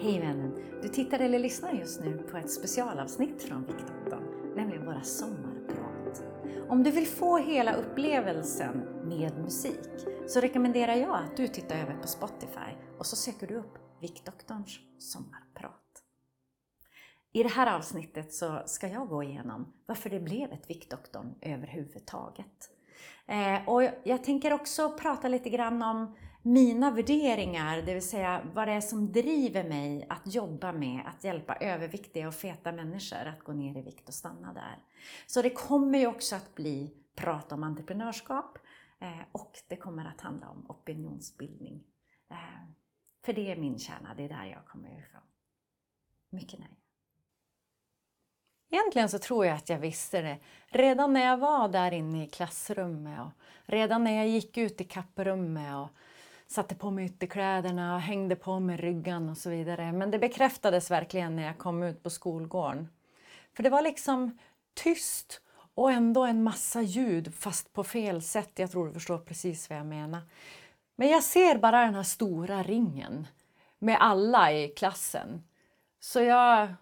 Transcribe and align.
Hej 0.00 0.20
vännen! 0.20 0.80
Du 0.82 0.88
tittar 0.88 1.18
eller 1.18 1.38
lyssnar 1.38 1.72
just 1.72 2.00
nu 2.00 2.18
på 2.18 2.36
ett 2.36 2.50
specialavsnitt 2.50 3.42
från 3.42 3.66
Viktdoktorn, 3.66 4.54
nämligen 4.56 4.86
våra 4.86 5.02
sommarprat. 5.02 6.22
Om 6.68 6.82
du 6.82 6.90
vill 6.90 7.06
få 7.06 7.38
hela 7.38 7.72
upplevelsen 7.72 8.78
med 9.04 9.38
musik 9.38 9.88
så 10.26 10.40
rekommenderar 10.40 10.94
jag 10.94 11.16
att 11.16 11.36
du 11.36 11.48
tittar 11.48 11.76
över 11.76 11.96
på 12.02 12.08
Spotify 12.08 12.70
och 12.98 13.06
så 13.06 13.16
söker 13.16 13.46
du 13.46 13.54
upp 13.54 13.78
Viktdoktorns 14.00 14.80
sommarprat. 14.98 16.02
I 17.32 17.42
det 17.42 17.48
här 17.48 17.76
avsnittet 17.76 18.34
så 18.34 18.62
ska 18.66 18.88
jag 18.88 19.08
gå 19.08 19.22
igenom 19.22 19.72
varför 19.86 20.10
det 20.10 20.20
blev 20.20 20.52
ett 20.52 20.70
Viktdoktorn 20.70 21.34
överhuvudtaget. 21.40 22.70
Eh, 23.26 23.68
och 23.68 23.82
jag 24.04 24.24
tänker 24.24 24.52
också 24.52 24.90
prata 24.90 25.28
lite 25.28 25.50
grann 25.50 25.82
om 25.82 26.16
mina 26.42 26.90
värderingar, 26.90 27.82
det 27.82 27.94
vill 27.94 28.08
säga 28.08 28.42
vad 28.54 28.68
det 28.68 28.72
är 28.72 28.80
som 28.80 29.12
driver 29.12 29.64
mig 29.64 30.06
att 30.08 30.34
jobba 30.34 30.72
med 30.72 31.02
att 31.06 31.24
hjälpa 31.24 31.54
överviktiga 31.54 32.28
och 32.28 32.34
feta 32.34 32.72
människor 32.72 33.26
att 33.26 33.44
gå 33.44 33.52
ner 33.52 33.78
i 33.78 33.82
vikt 33.82 34.08
och 34.08 34.14
stanna 34.14 34.52
där. 34.52 34.78
Så 35.26 35.42
det 35.42 35.50
kommer 35.50 35.98
ju 35.98 36.06
också 36.06 36.36
att 36.36 36.54
bli 36.54 36.94
prat 37.14 37.52
om 37.52 37.62
entreprenörskap 37.62 38.58
eh, 39.00 39.20
och 39.32 39.52
det 39.68 39.76
kommer 39.76 40.04
att 40.04 40.20
handla 40.20 40.48
om 40.48 40.66
opinionsbildning. 40.68 41.84
Eh, 42.30 42.36
för 43.24 43.32
det 43.32 43.52
är 43.52 43.56
min 43.56 43.78
kärna, 43.78 44.14
det 44.16 44.24
är 44.24 44.28
där 44.28 44.44
jag 44.44 44.66
kommer 44.66 44.98
ifrån. 44.98 45.22
Mycket 46.30 46.58
nöje. 46.58 46.72
Egentligen 48.70 49.08
så 49.08 49.18
tror 49.18 49.46
jag 49.46 49.56
att 49.56 49.68
jag 49.68 49.78
visste 49.78 50.22
det 50.22 50.38
redan 50.68 51.12
när 51.12 51.26
jag 51.26 51.36
var 51.36 51.68
där 51.68 51.92
inne 51.92 52.24
i 52.24 52.28
klassrummet 52.28 53.20
och 53.20 53.32
redan 53.66 54.04
när 54.04 54.12
jag 54.12 54.28
gick 54.28 54.56
ut 54.56 54.80
i 54.80 54.84
kapprummet 54.84 55.76
och 55.76 55.88
satte 56.48 56.74
på 56.74 56.90
mig 56.90 57.04
ytterkläderna 57.04 57.94
och 57.94 58.00
hängde 58.00 58.36
på 58.36 58.60
mig 58.60 58.76
ryggan 58.76 59.28
och 59.28 59.38
så 59.38 59.50
vidare. 59.50 59.92
Men 59.92 60.10
det 60.10 60.18
bekräftades 60.18 60.90
verkligen 60.90 61.36
när 61.36 61.42
jag 61.42 61.58
kom 61.58 61.82
ut 61.82 62.02
på 62.02 62.10
skolgården. 62.10 62.88
För 63.56 63.62
det 63.62 63.70
var 63.70 63.82
liksom 63.82 64.38
tyst 64.74 65.40
och 65.74 65.92
ändå 65.92 66.24
en 66.24 66.42
massa 66.42 66.82
ljud 66.82 67.34
fast 67.34 67.72
på 67.72 67.84
fel 67.84 68.22
sätt. 68.22 68.50
Jag 68.54 68.70
tror 68.70 68.86
du 68.86 68.92
förstår 68.92 69.18
precis 69.18 69.70
vad 69.70 69.78
jag 69.78 69.86
menar. 69.86 70.20
Men 70.96 71.08
jag 71.08 71.22
ser 71.22 71.58
bara 71.58 71.84
den 71.84 71.94
här 71.94 72.02
stora 72.02 72.62
ringen 72.62 73.26
med 73.78 73.96
alla 74.00 74.52
i 74.52 74.68
klassen. 74.68 75.44
Så 76.00 76.20
jag 76.20 76.74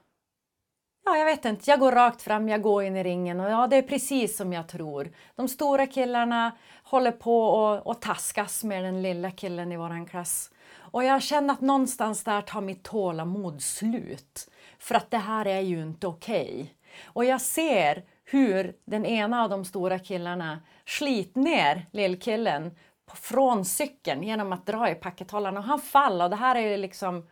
Ja, 1.08 1.16
jag 1.16 1.24
vet 1.24 1.44
inte. 1.44 1.70
Jag 1.70 1.80
går 1.80 1.92
rakt 1.92 2.22
fram, 2.22 2.48
jag 2.48 2.62
går 2.62 2.84
in 2.84 2.96
i 2.96 3.02
ringen 3.02 3.40
och 3.40 3.50
ja, 3.50 3.66
det 3.66 3.76
är 3.76 3.82
precis 3.82 4.36
som 4.36 4.52
jag 4.52 4.68
tror. 4.68 5.10
De 5.36 5.48
stora 5.48 5.86
killarna 5.86 6.52
håller 6.82 7.12
på 7.12 7.40
och, 7.40 7.86
och 7.86 8.00
taskas 8.00 8.64
med 8.64 8.84
den 8.84 9.02
lilla 9.02 9.30
killen 9.30 9.72
i 9.72 9.76
våran 9.76 10.06
klass. 10.06 10.50
Och 10.76 11.04
jag 11.04 11.22
känner 11.22 11.54
att 11.54 11.60
någonstans 11.60 12.24
där 12.24 12.40
tar 12.40 12.60
mitt 12.60 12.82
tålamod 12.84 13.62
slut. 13.62 14.50
För 14.78 14.94
att 14.94 15.10
det 15.10 15.18
här 15.18 15.46
är 15.46 15.60
ju 15.60 15.82
inte 15.82 16.06
okej. 16.06 16.52
Okay. 16.52 16.66
Och 17.04 17.24
jag 17.24 17.40
ser 17.40 18.04
hur 18.24 18.76
den 18.84 19.06
ena 19.06 19.42
av 19.42 19.50
de 19.50 19.64
stora 19.64 19.98
killarna 19.98 20.60
slit 20.86 21.36
ner 21.36 21.86
lillkillen 21.92 22.76
från 23.14 23.64
cykeln 23.64 24.22
genom 24.22 24.52
att 24.52 24.66
dra 24.66 24.90
i 24.90 24.94
packethållaren 24.94 25.56
och 25.56 25.64
han 25.64 25.80
faller. 25.80 26.24
Och 26.24 26.30
det 26.30 26.36
här 26.36 26.56
är 26.56 26.78
liksom 26.78 27.26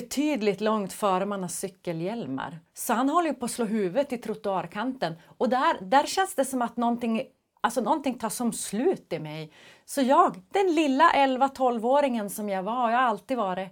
betydligt 0.00 0.60
långt 0.60 0.92
före 0.92 1.26
man 1.26 1.42
har 1.42 1.48
cykelhjälmar. 1.48 2.58
Så 2.74 2.92
han 2.92 3.08
håller 3.08 3.32
på 3.32 3.44
att 3.44 3.50
slå 3.50 3.64
huvudet 3.64 4.12
i 4.12 4.18
trottoarkanten 4.18 5.14
och 5.38 5.48
där, 5.48 5.76
där 5.80 6.06
känns 6.06 6.34
det 6.34 6.44
som 6.44 6.62
att 6.62 6.76
någonting, 6.76 7.22
alltså 7.60 7.80
någonting 7.80 8.18
tar 8.18 8.28
som 8.28 8.52
slut 8.52 9.12
i 9.12 9.18
mig. 9.18 9.52
Så 9.84 10.02
jag, 10.02 10.42
den 10.52 10.74
lilla 10.74 11.12
11-12-åringen 11.12 12.28
som 12.28 12.48
jag 12.48 12.62
var, 12.62 12.90
jag 12.90 12.98
har 12.98 13.04
alltid 13.04 13.36
varit 13.36 13.68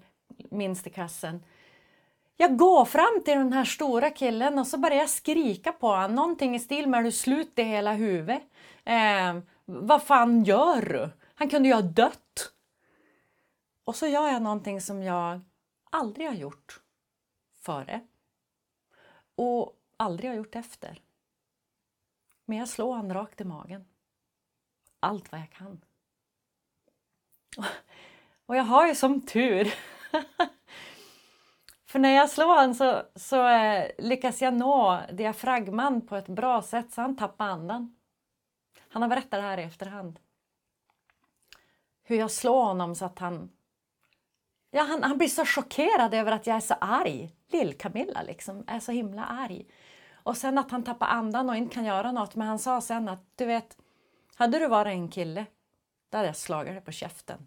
minst 0.50 0.86
i 0.86 0.90
klassen, 0.90 1.44
jag 2.36 2.56
går 2.56 2.84
fram 2.84 3.22
till 3.24 3.38
den 3.38 3.52
här 3.52 3.64
stora 3.64 4.10
killen 4.10 4.58
och 4.58 4.66
så 4.66 4.78
börjar 4.78 4.98
jag 4.98 5.10
skrika 5.10 5.72
på 5.72 5.86
honom. 5.86 6.14
Någonting 6.14 6.54
i 6.54 6.58
stil 6.58 6.88
med 6.88 7.00
är 7.00 7.04
du 7.04 7.12
slut 7.12 7.58
i 7.58 7.62
hela 7.62 7.92
huvudet? 7.92 8.42
Eh, 8.84 9.38
vad 9.64 10.02
fan 10.02 10.44
gör 10.44 10.82
du? 10.82 11.10
Han 11.34 11.48
kunde 11.48 11.68
ju 11.68 11.74
ha 11.74 11.82
dött. 11.82 12.50
Och 13.84 13.96
så 13.96 14.06
gör 14.06 14.28
jag 14.28 14.42
någonting 14.42 14.80
som 14.80 15.02
jag 15.02 15.40
aldrig 15.94 16.26
har 16.26 16.34
gjort 16.34 16.80
före 17.52 18.06
och 19.34 19.80
aldrig 19.96 20.30
har 20.30 20.36
gjort 20.36 20.56
efter. 20.56 21.02
Men 22.44 22.58
jag 22.58 22.68
slår 22.68 22.94
han 22.94 23.14
rakt 23.14 23.40
i 23.40 23.44
magen. 23.44 23.84
Allt 25.00 25.32
vad 25.32 25.40
jag 25.40 25.50
kan. 25.50 25.84
Och 28.46 28.56
jag 28.56 28.64
har 28.64 28.86
ju 28.86 28.94
som 28.94 29.20
tur 29.20 29.74
För 31.86 31.98
när 31.98 32.14
jag 32.16 32.30
slår 32.30 32.56
han 32.56 32.74
så, 32.74 33.02
så 33.14 33.48
eh, 33.48 33.90
lyckas 33.98 34.42
jag 34.42 34.54
nå 34.54 35.00
diafragman 35.12 36.06
på 36.06 36.16
ett 36.16 36.28
bra 36.28 36.62
sätt 36.62 36.92
så 36.92 37.00
han 37.00 37.16
tappar 37.16 37.46
andan. 37.46 37.96
Han 38.88 39.02
har 39.02 39.08
berättat 39.08 39.30
det 39.30 39.40
här 39.40 39.58
i 39.58 39.62
efterhand. 39.62 40.20
Hur 42.02 42.16
jag 42.16 42.30
slår 42.30 42.64
honom 42.64 42.94
så 42.94 43.04
att 43.04 43.18
han 43.18 43.50
Ja, 44.76 44.82
han, 44.82 45.02
han 45.02 45.18
blir 45.18 45.28
så 45.28 45.44
chockerad 45.44 46.14
över 46.14 46.32
att 46.32 46.46
jag 46.46 46.56
är 46.56 46.60
så 46.60 46.74
arg. 46.74 47.30
Lill-Camilla 47.48 48.22
liksom, 48.22 48.64
är 48.66 48.80
så 48.80 48.92
himla 48.92 49.24
arg. 49.24 49.66
Och 50.12 50.36
sen 50.36 50.58
att 50.58 50.70
han 50.70 50.82
tappar 50.82 51.06
andan 51.06 51.50
och 51.50 51.56
inte 51.56 51.74
kan 51.74 51.84
göra 51.84 52.12
något. 52.12 52.34
Men 52.34 52.48
han 52.48 52.58
sa 52.58 52.80
sen 52.80 53.08
att 53.08 53.36
du 53.36 53.44
vet, 53.44 53.78
hade 54.34 54.58
du 54.58 54.68
varit 54.68 54.90
en 54.90 55.08
kille, 55.08 55.46
då 56.08 56.18
hade 56.18 56.28
jag 56.28 56.36
slagit 56.36 56.74
dig 56.74 56.80
på 56.80 56.92
käften. 56.92 57.46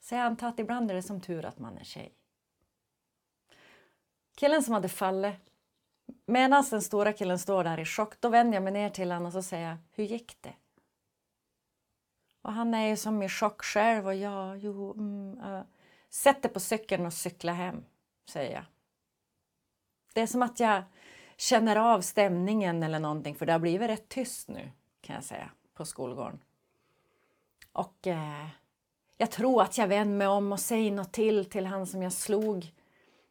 Så 0.00 0.14
jag 0.14 0.22
antar 0.22 0.48
att 0.48 0.58
ibland 0.58 0.90
är 0.90 0.94
det 0.94 1.02
som 1.02 1.20
tur 1.20 1.44
att 1.44 1.58
man 1.58 1.78
är 1.78 1.84
tjej. 1.84 2.14
Killen 4.36 4.62
som 4.62 4.74
hade 4.74 4.88
fallit, 4.88 5.36
medan 6.26 6.64
den 6.70 6.82
stora 6.82 7.12
killen 7.12 7.38
står 7.38 7.64
där 7.64 7.80
i 7.80 7.84
chock, 7.84 8.20
då 8.20 8.28
vänder 8.28 8.56
jag 8.56 8.62
mig 8.62 8.72
ner 8.72 8.90
till 8.90 9.10
honom 9.10 9.26
och 9.26 9.32
så 9.32 9.42
säger 9.42 9.68
jag, 9.68 9.76
hur 9.92 10.04
gick 10.04 10.36
det? 10.40 10.54
Och 12.42 12.52
han 12.52 12.74
är 12.74 12.86
ju 12.86 12.96
som 12.96 13.22
i 13.22 13.28
chock 13.28 13.62
själv 13.62 14.06
och 14.06 14.14
ja, 14.14 14.56
jo, 14.56 14.92
mm, 14.92 15.38
uh. 15.38 15.62
Sätt 16.10 16.42
dig 16.42 16.52
på 16.52 16.60
cykeln 16.60 17.06
och 17.06 17.12
cykla 17.12 17.52
hem, 17.52 17.84
säger 18.30 18.54
jag. 18.54 18.64
Det 20.14 20.20
är 20.20 20.26
som 20.26 20.42
att 20.42 20.60
jag 20.60 20.82
känner 21.36 21.76
av 21.76 22.00
stämningen 22.00 22.82
eller 22.82 22.98
någonting 22.98 23.34
för 23.34 23.46
det 23.46 23.52
har 23.52 23.58
blivit 23.58 23.88
rätt 23.88 24.08
tyst 24.08 24.48
nu 24.48 24.70
kan 25.00 25.14
jag 25.14 25.24
säga 25.24 25.50
på 25.74 25.84
skolgården. 25.84 26.38
Och 27.72 28.06
eh, 28.06 28.46
jag 29.16 29.30
tror 29.30 29.62
att 29.62 29.78
jag 29.78 29.88
vänder 29.88 30.16
mig 30.16 30.26
om 30.26 30.52
och 30.52 30.60
säger 30.60 30.92
något 30.92 31.12
till 31.12 31.44
till 31.44 31.66
han 31.66 31.86
som 31.86 32.02
jag 32.02 32.12
slog. 32.12 32.72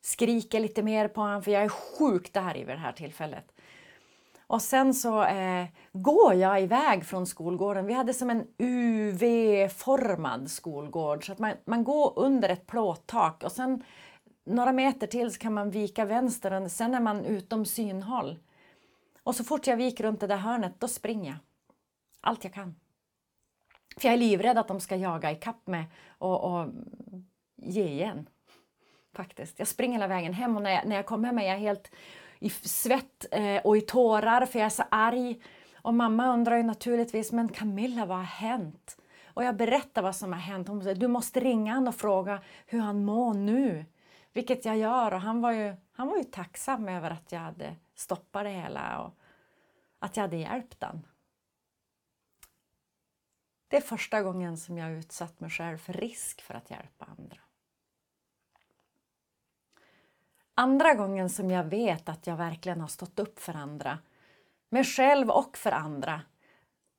Skriker 0.01 0.59
lite 0.59 0.83
mer 0.83 1.07
på 1.07 1.21
honom 1.21 1.43
för 1.43 1.51
jag 1.51 1.63
är 1.63 1.69
sjukt 1.69 2.37
arg 2.37 2.59
vid 2.65 2.75
det 2.75 2.79
här 2.79 2.91
tillfället. 2.91 3.51
Och 4.47 4.61
sen 4.61 4.93
så 4.93 5.23
eh, 5.23 5.65
går 5.93 6.33
jag 6.33 6.61
iväg 6.61 7.05
från 7.05 7.25
skolgården. 7.25 7.85
Vi 7.85 7.93
hade 7.93 8.13
som 8.13 8.29
en 8.29 8.47
UV-formad 8.57 10.51
skolgård 10.51 11.25
så 11.25 11.31
att 11.31 11.39
man, 11.39 11.53
man 11.65 11.83
går 11.83 12.13
under 12.15 12.49
ett 12.49 12.67
plåttak 12.67 13.43
och 13.43 13.51
sen 13.51 13.83
några 14.45 14.71
meter 14.71 15.07
till 15.07 15.31
så 15.31 15.39
kan 15.39 15.53
man 15.53 15.69
vika 15.69 16.05
vänster 16.05 16.61
och 16.61 16.71
sen 16.71 16.95
är 16.95 16.99
man 16.99 17.25
utom 17.25 17.65
synhåll. 17.65 18.39
Och 19.23 19.35
så 19.35 19.43
fort 19.43 19.67
jag 19.67 19.77
viker 19.77 20.03
runt 20.03 20.19
det 20.19 20.27
där 20.27 20.37
hörnet 20.37 20.79
då 20.79 20.87
springer 20.87 21.31
jag. 21.31 21.39
Allt 22.21 22.43
jag 22.43 22.53
kan. 22.53 22.75
För 23.97 24.07
jag 24.07 24.13
är 24.13 24.17
livrädd 24.17 24.57
att 24.57 24.67
de 24.67 24.79
ska 24.79 24.95
jaga 24.95 25.31
ikapp 25.31 25.67
mig 25.67 25.85
och, 26.17 26.43
och 26.43 26.69
ge 27.55 27.87
igen. 27.87 28.29
Faktiskt. 29.15 29.59
Jag 29.59 29.67
springer 29.67 29.93
hela 29.93 30.07
vägen 30.07 30.33
hem 30.33 30.55
och 30.55 30.61
när 30.61 30.71
jag, 30.71 30.87
när 30.87 30.95
jag 30.95 31.05
kommer 31.05 31.27
hem 31.27 31.39
är 31.39 31.47
jag 31.47 31.57
helt 31.57 31.91
i 32.39 32.49
svett 32.49 33.25
eh, 33.31 33.57
och 33.63 33.77
i 33.77 33.81
tårar 33.81 34.45
för 34.45 34.59
jag 34.59 34.65
är 34.65 34.69
så 34.69 34.83
arg. 34.91 35.41
Och 35.75 35.93
mamma 35.93 36.33
undrar 36.33 36.57
ju 36.57 36.63
naturligtvis, 36.63 37.31
men 37.31 37.49
Camilla 37.49 38.05
vad 38.05 38.17
har 38.17 38.23
hänt? 38.23 38.97
Och 39.33 39.43
jag 39.43 39.55
berättar 39.57 40.01
vad 40.01 40.15
som 40.15 40.33
har 40.33 40.39
hänt. 40.39 40.67
Hon 40.67 40.83
säger, 40.83 40.95
du 40.95 41.07
måste 41.07 41.39
ringa 41.39 41.73
honom 41.73 41.87
och 41.87 41.95
fråga 41.95 42.41
hur 42.65 42.79
han 42.79 43.05
mår 43.05 43.33
nu. 43.33 43.85
Vilket 44.33 44.65
jag 44.65 44.77
gör 44.77 45.13
och 45.13 45.21
han 45.21 45.41
var 45.41 45.51
ju, 45.51 45.75
han 45.91 46.07
var 46.07 46.17
ju 46.17 46.23
tacksam 46.23 46.89
över 46.89 47.11
att 47.11 47.31
jag 47.31 47.39
hade 47.39 47.75
stoppat 47.95 48.43
det 48.43 48.49
hela 48.49 49.01
och 49.01 49.17
att 49.99 50.17
jag 50.17 50.21
hade 50.21 50.37
hjälpt 50.37 50.83
honom. 50.83 51.03
Det 53.67 53.77
är 53.77 53.81
första 53.81 54.21
gången 54.21 54.57
som 54.57 54.77
jag 54.77 54.91
utsatt 54.91 55.39
mig 55.39 55.49
själv 55.49 55.77
för 55.77 55.93
risk 55.93 56.41
för 56.41 56.53
att 56.53 56.71
hjälpa 56.71 57.05
andra. 57.17 57.46
Andra 60.59 60.93
gången 60.93 61.29
som 61.29 61.51
jag 61.51 61.63
vet 61.63 62.09
att 62.09 62.27
jag 62.27 62.37
verkligen 62.37 62.81
har 62.81 62.87
stått 62.87 63.19
upp 63.19 63.39
för 63.39 63.53
andra, 63.53 63.99
mig 64.69 64.83
själv 64.83 65.29
och 65.29 65.57
för 65.57 65.71
andra, 65.71 66.21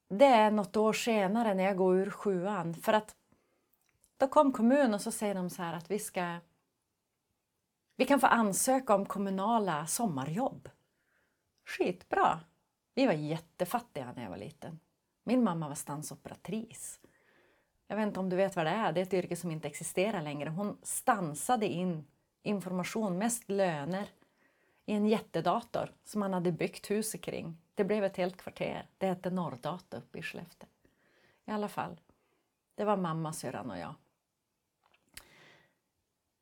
det 0.08 0.24
är 0.24 0.50
något 0.50 0.76
år 0.76 0.92
senare 0.92 1.54
när 1.54 1.64
jag 1.64 1.76
går 1.76 1.96
ur 1.96 2.10
sjuan. 2.10 2.74
För 2.74 2.92
att 2.92 3.16
då 4.16 4.28
kom 4.28 4.52
kommunen 4.52 4.94
och 4.94 5.00
så 5.00 5.10
säger 5.10 5.34
de 5.34 5.50
så 5.50 5.62
här 5.62 5.74
att 5.74 5.90
vi 5.90 5.98
ska 5.98 6.38
vi 7.96 8.04
kan 8.04 8.20
få 8.20 8.26
ansöka 8.26 8.94
om 8.94 9.06
kommunala 9.06 9.86
sommarjobb. 9.86 10.68
Skitbra! 11.66 12.40
Vi 12.94 13.06
var 13.06 13.12
jättefattiga 13.12 14.12
när 14.16 14.22
jag 14.22 14.30
var 14.30 14.36
liten. 14.36 14.80
Min 15.24 15.44
mamma 15.44 15.68
var 15.68 15.74
stansoperatris. 15.74 17.00
Jag 17.86 17.96
vet 17.96 18.06
inte 18.06 18.20
om 18.20 18.28
du 18.30 18.36
vet 18.36 18.56
vad 18.56 18.66
det 18.66 18.70
är, 18.70 18.92
det 18.92 19.00
är 19.00 19.02
ett 19.02 19.14
yrke 19.14 19.36
som 19.36 19.50
inte 19.50 19.68
existerar 19.68 20.22
längre. 20.22 20.50
Hon 20.50 20.78
stansade 20.82 21.66
in 21.66 22.04
information, 22.48 23.18
mest 23.18 23.48
löner, 23.48 24.08
i 24.86 24.92
en 24.92 25.06
jättedator 25.06 25.92
som 26.04 26.20
man 26.20 26.32
hade 26.32 26.52
byggt 26.52 26.90
huset 26.90 27.20
kring. 27.20 27.56
Det 27.74 27.84
blev 27.84 28.04
ett 28.04 28.16
helt 28.16 28.36
kvarter. 28.36 28.86
Det 28.98 29.06
hette 29.06 29.30
Norrdata 29.30 29.96
uppe 29.96 30.18
i 30.18 30.22
Skellefteå. 30.22 30.68
I 31.46 31.50
alla 31.50 31.68
fall, 31.68 32.00
det 32.74 32.84
var 32.84 32.96
mamma, 32.96 33.32
syrran 33.32 33.70
och 33.70 33.78
jag. 33.78 33.94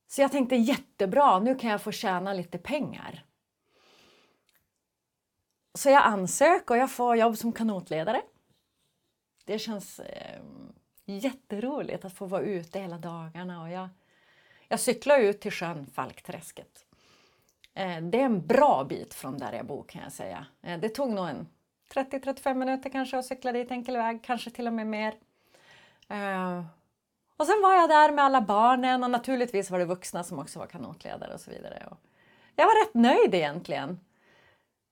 Så 0.06 0.20
jag 0.20 0.32
tänkte 0.32 0.56
jättebra, 0.56 1.38
nu 1.38 1.54
kan 1.54 1.70
jag 1.70 1.82
få 1.82 1.92
tjäna 1.92 2.32
lite 2.32 2.58
pengar. 2.58 3.24
Så 5.74 5.90
jag 5.90 6.02
ansöker 6.02 6.74
och 6.74 6.80
jag 6.80 6.90
får 6.90 7.16
jobb 7.16 7.36
som 7.36 7.52
kanotledare. 7.52 8.22
Det 9.44 9.58
känns 9.58 10.00
eh, 10.00 10.42
jätteroligt 11.04 12.04
att 12.04 12.12
få 12.12 12.26
vara 12.26 12.42
ute 12.42 12.80
hela 12.80 12.98
dagarna. 12.98 13.62
Och 13.62 13.70
jag, 13.70 13.88
jag 14.68 14.80
cyklar 14.80 15.18
ut 15.18 15.40
till 15.40 15.52
sjön 15.52 15.86
Falkträsket. 15.86 16.86
Eh, 17.74 18.00
det 18.02 18.20
är 18.20 18.24
en 18.24 18.46
bra 18.46 18.84
bit 18.84 19.14
från 19.14 19.38
där 19.38 19.52
jag 19.52 19.66
bor 19.66 19.84
kan 19.88 20.02
jag 20.02 20.12
säga. 20.12 20.46
Eh, 20.62 20.80
det 20.80 20.88
tog 20.88 21.10
nog 21.10 21.28
en 21.28 21.48
30-35 21.94 22.54
minuter 22.54 22.90
kanske 22.90 23.18
att 23.18 23.24
cykla 23.24 23.52
dit 23.52 23.70
enkel 23.70 23.96
väg, 23.96 24.24
kanske 24.24 24.50
till 24.50 24.66
och 24.66 24.72
med 24.72 24.86
mer. 24.86 25.14
Eh, 26.08 26.64
och 27.36 27.46
sen 27.46 27.62
var 27.62 27.74
jag 27.74 27.88
där 27.88 28.12
med 28.12 28.24
alla 28.24 28.40
barnen 28.40 29.04
och 29.04 29.10
naturligtvis 29.10 29.70
var 29.70 29.78
det 29.78 29.84
vuxna 29.84 30.24
som 30.24 30.38
också 30.38 30.58
var 30.58 30.66
kanotledare 30.66 31.34
och 31.34 31.40
så 31.40 31.50
vidare. 31.50 31.96
Jag 32.56 32.66
var 32.66 32.84
rätt 32.84 32.94
nöjd 32.94 33.34
egentligen. 33.34 34.00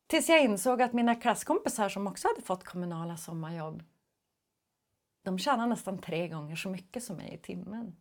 Tills 0.07 0.29
jag 0.29 0.43
insåg 0.43 0.83
att 0.83 0.93
mina 0.93 1.15
klasskompisar 1.15 1.89
som 1.89 2.07
också 2.07 2.29
hade 2.29 2.43
fått 2.43 2.65
kommunala 2.65 3.17
sommarjobb, 3.17 3.83
de 5.25 5.39
tjänade 5.39 5.69
nästan 5.69 5.99
tre 5.99 6.29
gånger 6.29 6.57
så 6.57 6.69
mycket 6.69 7.05
som 7.05 7.17
mig 7.17 7.35
i 7.35 7.39
timmen. 7.39 7.97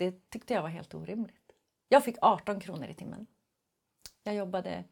Det 0.00 0.30
tyckte 0.30 0.54
jag 0.54 0.62
var 0.62 0.68
helt 0.68 0.94
orimligt. 0.94 1.52
Jag 1.88 2.04
fick 2.04 2.16
18 2.20 2.60
kronor 2.60 2.88
i 2.88 2.94
timmen. 2.94 3.26
Jag 4.22 4.34
jobbade 4.34 4.84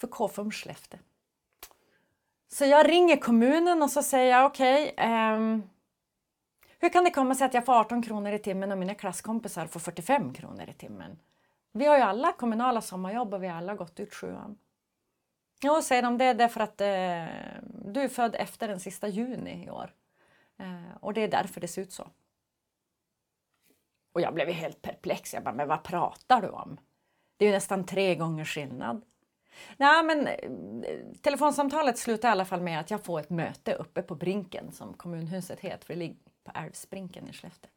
för 0.00 0.08
KFUM 0.08 0.50
Skellefteå. 0.50 1.00
Så 2.48 2.64
jag 2.64 2.88
ringer 2.88 3.16
kommunen 3.16 3.82
och 3.82 3.90
så 3.90 4.02
säger 4.02 4.30
jag 4.30 4.46
okej, 4.46 4.92
okay, 4.92 5.34
um, 5.34 5.70
hur 6.78 6.88
kan 6.88 7.04
det 7.04 7.10
komma 7.10 7.34
sig 7.34 7.44
att 7.44 7.54
jag 7.54 7.66
får 7.66 7.80
18 7.80 8.02
kronor 8.02 8.32
i 8.32 8.38
timmen 8.38 8.72
och 8.72 8.78
mina 8.78 8.94
klasskompisar 8.94 9.66
får 9.66 9.80
45 9.80 10.34
kronor 10.34 10.68
i 10.68 10.72
timmen? 10.72 11.18
Vi 11.72 11.86
har 11.86 11.96
ju 11.96 12.02
alla 12.02 12.32
kommunala 12.32 12.80
sommarjobb 12.80 13.34
och 13.34 13.42
vi 13.42 13.48
har 13.48 13.56
alla 13.56 13.74
gått 13.74 14.00
ut 14.00 14.14
sjuan. 14.14 14.58
Ja, 15.60 15.82
säger 15.82 16.02
de, 16.02 16.18
det 16.18 16.24
är 16.24 16.34
därför 16.34 16.60
att 16.60 16.80
eh, 16.80 17.60
du 17.92 18.00
är 18.00 18.08
född 18.08 18.34
efter 18.34 18.68
den 18.68 18.80
sista 18.80 19.08
juni 19.08 19.64
i 19.66 19.70
år. 19.70 19.94
Eh, 20.58 20.96
och 21.00 21.14
det 21.14 21.20
är 21.20 21.28
därför 21.28 21.60
det 21.60 21.68
ser 21.68 21.82
ut 21.82 21.92
så. 21.92 22.08
Och 24.12 24.20
jag 24.20 24.34
blev 24.34 24.48
helt 24.48 24.82
perplex. 24.82 25.34
Jag 25.34 25.42
bara, 25.42 25.54
men 25.54 25.68
vad 25.68 25.82
pratar 25.82 26.42
du 26.42 26.48
om? 26.48 26.80
Det 27.36 27.44
är 27.44 27.46
ju 27.46 27.54
nästan 27.54 27.86
tre 27.86 28.14
gånger 28.14 28.44
skillnad. 28.44 29.02
Nej, 29.76 30.02
men 30.02 30.26
eh, 30.26 30.34
telefonsamtalet 31.20 31.98
slutar 31.98 32.28
i 32.28 32.32
alla 32.32 32.44
fall 32.44 32.60
med 32.60 32.80
att 32.80 32.90
jag 32.90 33.04
får 33.04 33.20
ett 33.20 33.30
möte 33.30 33.74
uppe 33.74 34.02
på 34.02 34.14
Brinken 34.14 34.72
som 34.72 34.94
kommunhuset 34.94 35.60
heter, 35.60 35.86
för 35.86 35.94
det 35.94 35.98
ligger 35.98 36.16
på 36.44 36.52
Älvsbrinken 36.54 37.28
i 37.28 37.32
Skellefteå. 37.32 37.70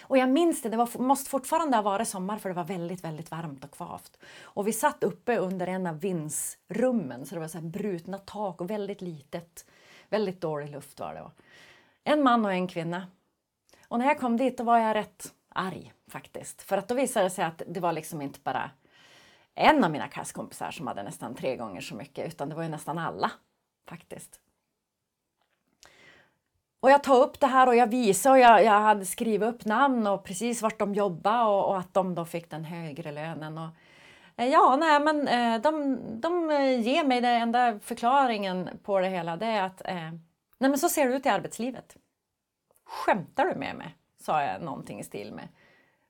Och 0.00 0.18
jag 0.18 0.28
minns 0.28 0.62
det, 0.62 0.68
det 0.68 0.76
var, 0.76 0.98
måste 0.98 1.30
fortfarande 1.30 1.76
ha 1.76 1.82
varit 1.82 2.08
sommar 2.08 2.38
för 2.38 2.48
det 2.48 2.54
var 2.54 2.64
väldigt, 2.64 3.04
väldigt 3.04 3.30
varmt 3.30 3.64
och 3.64 3.70
kvavt. 3.70 4.18
Och 4.42 4.68
vi 4.68 4.72
satt 4.72 5.04
uppe 5.04 5.36
under 5.36 5.66
en 5.66 5.86
av 5.86 6.00
vindsrummen 6.00 7.26
så 7.26 7.34
det 7.34 7.40
var 7.40 7.48
så 7.48 7.58
här 7.58 7.64
brutna 7.64 8.18
tak 8.18 8.60
och 8.60 8.70
väldigt 8.70 9.00
litet. 9.00 9.66
Väldigt 10.08 10.40
dålig 10.40 10.70
luft 10.70 11.00
var 11.00 11.14
det. 11.14 11.30
En 12.04 12.22
man 12.22 12.44
och 12.44 12.52
en 12.52 12.68
kvinna. 12.68 13.06
Och 13.88 13.98
när 13.98 14.06
jag 14.06 14.18
kom 14.18 14.36
dit 14.36 14.58
då 14.58 14.64
var 14.64 14.78
jag 14.78 14.94
rätt 14.94 15.34
arg 15.48 15.92
faktiskt. 16.10 16.62
För 16.62 16.76
att 16.78 16.88
då 16.88 16.94
visade 16.94 17.26
det 17.26 17.30
sig 17.30 17.44
att 17.44 17.62
det 17.66 17.80
var 17.80 17.92
liksom 17.92 18.22
inte 18.22 18.40
bara 18.40 18.70
en 19.54 19.84
av 19.84 19.90
mina 19.90 20.08
klasskompisar 20.08 20.70
som 20.70 20.86
hade 20.86 21.02
nästan 21.02 21.34
tre 21.34 21.56
gånger 21.56 21.80
så 21.80 21.94
mycket 21.94 22.28
utan 22.28 22.48
det 22.48 22.54
var 22.54 22.62
ju 22.62 22.68
nästan 22.68 22.98
alla 22.98 23.30
faktiskt. 23.88 24.40
Och 26.80 26.90
jag 26.90 27.04
tar 27.04 27.22
upp 27.22 27.40
det 27.40 27.46
här 27.46 27.66
och 27.66 27.76
jag 27.76 27.86
visar 27.86 28.30
och 28.30 28.38
jag, 28.38 28.64
jag 28.64 28.80
hade 28.80 29.06
skrivit 29.06 29.48
upp 29.48 29.64
namn 29.64 30.06
och 30.06 30.24
precis 30.24 30.62
vart 30.62 30.78
de 30.78 30.94
jobbade 30.94 31.44
och, 31.44 31.68
och, 31.68 31.78
att 31.78 31.94
de 31.94 32.14
då 32.14 32.24
fick 32.24 32.50
den 32.50 32.64
högre 32.64 33.12
lönen. 33.12 33.58
Och, 33.58 33.68
eh, 34.36 34.48
ja, 34.48 34.76
nej 34.80 35.00
men 35.00 35.28
eh, 35.28 35.60
de, 35.60 35.98
de 36.20 36.50
eh, 36.50 36.80
ger 36.80 37.04
mig 37.04 37.20
den 37.20 37.42
enda 37.42 37.78
förklaringen 37.80 38.68
på 38.82 39.00
det 39.00 39.08
hela 39.08 39.36
det 39.36 39.46
är 39.46 39.62
att 39.62 39.82
nej 40.58 40.70
men 40.70 40.78
så 40.78 40.88
ser 40.88 41.08
det 41.08 41.16
ut 41.16 41.26
i 41.26 41.28
arbetslivet. 41.28 41.96
Skämtar 42.86 43.46
du 43.46 43.54
med 43.54 43.76
mig? 43.76 43.96
sa 44.26 44.42
jag 44.42 44.62
någonting 44.62 45.00
i 45.00 45.04
stil 45.04 45.32
med. 45.32 45.48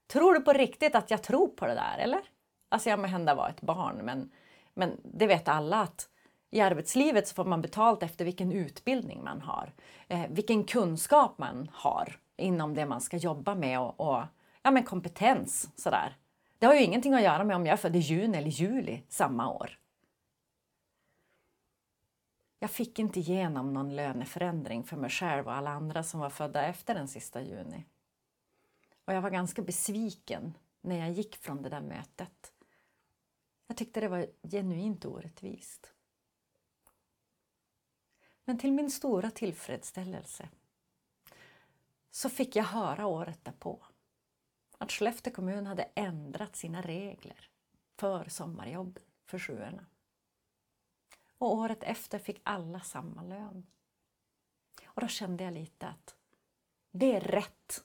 Tror 0.06 0.34
du 0.34 0.40
på 0.40 0.52
riktigt 0.52 0.94
att 0.94 1.10
jag 1.10 1.22
tror 1.22 1.48
på 1.48 1.66
det 1.66 1.74
där 1.74 1.98
eller? 1.98 2.20
Alltså 2.68 2.90
jag 2.90 2.98
må 2.98 3.06
hända 3.06 3.34
vara 3.34 3.48
ett 3.48 3.60
barn 3.60 3.96
men, 4.02 4.30
men 4.74 5.00
det 5.02 5.26
vet 5.26 5.48
alla 5.48 5.80
att 5.80 6.08
i 6.50 6.60
arbetslivet 6.60 7.28
så 7.28 7.34
får 7.34 7.44
man 7.44 7.62
betalt 7.62 8.02
efter 8.02 8.24
vilken 8.24 8.52
utbildning 8.52 9.24
man 9.24 9.40
har, 9.40 9.72
eh, 10.08 10.22
vilken 10.28 10.64
kunskap 10.64 11.38
man 11.38 11.70
har 11.72 12.18
inom 12.36 12.74
det 12.74 12.86
man 12.86 13.00
ska 13.00 13.16
jobba 13.16 13.54
med 13.54 13.80
och, 13.80 14.00
och 14.00 14.22
ja, 14.62 14.70
men 14.70 14.82
kompetens. 14.82 15.70
Sådär. 15.76 16.16
Det 16.58 16.66
har 16.66 16.74
ju 16.74 16.82
ingenting 16.82 17.14
att 17.14 17.22
göra 17.22 17.44
med 17.44 17.56
om 17.56 17.66
jag 17.66 17.72
är 17.72 17.76
född 17.76 17.96
i 17.96 17.98
juni 17.98 18.38
eller 18.38 18.50
juli 18.50 19.02
samma 19.08 19.50
år. 19.52 19.78
Jag 22.58 22.70
fick 22.70 22.98
inte 22.98 23.20
igenom 23.20 23.72
någon 23.72 23.96
löneförändring 23.96 24.84
för 24.84 24.96
mig 24.96 25.10
själv 25.10 25.46
och 25.46 25.54
alla 25.54 25.70
andra 25.70 26.02
som 26.02 26.20
var 26.20 26.30
födda 26.30 26.66
efter 26.66 26.94
den 26.94 27.08
sista 27.08 27.42
juni. 27.42 27.84
Och 29.04 29.12
jag 29.12 29.22
var 29.22 29.30
ganska 29.30 29.62
besviken 29.62 30.58
när 30.80 30.98
jag 30.98 31.12
gick 31.12 31.36
från 31.36 31.62
det 31.62 31.68
där 31.68 31.80
mötet. 31.80 32.52
Jag 33.66 33.76
tyckte 33.76 34.00
det 34.00 34.08
var 34.08 34.26
genuint 34.42 35.04
orättvist. 35.04 35.92
Men 38.44 38.58
till 38.58 38.72
min 38.72 38.90
stora 38.90 39.30
tillfredsställelse 39.30 40.48
så 42.10 42.28
fick 42.28 42.56
jag 42.56 42.64
höra 42.64 43.06
året 43.06 43.44
därpå 43.44 43.86
att 44.78 44.92
Skellefteå 44.92 45.32
kommun 45.32 45.66
hade 45.66 45.82
ändrat 45.94 46.56
sina 46.56 46.82
regler 46.82 47.50
för 47.96 48.28
sommarjobb 48.28 48.98
för 49.24 49.38
sjuorna. 49.38 49.86
Och 51.38 51.54
året 51.54 51.82
efter 51.82 52.18
fick 52.18 52.40
alla 52.42 52.80
samma 52.80 53.22
lön. 53.22 53.66
Och 54.86 55.00
då 55.00 55.08
kände 55.08 55.44
jag 55.44 55.54
lite 55.54 55.86
att 55.86 56.14
det 56.90 57.16
är 57.16 57.20
rätt. 57.20 57.84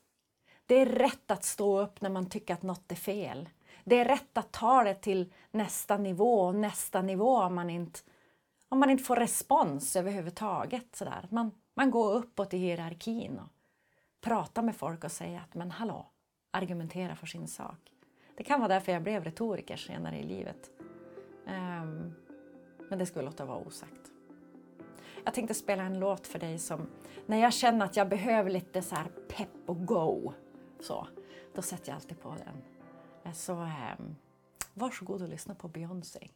Det 0.66 0.76
är 0.76 0.86
rätt 0.86 1.32
att 1.32 1.44
stå 1.44 1.80
upp 1.80 2.02
när 2.02 2.10
man 2.10 2.30
tycker 2.30 2.54
att 2.54 2.64
något 2.64 2.92
är 2.92 2.96
fel. 2.96 3.50
Det 3.84 3.96
är 3.96 4.06
rätt 4.06 4.38
att 4.38 4.52
ta 4.52 4.84
det 4.84 4.96
till 4.96 5.34
nästa 5.52 5.98
nivå 5.98 6.42
och 6.42 6.56
nästa 6.56 7.02
nivå 7.02 7.38
om 7.38 7.56
man 7.56 7.70
inte 7.70 8.00
om 8.70 8.80
man 8.80 8.90
inte 8.90 9.04
får 9.04 9.16
respons 9.16 9.96
överhuvudtaget. 9.96 10.96
Sådär. 10.96 11.28
Man, 11.32 11.52
man 11.74 11.92
går 11.92 12.14
uppåt 12.14 12.54
i 12.54 12.58
hierarkin 12.58 13.40
och 13.40 13.50
pratar 14.22 14.62
med 14.62 14.76
folk 14.76 15.04
och 15.04 15.12
säger 15.12 15.40
att 15.40 15.54
men 15.54 15.72
hallå, 15.72 16.06
argumentera 16.52 17.16
för 17.16 17.28
sin 17.28 17.48
sak. 17.48 17.92
Det 18.38 18.44
kan 18.44 18.60
vara 18.60 18.68
därför 18.68 18.92
jag 18.92 19.04
blev 19.04 19.24
retoriker 19.24 19.78
senare 19.78 20.20
i 20.20 20.24
livet. 20.24 20.70
Um, 21.48 22.14
men 22.92 23.00
det 23.00 23.06
ska 23.06 23.20
vi 23.20 23.26
låta 23.26 23.46
vara 23.46 23.58
osagt. 23.58 24.12
Jag 25.24 25.34
tänkte 25.34 25.54
spela 25.54 25.84
en 25.84 26.00
låt 26.00 26.28
för 26.28 26.40
dig 26.40 26.60
som, 26.60 26.88
när 27.26 27.38
jag 27.38 27.54
känner 27.54 27.86
att 27.86 27.96
jag 27.96 28.10
behöver 28.10 28.50
lite 28.50 28.82
så 28.82 28.96
pepp 29.28 29.50
och 29.66 29.86
go, 29.86 30.34
så, 30.80 31.08
då 31.56 31.62
sätter 31.62 31.90
jag 31.90 31.96
alltid 31.96 32.22
på 32.22 32.30
den. 32.30 32.62
Eh, 33.24 33.34
så 33.34 33.54
um, 33.54 34.16
varsågod 34.74 35.22
och 35.22 35.30
lyssna 35.30 35.56
på 35.56 35.68
Beyoncé. 35.68 36.30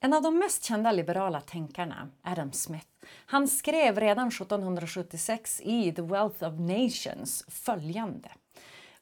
En 0.00 0.12
av 0.12 0.22
de 0.22 0.38
mest 0.38 0.64
kända 0.64 0.92
liberala 0.92 1.40
tänkarna, 1.40 2.10
Adam 2.22 2.52
Smith, 2.52 2.88
han 3.26 3.48
skrev 3.48 4.00
redan 4.00 4.28
1776 4.28 5.60
i 5.64 5.92
The 5.92 6.02
Wealth 6.02 6.44
of 6.44 6.54
Nations 6.58 7.44
följande. 7.48 8.30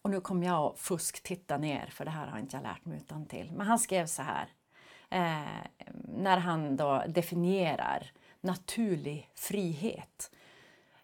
Och 0.07 0.11
nu 0.11 0.21
kommer 0.21 0.47
jag 0.47 0.73
att 0.73 0.79
fusktitta 0.79 1.59
ner, 1.59 1.87
för 1.87 2.05
det 2.05 2.11
här 2.11 2.27
har 2.27 2.39
inte 2.39 2.57
jag 2.57 2.63
lärt 2.63 2.85
mig 2.85 2.97
utan 2.97 3.27
till. 3.27 3.53
Men 3.53 3.67
han 3.67 3.79
skrev 3.79 4.07
så 4.07 4.23
här, 4.23 4.49
eh, 5.11 5.67
när 6.09 6.37
han 6.37 6.77
då 6.77 7.03
definierar 7.09 8.11
naturlig 8.41 9.31
frihet. 9.35 10.31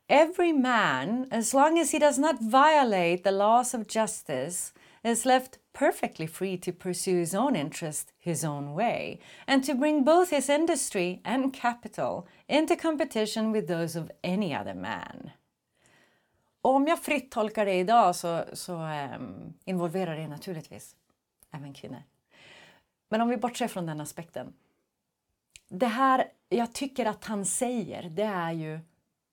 Every 0.06 0.52
man, 0.52 1.28
as 1.32 1.52
long 1.52 1.80
as 1.80 1.92
he 1.92 1.98
does 1.98 2.18
not 2.18 2.40
violate 2.40 3.18
the 3.24 3.30
laws 3.30 3.74
of 3.74 3.86
justice, 3.88 4.72
is 5.02 5.24
left 5.24 5.58
perfectly 5.72 6.28
free 6.28 6.58
to 6.58 6.72
pursue 6.72 7.18
his 7.18 7.34
own 7.34 7.56
interest 7.56 8.12
his 8.18 8.44
own 8.44 8.74
way 8.74 9.20
and 9.46 9.64
to 9.64 9.74
bring 9.74 10.04
both 10.04 10.30
his 10.30 10.48
industry 10.48 11.20
and 11.24 11.52
capital 11.52 12.26
into 12.48 12.76
competition 12.76 13.52
with 13.52 13.66
those 13.66 13.96
of 13.96 14.10
any 14.22 14.54
other 14.54 14.74
man. 14.74 15.32
Om 16.64 16.86
jag 16.86 17.02
fritt 17.02 17.30
tolkar 17.30 17.66
det 17.66 17.74
idag 17.74 18.16
så, 18.16 18.44
så 18.52 18.74
um, 18.74 19.54
involverar 19.64 20.16
det 20.16 20.28
naturligtvis 20.28 20.96
även 21.50 21.74
kvinnor. 21.74 22.02
Men 23.08 23.20
om 23.20 23.28
vi 23.28 23.36
bortser 23.36 23.68
från 23.68 23.86
den 23.86 24.00
aspekten. 24.00 24.52
det 25.68 25.86
här 25.86 26.24
jag 26.48 26.72
tycker 26.72 27.06
att 27.06 27.24
han 27.24 27.44
säger, 27.44 28.02
det 28.02 28.22
är 28.22 28.52
ju 28.52 28.80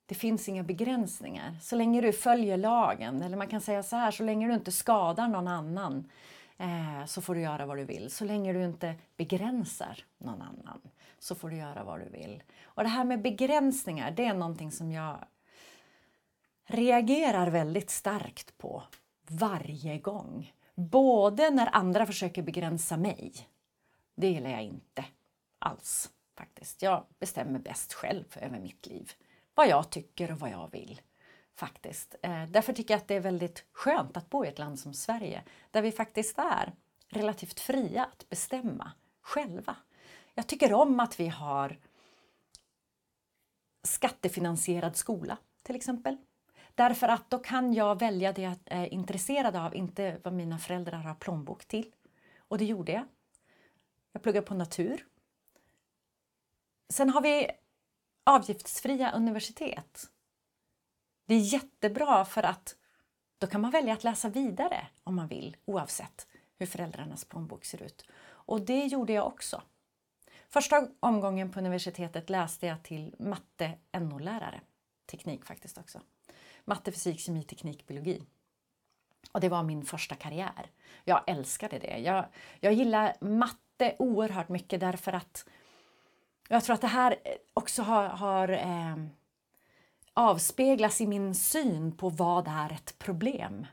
det 0.05 0.15
finns 0.15 0.49
inga 0.49 0.63
begränsningar. 0.63 1.57
Så 1.61 1.75
länge 1.75 2.01
du 2.01 2.13
följer 2.13 2.57
lagen, 2.57 3.21
eller 3.21 3.37
man 3.37 3.47
kan 3.47 3.61
säga 3.61 3.83
så 3.83 3.95
här, 3.95 4.11
så 4.11 4.23
länge 4.23 4.47
du 4.47 4.53
inte 4.53 4.71
skadar 4.71 5.27
någon 5.27 5.47
annan 5.47 6.11
eh, 6.57 7.05
så 7.05 7.21
får 7.21 7.35
du 7.35 7.41
göra 7.41 7.65
vad 7.65 7.77
du 7.77 7.85
vill. 7.85 8.11
Så 8.11 8.25
länge 8.25 8.53
du 8.53 8.63
inte 8.63 8.95
begränsar 9.17 10.03
någon 10.17 10.41
annan 10.41 10.81
så 11.19 11.35
får 11.35 11.49
du 11.49 11.57
göra 11.57 11.83
vad 11.83 11.99
du 11.99 12.09
vill. 12.09 12.43
Och 12.63 12.83
det 12.83 12.89
här 12.89 13.03
med 13.03 13.21
begränsningar, 13.21 14.11
det 14.11 14.25
är 14.25 14.33
någonting 14.33 14.71
som 14.71 14.91
jag 14.91 15.17
reagerar 16.69 17.47
väldigt 17.47 17.89
starkt 17.89 18.57
på 18.57 18.83
varje 19.27 19.97
gång. 19.97 20.53
Både 20.75 21.49
när 21.49 21.75
andra 21.75 22.05
försöker 22.05 22.41
begränsa 22.43 22.97
mig. 22.97 23.33
Det 24.15 24.27
gillar 24.27 24.49
jag 24.49 24.63
inte 24.63 25.05
alls 25.59 26.11
faktiskt. 26.37 26.81
Jag 26.81 27.05
bestämmer 27.19 27.59
bäst 27.59 27.93
själv 27.93 28.37
över 28.41 28.59
mitt 28.59 28.85
liv. 28.85 29.11
Vad 29.53 29.67
jag 29.67 29.89
tycker 29.89 30.31
och 30.31 30.39
vad 30.39 30.49
jag 30.49 30.71
vill. 30.71 31.01
Faktiskt. 31.55 32.15
Eh, 32.21 32.45
därför 32.45 32.73
tycker 32.73 32.93
jag 32.93 33.01
att 33.01 33.07
det 33.07 33.15
är 33.15 33.19
väldigt 33.19 33.65
skönt 33.71 34.17
att 34.17 34.29
bo 34.29 34.45
i 34.45 34.47
ett 34.47 34.59
land 34.59 34.79
som 34.79 34.93
Sverige 34.93 35.43
där 35.71 35.81
vi 35.81 35.91
faktiskt 35.91 36.39
är 36.39 36.73
relativt 37.07 37.59
fria 37.59 38.05
att 38.05 38.29
bestämma 38.29 38.91
själva. 39.21 39.75
Jag 40.33 40.47
tycker 40.47 40.73
om 40.73 40.99
att 40.99 41.19
vi 41.19 41.27
har 41.27 41.77
skattefinansierad 43.83 44.95
skola 44.95 45.37
till 45.63 45.75
exempel. 45.75 46.17
Därför 46.79 47.07
att 47.07 47.29
då 47.29 47.39
kan 47.39 47.73
jag 47.73 47.99
välja 47.99 48.33
det 48.33 48.41
jag 48.41 48.55
är 48.65 48.93
intresserad 48.93 49.55
av, 49.55 49.75
inte 49.75 50.19
vad 50.23 50.33
mina 50.33 50.57
föräldrar 50.59 50.97
har 50.97 51.15
plånbok 51.15 51.65
till. 51.65 51.91
Och 52.37 52.57
det 52.57 52.65
gjorde 52.65 52.91
jag. 52.91 53.05
Jag 54.11 54.23
pluggade 54.23 54.47
på 54.47 54.53
natur. 54.53 55.05
Sen 56.89 57.09
har 57.09 57.21
vi 57.21 57.51
avgiftsfria 58.23 59.11
universitet. 59.11 60.09
Det 61.25 61.35
är 61.35 61.39
jättebra 61.39 62.25
för 62.25 62.43
att 62.43 62.75
då 63.37 63.47
kan 63.47 63.61
man 63.61 63.71
välja 63.71 63.93
att 63.93 64.03
läsa 64.03 64.29
vidare 64.29 64.87
om 65.03 65.15
man 65.15 65.27
vill 65.27 65.57
oavsett 65.65 66.27
hur 66.57 66.65
föräldrarnas 66.65 67.25
plånbok 67.25 67.65
ser 67.65 67.83
ut. 67.83 68.05
Och 68.21 68.61
det 68.61 68.85
gjorde 68.85 69.13
jag 69.13 69.27
också. 69.27 69.61
Första 70.49 70.87
omgången 70.99 71.51
på 71.51 71.59
universitetet 71.59 72.29
läste 72.29 72.67
jag 72.67 72.83
till 72.83 73.15
matte 73.19 73.77
NO-lärare. 73.91 74.61
Teknik 75.05 75.45
faktiskt 75.45 75.77
också. 75.77 76.01
Matte, 76.65 76.91
fysik, 76.91 77.19
kemi, 77.19 77.43
teknik, 77.43 77.87
biologi. 77.87 78.21
Och 79.31 79.39
det 79.39 79.49
var 79.49 79.63
min 79.63 79.85
första 79.85 80.15
karriär. 80.15 80.71
Jag 81.03 81.23
älskade 81.27 81.79
det. 81.79 81.97
Jag, 81.97 82.25
jag 82.59 82.73
gillar 82.73 83.15
matte 83.21 83.95
oerhört 83.99 84.49
mycket 84.49 84.79
därför 84.79 85.13
att 85.13 85.45
jag 86.47 86.63
tror 86.63 86.73
att 86.73 86.81
det 86.81 86.87
här 86.87 87.15
också 87.53 87.81
har, 87.81 88.03
har 88.03 88.49
eh, 88.49 88.95
avspeglas 90.13 91.01
i 91.01 91.07
min 91.07 91.35
syn 91.35 91.97
på 91.97 92.09
vad 92.09 92.47
är 92.47 92.71
ett 92.71 92.99
problem. 92.99 93.67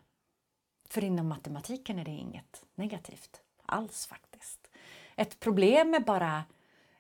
För 0.89 1.05
inom 1.05 1.29
matematiken 1.29 1.99
är 1.99 2.05
det 2.05 2.11
inget 2.11 2.65
negativt 2.75 3.41
alls 3.67 4.07
faktiskt. 4.07 4.71
Ett 5.17 5.41
problem 5.41 5.95
är 5.95 6.01
bara 6.01 6.45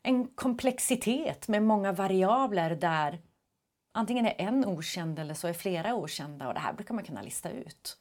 en 0.03 0.29
komplexitet 0.29 1.49
med 1.49 1.63
många 1.63 1.93
variabler 1.93 2.71
där 2.71 3.21
antingen 3.97 4.27
är 4.27 4.35
en 4.39 4.65
okänd 4.65 5.19
eller 5.19 5.35
så 5.35 5.49
är 5.49 5.53
flera 5.53 5.95
okända 5.95 6.49
och 6.49 6.55
det 6.55 6.61
här 6.61 6.73
brukar 6.73 6.95
man 6.95 7.05
kunna 7.05 7.23
lista 7.23 7.51
ut. 7.51 7.99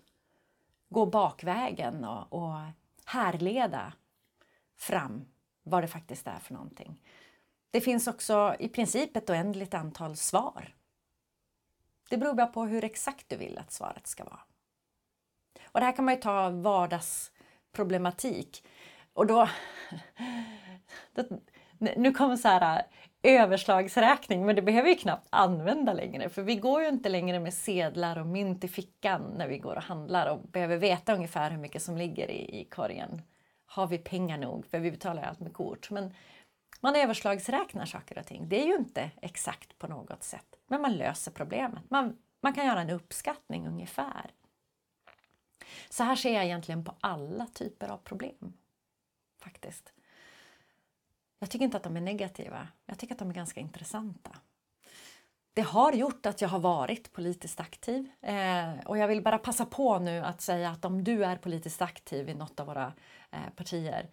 Gå 0.90 1.06
bakvägen 1.06 2.06
och, 2.06 2.34
och 2.34 2.54
härleda 3.06 3.94
fram 4.78 5.26
vad 5.64 5.84
det 5.84 5.88
faktiskt 5.88 6.28
är 6.28 6.40
för 6.40 6.54
någonting. 6.54 7.02
Det 7.72 7.82
finns 7.82 8.08
också 8.08 8.56
i 8.60 8.70
princip 8.70 9.18
ett 9.18 9.30
oändligt 9.30 9.74
antal 9.74 10.16
svar. 10.16 10.76
Det 12.10 12.18
beror 12.18 12.34
bara 12.34 12.48
på 12.48 12.66
hur 12.66 12.84
exakt 12.84 13.30
du 13.30 13.38
vill 13.38 13.58
att 13.58 13.72
svaret 13.72 14.08
ska 14.08 14.24
vara. 14.24 14.40
Och 15.66 15.80
det 15.80 15.86
här 15.86 15.96
kan 15.96 16.06
man 16.06 16.14
ju 16.14 16.22
ta 16.22 16.50
vardagsproblematik. 16.50 18.68
Och 19.14 19.28
då, 19.28 19.50
då 21.14 21.24
nu 21.78 22.12
kommer 22.12 22.36
så 22.36 22.48
här 22.48 22.84
överslagsräkning, 23.26 24.46
men 24.46 24.56
det 24.56 24.62
behöver 24.62 24.90
vi 24.90 24.96
knappt 24.96 25.28
använda 25.30 25.94
längre 25.94 26.30
för 26.30 26.42
vi 26.42 26.56
går 26.56 26.82
ju 26.82 26.88
inte 26.88 27.10
längre 27.10 27.40
med 27.40 27.54
sedlar 27.54 28.20
och 28.20 28.28
mynt 28.28 28.64
i 28.64 28.68
fickan 28.68 29.22
när 29.38 29.48
vi 29.48 29.58
går 29.58 29.76
och 29.76 29.84
handlar 29.84 30.28
och 30.28 30.40
behöver 30.40 30.78
veta 30.78 31.16
ungefär 31.16 31.52
hur 31.52 31.58
mycket 31.58 31.82
som 31.82 31.98
ligger 31.98 32.32
i, 32.32 32.62
i 32.62 32.66
korgen. 32.66 33.22
Har 33.66 33.88
vi 33.88 33.98
pengar 33.98 34.38
nog? 34.38 34.66
För 34.66 34.80
vi 34.80 34.92
betalar 34.92 35.24
allt 35.24 35.40
med 35.40 35.54
kort. 35.54 35.92
Men 35.92 36.14
man 36.82 36.96
överslagsräknar 36.96 37.86
saker 37.86 38.18
och 38.18 38.26
ting. 38.26 38.50
Det 38.50 38.62
är 38.62 38.66
ju 38.66 38.76
inte 38.76 39.12
exakt 39.22 39.78
på 39.78 39.88
något 39.88 40.24
sätt, 40.24 40.56
men 40.68 40.82
man 40.82 40.98
löser 40.98 41.32
problemet. 41.32 41.90
Man, 41.90 42.18
man 42.42 42.54
kan 42.54 42.66
göra 42.66 42.82
en 42.82 42.90
uppskattning 42.90 43.68
ungefär. 43.68 44.32
Så 45.90 46.04
här 46.04 46.16
ser 46.16 46.34
jag 46.34 46.46
egentligen 46.46 46.86
på 46.86 46.96
alla 47.00 47.46
typer 47.46 47.88
av 47.88 47.98
problem. 47.98 48.54
Faktiskt. 49.44 49.94
Jag 51.40 51.50
tycker 51.50 51.66
inte 51.66 51.78
att 51.78 51.84
de 51.84 51.98
är 51.98 52.02
negativa. 52.02 52.68
Jag 52.86 53.00
tycker 53.00 53.16
att 53.16 53.20
de 53.20 53.30
är 53.30 53.34
ganska 53.34 53.60
intressanta. 53.60 54.32
Det 55.54 55.62
har 55.62 55.94
gjort 55.94 56.26
att 56.26 56.42
jag 56.42 56.50
har 56.50 56.60
varit 56.60 57.14
politiskt 57.14 57.60
aktiv 57.60 58.10
eh, 58.22 58.74
och 58.86 58.98
jag 58.98 59.08
vill 59.08 59.22
bara 59.22 59.38
passa 59.38 59.66
på 59.66 60.00
nu 60.00 60.20
att 60.20 60.42
säga 60.42 60.70
att 60.70 60.86
om 60.86 61.04
du 61.04 61.26
är 61.26 61.36
politiskt 61.36 61.82
aktiv 61.82 62.30
i 62.30 62.34
något 62.34 62.60
av 62.60 62.68
våra 62.68 62.94
eh, 63.32 63.50
partier, 63.56 64.10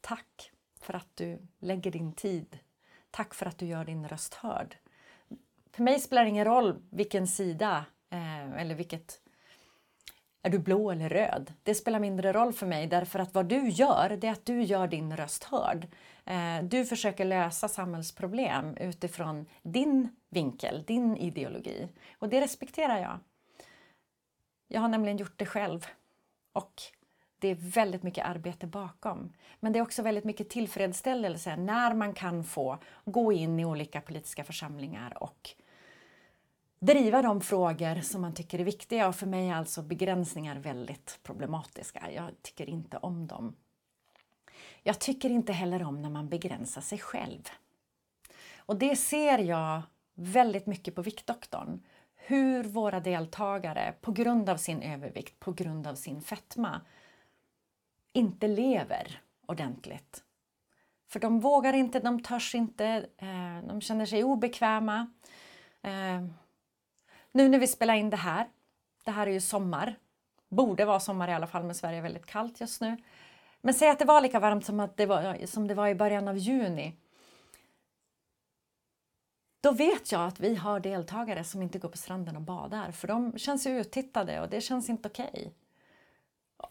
tack 0.00 0.50
för 0.80 0.94
att 0.94 1.08
du 1.14 1.38
lägger 1.58 1.90
din 1.90 2.12
tid. 2.12 2.58
Tack 3.10 3.34
för 3.34 3.46
att 3.46 3.58
du 3.58 3.66
gör 3.66 3.84
din 3.84 4.08
röst 4.08 4.34
hörd. 4.34 4.76
För 5.72 5.82
mig 5.82 6.00
spelar 6.00 6.22
det 6.22 6.28
ingen 6.28 6.44
roll 6.44 6.82
vilken 6.90 7.26
sida 7.26 7.84
eh, 8.10 8.52
eller 8.52 8.74
vilket 8.74 9.20
är 10.42 10.50
du 10.50 10.58
blå 10.58 10.90
eller 10.90 11.08
röd? 11.08 11.52
Det 11.62 11.74
spelar 11.74 12.00
mindre 12.00 12.32
roll 12.32 12.52
för 12.52 12.66
mig 12.66 12.86
därför 12.86 13.18
att 13.18 13.34
vad 13.34 13.46
du 13.46 13.68
gör, 13.68 14.16
det 14.20 14.26
är 14.26 14.32
att 14.32 14.46
du 14.46 14.62
gör 14.62 14.88
din 14.88 15.16
röst 15.16 15.44
hörd. 15.44 15.88
Eh, 16.26 16.62
du 16.62 16.86
försöker 16.86 17.24
lösa 17.24 17.68
samhällsproblem 17.68 18.76
utifrån 18.76 19.46
din 19.62 20.08
vinkel, 20.30 20.84
din 20.86 21.16
ideologi. 21.16 21.88
Och 22.18 22.28
det 22.28 22.40
respekterar 22.40 22.98
jag. 22.98 23.18
Jag 24.68 24.80
har 24.80 24.88
nämligen 24.88 25.16
gjort 25.16 25.38
det 25.38 25.46
själv. 25.46 25.86
Och 26.52 26.82
det 27.38 27.48
är 27.48 27.54
väldigt 27.54 28.02
mycket 28.02 28.26
arbete 28.26 28.66
bakom. 28.66 29.32
Men 29.60 29.72
det 29.72 29.78
är 29.78 29.82
också 29.82 30.02
väldigt 30.02 30.24
mycket 30.24 30.50
tillfredsställelse 30.50 31.56
när 31.56 31.94
man 31.94 32.12
kan 32.14 32.44
få 32.44 32.78
gå 33.04 33.32
in 33.32 33.60
i 33.60 33.64
olika 33.64 34.00
politiska 34.00 34.44
församlingar 34.44 35.22
och 35.22 35.50
driva 36.78 37.22
de 37.22 37.40
frågor 37.40 38.00
som 38.00 38.20
man 38.20 38.34
tycker 38.34 38.58
är 38.58 38.64
viktiga. 38.64 39.08
Och 39.08 39.14
för 39.14 39.26
mig 39.26 39.48
är 39.48 39.54
alltså 39.54 39.82
begränsningar 39.82 40.56
väldigt 40.56 41.18
problematiska. 41.22 42.10
Jag 42.14 42.30
tycker 42.42 42.68
inte 42.70 42.96
om 42.96 43.26
dem. 43.26 43.54
Jag 44.86 44.98
tycker 44.98 45.30
inte 45.30 45.52
heller 45.52 45.82
om 45.82 46.02
när 46.02 46.10
man 46.10 46.28
begränsar 46.28 46.80
sig 46.80 46.98
själv. 46.98 47.42
Och 48.58 48.76
det 48.76 48.96
ser 48.96 49.38
jag 49.38 49.82
väldigt 50.14 50.66
mycket 50.66 50.94
på 50.94 51.02
Viktdoktorn. 51.02 51.82
Hur 52.14 52.64
våra 52.64 53.00
deltagare 53.00 53.94
på 54.00 54.12
grund 54.12 54.48
av 54.48 54.56
sin 54.56 54.82
övervikt, 54.82 55.40
på 55.40 55.52
grund 55.52 55.86
av 55.86 55.94
sin 55.94 56.22
fetma 56.22 56.80
inte 58.12 58.48
lever 58.48 59.20
ordentligt. 59.46 60.24
För 61.08 61.20
de 61.20 61.40
vågar 61.40 61.72
inte, 61.72 62.00
de 62.00 62.22
törs 62.22 62.54
inte, 62.54 62.86
eh, 63.18 63.68
de 63.68 63.80
känner 63.80 64.06
sig 64.06 64.24
obekväma. 64.24 65.10
Eh, 65.82 66.24
nu 67.32 67.48
när 67.48 67.58
vi 67.58 67.66
spelar 67.66 67.94
in 67.94 68.10
det 68.10 68.16
här, 68.16 68.48
det 69.04 69.10
här 69.10 69.26
är 69.26 69.32
ju 69.32 69.40
sommar, 69.40 69.98
borde 70.48 70.84
vara 70.84 71.00
sommar 71.00 71.28
i 71.28 71.32
alla 71.32 71.46
fall 71.46 71.64
men 71.64 71.74
Sverige 71.74 71.98
är 71.98 72.02
väldigt 72.02 72.26
kallt 72.26 72.60
just 72.60 72.80
nu. 72.80 72.96
Men 73.66 73.74
säg 73.74 73.88
att 73.88 73.98
det 73.98 74.04
var 74.04 74.20
lika 74.20 74.40
varmt 74.40 74.66
som, 74.66 74.80
att 74.80 74.96
det, 74.96 75.06
var, 75.06 75.46
som 75.46 75.68
det 75.68 75.74
var 75.74 75.88
i 75.88 75.94
början 75.94 76.28
av 76.28 76.38
juni. 76.38 76.96
Då 79.60 79.72
vet 79.72 80.12
jag 80.12 80.26
att 80.26 80.40
vi 80.40 80.54
har 80.54 80.80
deltagare 80.80 81.44
som 81.44 81.62
inte 81.62 81.78
går 81.78 81.88
på 81.88 81.96
stranden 81.96 82.36
och 82.36 82.42
badar 82.42 82.90
för 82.90 83.08
de 83.08 83.38
känns 83.38 83.66
uttittade 83.66 84.40
och 84.40 84.48
det 84.48 84.60
känns 84.60 84.88
inte 84.88 85.08
okej. 85.08 85.30
Okay. 85.32 85.50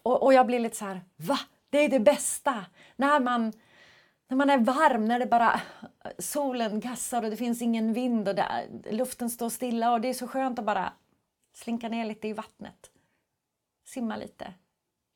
Och, 0.03 0.23
och 0.23 0.33
jag 0.33 0.47
blir 0.47 0.59
lite 0.59 0.75
så 0.75 0.85
här, 0.85 1.01
va? 1.15 1.39
Det 1.69 1.77
är 1.77 1.89
det 1.89 1.99
bästa! 1.99 2.65
När 2.95 3.19
man, 3.19 3.53
när 4.27 4.37
man 4.37 4.49
är 4.49 4.57
varm, 4.57 5.05
när 5.05 5.19
det 5.19 5.25
bara 5.25 5.61
solen 6.19 6.79
gassar 6.79 7.23
och 7.23 7.29
det 7.29 7.37
finns 7.37 7.61
ingen 7.61 7.93
vind 7.93 8.27
och 8.27 8.35
det, 8.35 8.67
luften 8.91 9.29
står 9.29 9.49
stilla 9.49 9.93
och 9.93 10.01
det 10.01 10.07
är 10.07 10.13
så 10.13 10.27
skönt 10.27 10.59
att 10.59 10.65
bara 10.65 10.93
slinka 11.53 11.89
ner 11.89 12.05
lite 12.05 12.27
i 12.27 12.33
vattnet. 12.33 12.91
Simma 13.85 14.17
lite, 14.17 14.53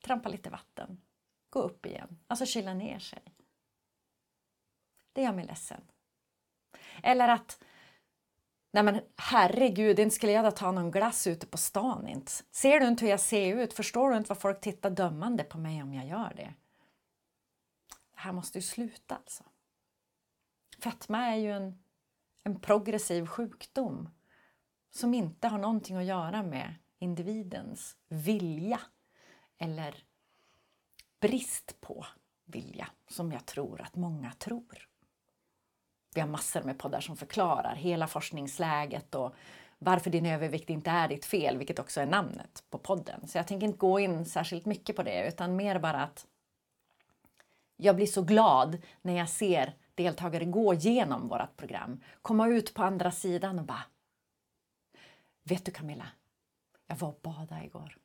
trampa 0.04 0.28
lite 0.28 0.50
vatten, 0.50 1.00
gå 1.50 1.58
upp 1.58 1.86
igen, 1.86 2.18
alltså 2.26 2.46
kyla 2.46 2.74
ner 2.74 2.98
sig. 2.98 3.22
Det 5.12 5.22
gör 5.22 5.32
mig 5.32 5.46
ledsen. 5.46 5.80
Eller 7.02 7.28
att 7.28 7.64
Nej 8.72 8.82
men 8.82 9.00
herregud, 9.16 9.98
inte 9.98 10.14
skulle 10.14 10.32
jag 10.32 10.44
då 10.44 10.50
ta 10.50 10.72
någon 10.72 10.90
glass 10.90 11.26
ute 11.26 11.46
på 11.46 11.58
stan 11.58 12.08
inte. 12.08 12.32
Ser 12.50 12.80
du 12.80 12.88
inte 12.88 13.04
hur 13.04 13.10
jag 13.10 13.20
ser 13.20 13.56
ut? 13.56 13.72
Förstår 13.72 14.10
du 14.10 14.16
inte 14.16 14.28
vad 14.28 14.40
folk 14.40 14.60
tittar 14.60 14.90
dömande 14.90 15.44
på 15.44 15.58
mig 15.58 15.82
om 15.82 15.94
jag 15.94 16.06
gör 16.06 16.32
det? 16.36 16.54
Det 18.12 18.20
här 18.20 18.32
måste 18.32 18.58
ju 18.58 18.62
sluta 18.62 19.16
alltså. 19.16 19.44
Fetma 20.82 21.26
är 21.26 21.36
ju 21.36 21.52
en, 21.52 21.82
en 22.44 22.60
progressiv 22.60 23.26
sjukdom 23.26 24.08
som 24.90 25.14
inte 25.14 25.48
har 25.48 25.58
någonting 25.58 25.96
att 25.96 26.04
göra 26.04 26.42
med 26.42 26.74
individens 26.98 27.96
vilja 28.08 28.80
eller 29.58 30.04
brist 31.20 31.80
på 31.80 32.06
vilja, 32.44 32.88
som 33.08 33.32
jag 33.32 33.46
tror 33.46 33.80
att 33.80 33.96
många 33.96 34.32
tror. 34.32 34.88
Vi 36.14 36.20
har 36.20 36.28
massor 36.28 36.62
med 36.62 36.78
poddar 36.78 37.00
som 37.00 37.16
förklarar 37.16 37.74
hela 37.74 38.06
forskningsläget 38.06 39.14
och 39.14 39.34
varför 39.78 40.10
din 40.10 40.26
övervikt 40.26 40.70
inte 40.70 40.90
är 40.90 41.08
ditt 41.08 41.24
fel, 41.24 41.58
vilket 41.58 41.78
också 41.78 42.00
är 42.00 42.06
namnet 42.06 42.64
på 42.70 42.78
podden. 42.78 43.28
Så 43.28 43.38
jag 43.38 43.46
tänker 43.46 43.66
inte 43.66 43.78
gå 43.78 44.00
in 44.00 44.24
särskilt 44.24 44.66
mycket 44.66 44.96
på 44.96 45.02
det, 45.02 45.28
utan 45.28 45.56
mer 45.56 45.78
bara 45.78 46.02
att 46.02 46.26
jag 47.76 47.96
blir 47.96 48.06
så 48.06 48.22
glad 48.22 48.82
när 49.02 49.16
jag 49.16 49.28
ser 49.28 49.74
deltagare 49.94 50.44
gå 50.44 50.74
igenom 50.74 51.28
vårt 51.28 51.56
program, 51.56 52.00
komma 52.22 52.48
ut 52.48 52.74
på 52.74 52.82
andra 52.82 53.10
sidan 53.10 53.58
och 53.58 53.64
bara 53.64 53.84
Vet 55.42 55.64
du 55.64 55.72
Camilla, 55.72 56.06
jag 56.86 56.96
var 56.96 57.08
och 57.08 57.20
badade 57.22 57.64
igår. 57.64 57.99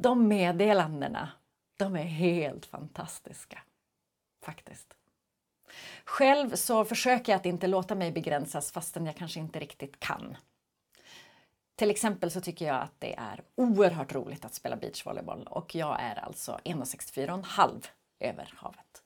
De 0.00 0.28
meddelandena, 0.28 1.28
de 1.76 1.96
är 1.96 2.02
helt 2.02 2.66
fantastiska. 2.66 3.58
Faktiskt. 4.44 4.94
Själv 6.04 6.54
så 6.54 6.84
försöker 6.84 7.32
jag 7.32 7.38
att 7.38 7.46
inte 7.46 7.66
låta 7.66 7.94
mig 7.94 8.12
begränsas 8.12 8.72
fastän 8.72 9.06
jag 9.06 9.16
kanske 9.16 9.40
inte 9.40 9.58
riktigt 9.58 10.00
kan. 10.00 10.36
Till 11.76 11.90
exempel 11.90 12.30
så 12.30 12.40
tycker 12.40 12.66
jag 12.66 12.82
att 12.82 12.94
det 13.00 13.14
är 13.14 13.42
oerhört 13.54 14.14
roligt 14.14 14.44
att 14.44 14.54
spela 14.54 14.76
beachvolleyboll 14.76 15.46
och 15.50 15.74
jag 15.74 16.00
är 16.00 16.16
alltså 16.16 16.60
1,64,5 16.64 17.86
över 18.20 18.52
havet. 18.56 19.02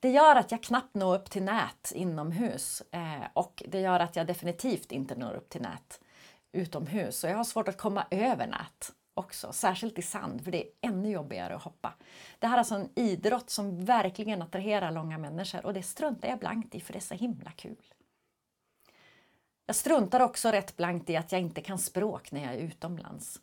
Det 0.00 0.10
gör 0.10 0.36
att 0.36 0.50
jag 0.50 0.62
knappt 0.62 0.94
når 0.94 1.14
upp 1.14 1.30
till 1.30 1.42
nät 1.42 1.92
inomhus 1.94 2.82
eh, 2.92 3.26
och 3.32 3.62
det 3.68 3.80
gör 3.80 4.00
att 4.00 4.16
jag 4.16 4.26
definitivt 4.26 4.92
inte 4.92 5.14
når 5.14 5.34
upp 5.34 5.48
till 5.48 5.62
nät 5.62 6.00
utomhus. 6.52 7.24
Och 7.24 7.30
jag 7.30 7.36
har 7.36 7.44
svårt 7.44 7.68
att 7.68 7.78
komma 7.78 8.06
över 8.10 8.46
nät 8.46 8.92
också, 9.18 9.52
särskilt 9.52 9.98
i 9.98 10.02
sand, 10.02 10.44
för 10.44 10.50
det 10.50 10.64
är 10.64 10.70
ännu 10.80 11.10
jobbigare 11.10 11.56
att 11.56 11.62
hoppa. 11.62 11.94
Det 12.38 12.46
här 12.46 12.54
är 12.54 12.58
alltså 12.58 12.74
en 12.74 12.88
idrott 12.94 13.50
som 13.50 13.84
verkligen 13.84 14.42
attraherar 14.42 14.90
långa 14.90 15.18
människor 15.18 15.66
och 15.66 15.74
det 15.74 15.82
struntar 15.82 16.28
jag 16.28 16.38
blankt 16.38 16.74
i 16.74 16.80
för 16.80 16.92
det 16.92 16.98
är 16.98 17.00
så 17.00 17.14
himla 17.14 17.50
kul. 17.50 17.94
Jag 19.66 19.76
struntar 19.76 20.20
också 20.20 20.48
rätt 20.48 20.76
blankt 20.76 21.10
i 21.10 21.16
att 21.16 21.32
jag 21.32 21.40
inte 21.40 21.60
kan 21.60 21.78
språk 21.78 22.32
när 22.32 22.44
jag 22.44 22.54
är 22.54 22.58
utomlands. 22.58 23.40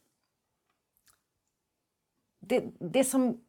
Det, 2.40 2.64
det 2.80 3.04
som 3.04 3.42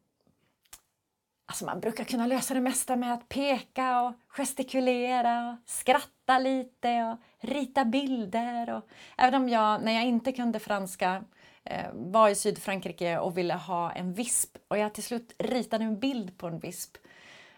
Alltså 1.49 1.65
man 1.65 1.81
brukar 1.81 2.05
kunna 2.05 2.27
lösa 2.27 2.55
det 2.55 2.61
mesta 2.61 2.97
med 2.97 3.15
att 3.15 3.29
peka 3.29 4.03
och 4.03 4.13
gestikulera 4.29 5.51
och 5.51 5.71
skratta 5.71 6.39
lite 6.39 7.03
och 7.03 7.47
rita 7.49 7.85
bilder. 7.85 8.71
Och, 8.71 8.89
även 9.19 9.43
om 9.43 9.49
jag, 9.49 9.83
när 9.83 9.93
jag 9.93 10.05
inte 10.05 10.33
kunde 10.33 10.59
franska, 10.59 11.25
Eh, 11.67 11.87
var 11.93 12.29
i 12.29 12.35
Sydfrankrike 12.35 13.19
och 13.19 13.39
ville 13.39 13.55
ha 13.55 13.93
en 13.93 14.15
visp 14.15 14.57
och 14.69 14.79
jag 14.79 14.95
till 14.95 15.03
slut 15.03 15.35
ritade 15.39 15.85
en 15.85 16.01
bild 16.01 16.39
på 16.39 16.47
en 16.47 16.59
visp. 16.59 16.97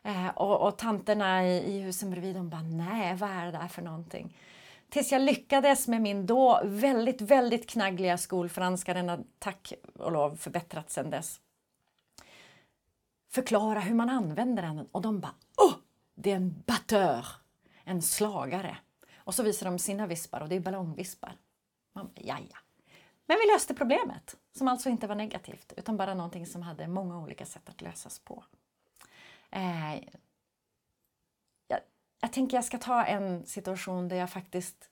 Eh, 0.03 0.29
och, 0.29 0.67
och 0.67 0.79
tanterna 0.79 1.47
i, 1.47 1.77
i 1.77 1.81
husen 1.81 2.11
bredvid 2.11 2.37
de 2.37 2.51
bara, 2.51 2.63
nej 2.63 3.15
vad 3.15 3.31
är 3.31 3.47
det 3.47 3.53
där 3.53 3.69
för 3.69 3.83
någonting? 3.83 4.37
Tills 4.89 5.13
jag 5.13 5.23
lyckades 5.23 5.89
med 5.89 6.03
min 6.03 6.27
då 6.27 6.61
väldigt, 6.65 7.21
väldigt 7.21 7.71
knaggliga 7.71 8.19
skolfranska, 8.19 8.95
den 8.95 9.09
har 9.09 9.21
tack 9.39 9.73
och 9.99 10.13
lov 10.13 10.37
förbättrats 10.37 10.95
sedan 10.95 11.11
dess 11.11 11.41
förklara 13.31 13.81
hur 13.81 13.95
man 13.95 14.11
använder 14.11 14.63
den 14.63 14.89
och 14.93 15.03
de 15.03 15.21
bara 15.21 15.35
Åh! 15.57 15.73
Det 16.15 16.31
är 16.31 16.37
en 16.37 16.63
batteur, 16.67 17.27
en 17.85 18.03
slagare. 18.03 18.77
Och 19.17 19.35
så 19.35 19.43
visar 19.43 19.67
de 19.67 19.79
sina 19.79 20.07
vispar 20.07 20.41
och 20.41 20.49
det 20.49 20.57
är 20.57 20.61
ballongvispar. 20.61 21.37
Man 21.93 22.07
bara, 22.07 22.23
Jaja. 22.23 22.59
Men 23.29 23.37
vi 23.39 23.53
löste 23.53 23.75
problemet, 23.75 24.37
som 24.53 24.69
alltså 24.69 24.89
inte 24.89 25.07
var 25.07 25.15
negativt 25.15 25.73
utan 25.77 25.97
bara 25.97 26.15
någonting 26.15 26.47
som 26.47 26.63
hade 26.63 26.89
många 26.89 27.19
olika 27.19 27.47
sätt 27.47 27.69
att 27.69 27.83
lösas 27.83 28.19
på. 28.19 28.45
Eh, 29.51 29.95
jag, 31.69 31.81
jag 32.21 32.33
tänker 32.33 32.57
jag 32.57 32.65
ska 32.65 32.79
ta 32.79 33.05
en 33.05 33.47
situation 33.47 34.09
där 34.09 34.17
jag 34.17 34.31
faktiskt 34.31 34.91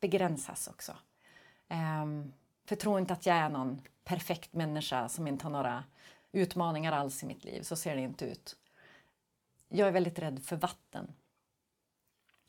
begränsas 0.00 0.68
också. 0.68 0.96
Eh, 1.68 2.06
för 2.64 2.76
tro 2.76 2.98
inte 2.98 3.12
att 3.12 3.26
jag 3.26 3.36
är 3.36 3.48
någon 3.48 3.82
perfekt 4.04 4.52
människa 4.52 5.08
som 5.08 5.26
inte 5.26 5.44
har 5.44 5.50
några 5.50 5.84
utmaningar 6.32 6.92
alls 6.92 7.22
i 7.22 7.26
mitt 7.26 7.44
liv. 7.44 7.62
Så 7.62 7.76
ser 7.76 7.96
det 7.96 8.02
inte 8.02 8.24
ut. 8.24 8.56
Jag 9.68 9.88
är 9.88 9.92
väldigt 9.92 10.18
rädd 10.18 10.44
för 10.44 10.56
vatten. 10.56 11.12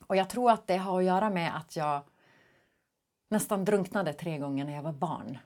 Och 0.07 0.15
jag 0.15 0.29
tror 0.29 0.51
att 0.51 0.67
det 0.67 0.77
har 0.77 0.99
att 0.99 1.05
göra 1.05 1.29
med 1.29 1.57
att 1.57 1.75
jag 1.75 2.03
nästan 3.27 3.65
drunknade 3.65 4.13
tre 4.13 4.37
gånger 4.37 4.65
när 4.65 4.73
jag 4.73 4.83
var 4.83 4.93
barn. 4.93 5.37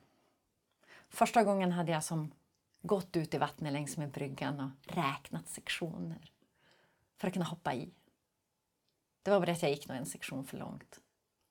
Första 1.10 1.44
gången 1.44 1.72
hade 1.72 1.92
jag 1.92 2.04
som 2.04 2.32
gått 2.82 3.18
ut 3.18 3.34
i 3.34 3.38
vattnet 3.38 3.74
längs 3.74 3.98
med 3.98 4.12
bryggan 4.12 4.60
och 4.60 4.94
räknat 4.94 5.50
sektioner 5.50 6.32
för 7.18 7.28
att 7.28 7.34
kunna 7.34 7.46
hoppa 7.46 7.74
i. 7.74 7.94
Det 9.22 9.32
var 9.32 9.40
bara 9.40 9.52
att 9.52 9.62
jag 9.62 9.72
gick 9.72 9.88
nog 9.88 9.98
en 9.98 10.06
sektion 10.06 10.44
för 10.44 10.58
långt. 10.58 11.02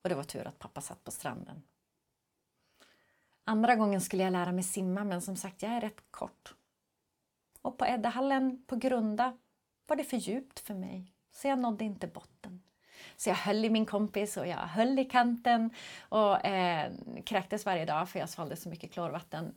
Och 0.02 0.08
det 0.08 0.14
var 0.14 0.24
tur 0.24 0.46
att 0.46 0.58
pappa 0.58 0.80
satt 0.80 1.04
på 1.04 1.10
stranden. 1.10 1.62
Andra 3.44 3.76
gången 3.76 4.00
skulle 4.00 4.22
jag 4.22 4.32
lära 4.32 4.52
mig 4.52 4.64
simma 4.64 5.04
men 5.04 5.22
som 5.22 5.36
sagt, 5.36 5.62
jag 5.62 5.72
är 5.72 5.80
rätt 5.80 6.02
kort. 6.10 6.54
Och 7.62 7.78
på 7.78 7.86
Eddehallen 7.86 8.64
på 8.66 8.76
Grunda 8.76 9.38
var 9.86 9.96
det 9.96 10.04
för 10.04 10.16
djupt 10.16 10.60
för 10.60 10.74
mig, 10.74 11.12
så 11.32 11.48
jag 11.48 11.58
nådde 11.58 11.84
inte 11.84 12.06
botten. 12.06 12.62
Så 13.16 13.28
jag 13.28 13.36
höll 13.36 13.64
i 13.64 13.70
min 13.70 13.86
kompis 13.86 14.36
och 14.36 14.46
jag 14.46 14.56
höll 14.56 14.98
i 14.98 15.04
kanten 15.04 15.70
och 16.08 16.44
eh, 16.44 16.92
kräktes 17.24 17.66
varje 17.66 17.84
dag 17.84 18.08
för 18.08 18.18
jag 18.18 18.28
svalde 18.28 18.56
så 18.56 18.68
mycket 18.68 18.92
klorvatten. 18.92 19.54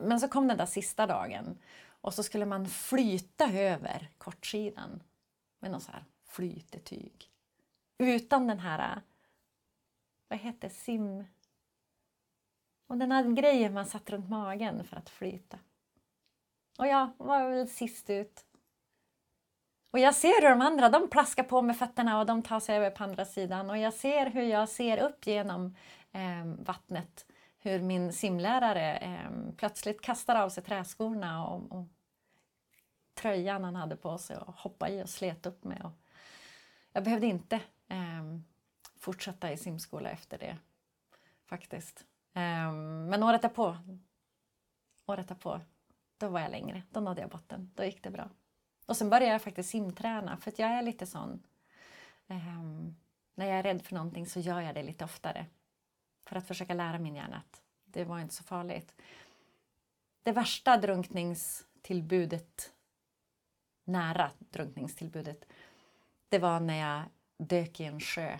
Men 0.00 0.20
så 0.20 0.28
kom 0.28 0.48
den 0.48 0.56
där 0.56 0.66
sista 0.66 1.06
dagen 1.06 1.58
och 1.86 2.14
så 2.14 2.22
skulle 2.22 2.46
man 2.46 2.66
flyta 2.66 3.52
över 3.52 4.08
kortsidan 4.18 5.02
med 5.58 5.70
någon 5.70 5.80
så 5.80 5.92
här 5.92 6.04
flytetyg. 6.26 7.30
Utan 7.98 8.46
den 8.46 8.58
här, 8.58 9.00
vad 10.28 10.38
heter 10.38 10.68
sim... 10.68 11.24
Och 12.86 12.98
den 12.98 13.12
här 13.12 13.24
grejen 13.24 13.72
man 13.72 13.86
satt 13.86 14.10
runt 14.10 14.30
magen 14.30 14.84
för 14.84 14.96
att 14.96 15.10
flyta. 15.10 15.58
Och 16.78 16.86
jag 16.86 17.10
var 17.16 17.50
väl 17.50 17.68
sist 17.68 18.10
ut. 18.10 18.44
Och 19.92 19.98
jag 19.98 20.14
ser 20.14 20.42
hur 20.42 20.48
de 20.48 20.60
andra 20.60 20.88
de 20.88 21.10
plaskar 21.10 21.42
på 21.42 21.62
med 21.62 21.76
fötterna 21.76 22.20
och 22.20 22.26
de 22.26 22.42
tar 22.42 22.60
sig 22.60 22.76
över 22.76 22.90
på 22.90 23.04
andra 23.04 23.24
sidan. 23.24 23.70
Och 23.70 23.78
jag 23.78 23.94
ser 23.94 24.26
hur 24.26 24.42
jag 24.42 24.68
ser 24.68 24.98
upp 24.98 25.26
genom 25.26 25.76
eh, 26.12 26.44
vattnet 26.44 27.26
hur 27.58 27.78
min 27.78 28.12
simlärare 28.12 28.96
eh, 28.96 29.30
plötsligt 29.56 30.00
kastar 30.00 30.36
av 30.36 30.48
sig 30.48 30.64
träskorna 30.64 31.46
och, 31.46 31.72
och 31.72 31.86
tröjan 33.14 33.64
han 33.64 33.76
hade 33.76 33.96
på 33.96 34.18
sig 34.18 34.36
och 34.36 34.54
hoppade 34.54 34.92
i 34.92 35.04
och 35.04 35.08
slet 35.08 35.46
upp 35.46 35.64
mig. 35.64 35.80
Och 35.84 35.92
jag 36.92 37.04
behövde 37.04 37.26
inte 37.26 37.56
eh, 37.88 38.38
fortsätta 38.98 39.52
i 39.52 39.56
simskola 39.56 40.10
efter 40.10 40.38
det, 40.38 40.58
faktiskt. 41.46 42.04
Eh, 42.34 42.72
men 43.08 43.22
året 43.22 43.42
därpå, 43.42 43.76
året 45.06 45.28
därpå 45.28 45.60
då 46.18 46.28
var 46.28 46.40
jag 46.40 46.50
längre. 46.50 46.82
Då 46.90 47.00
nådde 47.00 47.20
jag 47.20 47.30
botten. 47.30 47.70
Då 47.74 47.84
gick 47.84 48.02
det 48.02 48.10
bra. 48.10 48.28
Och 48.86 48.96
sen 48.96 49.10
började 49.10 49.32
jag 49.32 49.42
faktiskt 49.42 49.70
simträna 49.70 50.36
för 50.36 50.50
att 50.50 50.58
jag 50.58 50.70
är 50.70 50.82
lite 50.82 51.06
sån. 51.06 51.42
Um, 52.26 52.96
när 53.34 53.46
jag 53.46 53.58
är 53.58 53.62
rädd 53.62 53.82
för 53.82 53.94
någonting 53.94 54.26
så 54.26 54.40
gör 54.40 54.60
jag 54.60 54.74
det 54.74 54.82
lite 54.82 55.04
oftare. 55.04 55.46
För 56.24 56.36
att 56.36 56.46
försöka 56.46 56.74
lära 56.74 56.98
min 56.98 57.14
hjärna 57.14 57.36
att 57.36 57.62
det 57.84 58.04
var 58.04 58.20
inte 58.20 58.34
så 58.34 58.44
farligt. 58.44 58.94
Det 60.22 60.32
värsta 60.32 60.76
drunkningstillbudet, 60.76 62.72
nära 63.84 64.30
drunkningstillbudet, 64.38 65.44
det 66.28 66.38
var 66.38 66.60
när 66.60 66.76
jag 66.76 67.02
dök 67.36 67.80
i 67.80 67.84
en 67.84 68.00
sjö. 68.00 68.38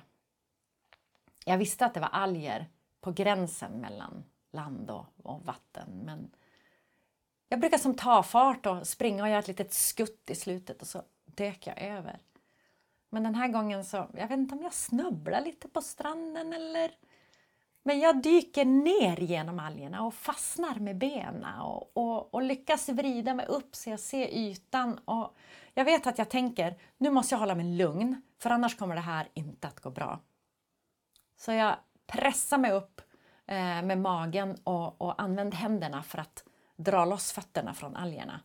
Jag 1.45 1.59
visste 1.59 1.87
att 1.87 1.95
det 1.95 2.01
var 2.01 2.09
alger 2.09 2.67
på 3.01 3.13
gränsen 3.13 3.73
mellan 3.73 4.25
land 4.51 4.91
och, 4.91 5.07
och 5.23 5.45
vatten 5.45 6.01
men 6.05 6.31
jag 7.53 7.61
brukar 7.61 7.79
som 7.79 7.95
ta 7.95 8.23
fart 8.23 8.67
och 8.67 8.87
springa 8.87 9.23
och 9.23 9.29
göra 9.29 9.39
ett 9.39 9.49
litet 9.49 9.73
skutt 9.73 10.31
i 10.31 10.35
slutet 10.35 10.83
och 10.83 10.89
så 10.89 11.03
dök 11.25 11.67
jag 11.67 11.83
över. 11.83 12.19
Men 13.11 13.23
den 13.23 13.35
här 13.35 13.49
gången 13.49 13.85
så, 13.85 13.97
jag 13.97 14.29
vet 14.29 14.39
inte 14.39 14.55
om 14.55 14.63
jag 14.63 14.73
snubblar 14.73 15.41
lite 15.41 15.69
på 15.69 15.83
stranden 15.83 16.53
eller... 16.53 16.91
Men 17.83 18.01
jag 18.01 18.23
dyker 18.23 18.65
ner 18.65 19.21
genom 19.21 19.59
algerna 19.59 20.03
och 20.03 20.15
fastnar 20.15 20.75
med 20.75 20.99
benen 20.99 21.61
och, 21.61 21.97
och, 21.97 22.35
och, 22.35 22.43
lyckas 22.43 22.89
vrida 22.89 23.35
mig 23.35 23.47
upp 23.47 23.77
så 23.77 23.91
jag 23.91 24.01
ser 24.01 24.27
ytan. 24.27 24.99
Och 25.05 25.37
jag 25.75 25.85
vet 25.85 26.07
att 26.07 26.19
jag 26.19 26.31
tänker, 26.31 26.79
nu 26.99 27.11
måste 27.11 27.35
jag 27.35 27.41
hålla 27.41 27.55
mig 27.55 27.77
lugn 27.77 28.23
för 28.39 28.51
annars 28.51 28.77
kommer 28.77 28.95
det 28.95 29.01
här 29.01 29.29
inte 29.35 29.69
att 29.69 29.81
gå 29.81 29.91
bra. 29.91 30.21
Så 31.37 31.53
jag 31.53 31.77
pressar 32.07 32.59
mig 32.59 32.73
upp 32.73 33.01
eh, 33.47 33.83
med 33.83 33.99
magen 33.99 34.59
och, 34.65 35.03
och 35.03 35.23
använder 35.23 35.57
händerna 35.57 36.03
för 36.03 36.19
att 36.19 36.45
dra 36.85 37.05
loss 37.05 37.33
fötterna 37.33 37.75
från 37.75 37.97
algerna. 37.97 38.41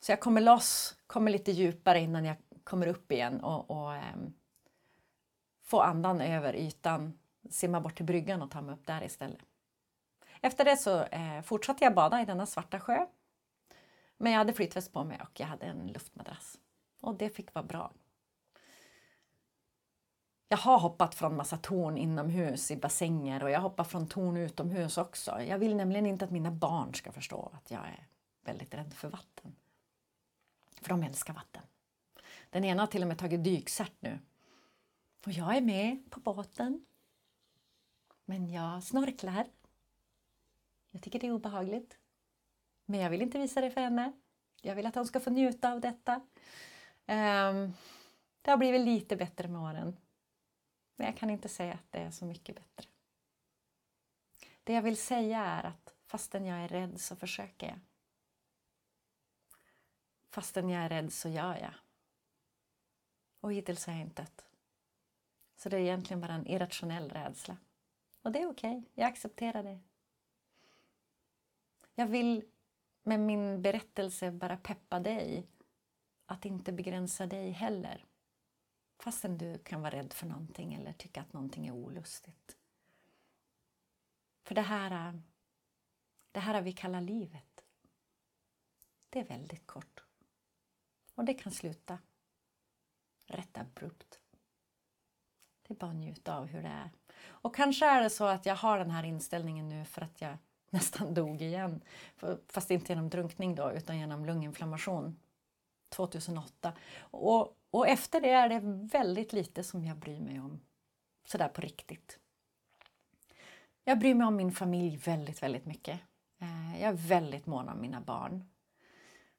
Så 0.00 0.12
jag 0.12 0.20
kommer 0.20 0.40
loss, 0.40 0.96
kommer 1.06 1.30
lite 1.30 1.52
djupare 1.52 2.00
innan 2.00 2.24
jag 2.24 2.36
kommer 2.64 2.86
upp 2.86 3.12
igen 3.12 3.40
och, 3.40 3.70
och 3.70 3.94
eh, 3.94 4.16
får 5.62 5.82
andan 5.82 6.20
över 6.20 6.56
ytan, 6.56 7.18
simma 7.50 7.80
bort 7.80 7.96
till 7.96 8.04
bryggan 8.04 8.42
och 8.42 8.50
ta 8.50 8.60
mig 8.60 8.74
upp 8.74 8.86
där 8.86 9.04
istället. 9.04 9.42
Efter 10.40 10.64
det 10.64 10.76
så 10.76 11.02
eh, 11.02 11.42
fortsatte 11.42 11.84
jag 11.84 11.94
bada 11.94 12.22
i 12.22 12.24
denna 12.24 12.46
svarta 12.46 12.80
sjö. 12.80 13.06
Men 14.16 14.32
jag 14.32 14.38
hade 14.38 14.52
flytväst 14.52 14.92
på 14.92 15.04
mig 15.04 15.20
och 15.22 15.40
jag 15.40 15.46
hade 15.46 15.66
en 15.66 15.86
luftmadrass. 15.86 16.58
Och 17.00 17.14
det 17.14 17.30
fick 17.30 17.54
vara 17.54 17.64
bra. 17.64 17.92
Jag 20.54 20.58
har 20.58 20.78
hoppat 20.78 21.14
från 21.14 21.36
massa 21.36 21.56
torn 21.56 21.98
inomhus 21.98 22.70
i 22.70 22.76
bassänger 22.76 23.42
och 23.42 23.50
jag 23.50 23.60
hoppar 23.60 23.84
från 23.84 24.08
torn 24.08 24.36
utomhus 24.36 24.98
också. 24.98 25.40
Jag 25.42 25.58
vill 25.58 25.76
nämligen 25.76 26.06
inte 26.06 26.24
att 26.24 26.30
mina 26.30 26.50
barn 26.50 26.94
ska 26.94 27.12
förstå 27.12 27.52
att 27.54 27.70
jag 27.70 27.80
är 27.80 28.06
väldigt 28.44 28.74
rädd 28.74 28.94
för 28.94 29.08
vatten. 29.08 29.56
För 30.80 30.88
de 30.88 31.02
älskar 31.02 31.34
vatten. 31.34 31.62
Den 32.50 32.64
ena 32.64 32.82
har 32.82 32.86
till 32.86 33.02
och 33.02 33.08
med 33.08 33.18
tagit 33.18 33.44
dykcert 33.44 33.92
nu. 34.00 34.18
Och 35.26 35.32
jag 35.32 35.56
är 35.56 35.60
med 35.60 36.10
på 36.10 36.20
båten. 36.20 36.86
Men 38.24 38.50
jag 38.50 38.82
snorklar. 38.82 39.46
Jag 40.90 41.02
tycker 41.02 41.18
det 41.18 41.26
är 41.26 41.32
obehagligt. 41.32 41.98
Men 42.86 43.00
jag 43.00 43.10
vill 43.10 43.22
inte 43.22 43.38
visa 43.38 43.60
det 43.60 43.70
för 43.70 43.80
henne. 43.80 44.12
Jag 44.62 44.74
vill 44.74 44.86
att 44.86 44.94
hon 44.94 45.06
ska 45.06 45.20
få 45.20 45.30
njuta 45.30 45.72
av 45.72 45.80
detta. 45.80 46.14
Um, 47.06 47.74
det 48.42 48.50
har 48.50 48.56
blivit 48.56 48.80
lite 48.80 49.16
bättre 49.16 49.48
med 49.48 49.60
åren. 49.60 49.96
Men 50.96 51.06
jag 51.06 51.16
kan 51.16 51.30
inte 51.30 51.48
säga 51.48 51.74
att 51.74 51.92
det 51.92 51.98
är 51.98 52.10
så 52.10 52.24
mycket 52.24 52.56
bättre. 52.56 52.88
Det 54.64 54.72
jag 54.72 54.82
vill 54.82 54.96
säga 54.96 55.44
är 55.44 55.64
att 55.64 55.94
fastän 56.04 56.46
jag 56.46 56.58
är 56.58 56.68
rädd 56.68 57.00
så 57.00 57.16
försöker 57.16 57.66
jag. 57.66 57.78
Fastän 60.30 60.68
jag 60.68 60.82
är 60.82 60.88
rädd 60.88 61.12
så 61.12 61.28
gör 61.28 61.56
jag. 61.56 61.74
Och 63.40 63.52
hittills 63.52 63.86
har 63.86 63.92
jag 63.92 64.02
inte 64.02 64.22
dött. 64.22 64.44
Så 65.56 65.68
det 65.68 65.76
är 65.76 65.80
egentligen 65.80 66.20
bara 66.20 66.32
en 66.32 66.46
irrationell 66.46 67.10
rädsla. 67.10 67.56
Och 68.22 68.32
det 68.32 68.42
är 68.42 68.50
okej, 68.50 68.78
okay. 68.78 68.90
jag 68.94 69.06
accepterar 69.06 69.62
det. 69.62 69.80
Jag 71.94 72.06
vill 72.06 72.44
med 73.02 73.20
min 73.20 73.62
berättelse 73.62 74.30
bara 74.30 74.56
peppa 74.56 75.00
dig 75.00 75.46
att 76.26 76.44
inte 76.44 76.72
begränsa 76.72 77.26
dig 77.26 77.50
heller. 77.50 78.04
Fastän 78.98 79.38
du 79.38 79.58
kan 79.58 79.80
vara 79.80 79.94
rädd 79.94 80.12
för 80.12 80.26
någonting 80.26 80.74
eller 80.74 80.92
tycka 80.92 81.20
att 81.20 81.32
någonting 81.32 81.66
är 81.66 81.72
olustigt. 81.72 82.56
För 84.44 84.54
det 84.54 84.62
här, 84.62 85.22
det 86.32 86.40
här 86.40 86.62
vi 86.62 86.72
kallar 86.72 87.00
livet, 87.00 87.64
det 89.10 89.20
är 89.20 89.24
väldigt 89.24 89.66
kort. 89.66 90.04
Och 91.14 91.24
det 91.24 91.34
kan 91.34 91.52
sluta 91.52 91.98
rätt 93.26 93.58
abrupt. 93.58 94.20
Det 95.62 95.74
är 95.74 95.78
bara 95.78 95.90
att 95.90 95.96
njuta 95.96 96.36
av 96.36 96.46
hur 96.46 96.62
det 96.62 96.68
är. 96.68 96.90
Och 97.24 97.54
kanske 97.54 97.86
är 97.86 98.02
det 98.02 98.10
så 98.10 98.24
att 98.24 98.46
jag 98.46 98.56
har 98.56 98.78
den 98.78 98.90
här 98.90 99.04
inställningen 99.04 99.68
nu 99.68 99.84
för 99.84 100.02
att 100.02 100.20
jag 100.20 100.36
nästan 100.70 101.14
dog 101.14 101.42
igen. 101.42 101.80
Fast 102.48 102.70
inte 102.70 102.92
genom 102.92 103.10
drunkning 103.10 103.54
då, 103.54 103.72
utan 103.72 103.98
genom 103.98 104.26
lunginflammation 104.26 105.20
2008. 105.88 106.72
Och, 106.98 107.56
och 107.74 107.88
efter 107.88 108.20
det 108.20 108.30
är 108.30 108.48
det 108.48 108.60
väldigt 108.98 109.32
lite 109.32 109.64
som 109.64 109.84
jag 109.84 109.96
bryr 109.96 110.20
mig 110.20 110.40
om 110.40 110.60
sådär 111.24 111.48
på 111.48 111.60
riktigt. 111.60 112.18
Jag 113.84 113.98
bryr 113.98 114.14
mig 114.14 114.26
om 114.26 114.36
min 114.36 114.52
familj 114.52 114.96
väldigt, 114.96 115.42
väldigt 115.42 115.66
mycket. 115.66 116.00
Eh, 116.38 116.80
jag 116.82 116.88
är 116.90 117.08
väldigt 117.08 117.46
mån 117.46 117.68
om 117.68 117.80
mina 117.80 118.00
barn. 118.00 118.44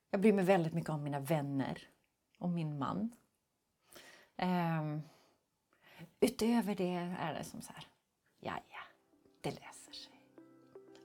Jag 0.10 0.22
bryr 0.22 0.34
mig 0.34 0.46
väldigt 0.46 0.74
mycket 0.74 0.90
om 0.90 1.04
mina 1.04 1.20
vänner 1.20 1.88
och 2.40 2.50
min 2.50 2.78
man. 2.78 3.16
Ehm, 4.38 5.02
utöver 6.20 6.76
det 6.76 6.96
är 7.20 7.34
det 7.34 7.44
som 7.44 7.62
så 7.62 7.74
här, 7.74 7.88
ja, 8.40 8.54
ja, 8.70 8.84
det 9.42 9.52
löser 9.52 9.92
sig. 9.92 10.20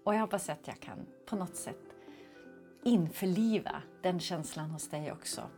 Och 0.05 0.15
jag 0.15 0.21
hoppas 0.21 0.49
att 0.49 0.67
jag 0.67 0.81
kan 0.81 1.07
på 1.27 1.37
något 1.37 1.57
sätt 1.57 1.95
införliva 2.85 3.83
den 4.03 4.21
känslan 4.21 4.71
hos 4.71 4.89
dig 4.89 5.13
också 5.13 5.51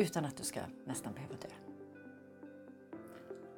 utan 0.00 0.24
att 0.24 0.36
du 0.36 0.44
ska 0.44 0.60
nästan 0.84 1.14
behöva 1.14 1.34
dö. 1.34 1.48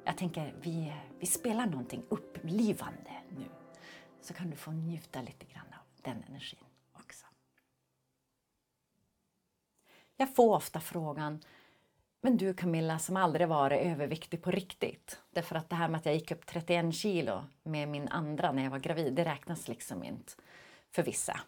Jag 0.05 0.17
tänker 0.17 0.53
vi, 0.61 0.93
vi 1.19 1.25
spelar 1.25 1.65
någonting 1.65 2.03
upplivande 2.09 3.11
nu 3.29 3.45
så 4.21 4.33
kan 4.33 4.49
du 4.49 4.55
få 4.55 4.71
njuta 4.71 5.21
lite 5.21 5.45
grann 5.45 5.65
av 5.67 6.01
den 6.01 6.23
energin 6.23 6.65
också. 6.93 7.25
Jag 10.17 10.35
får 10.35 10.55
ofta 10.55 10.79
frågan 10.79 11.41
men 12.21 12.37
du 12.37 12.53
Camilla 12.53 12.99
som 12.99 13.17
aldrig 13.17 13.47
varit 13.47 13.81
överviktig 13.81 14.41
på 14.41 14.51
riktigt. 14.51 15.19
Därför 15.31 15.55
att 15.55 15.69
det 15.69 15.75
här 15.75 15.87
med 15.87 15.97
att 15.97 16.05
jag 16.05 16.15
gick 16.15 16.31
upp 16.31 16.45
31 16.45 16.95
kilo 16.95 17.43
med 17.63 17.87
min 17.87 18.07
andra 18.07 18.51
när 18.51 18.63
jag 18.63 18.71
var 18.71 18.79
gravid, 18.79 19.13
det 19.13 19.25
räknas 19.25 19.67
liksom 19.67 20.03
inte 20.03 20.33
för 20.91 21.03
vissa. 21.03 21.39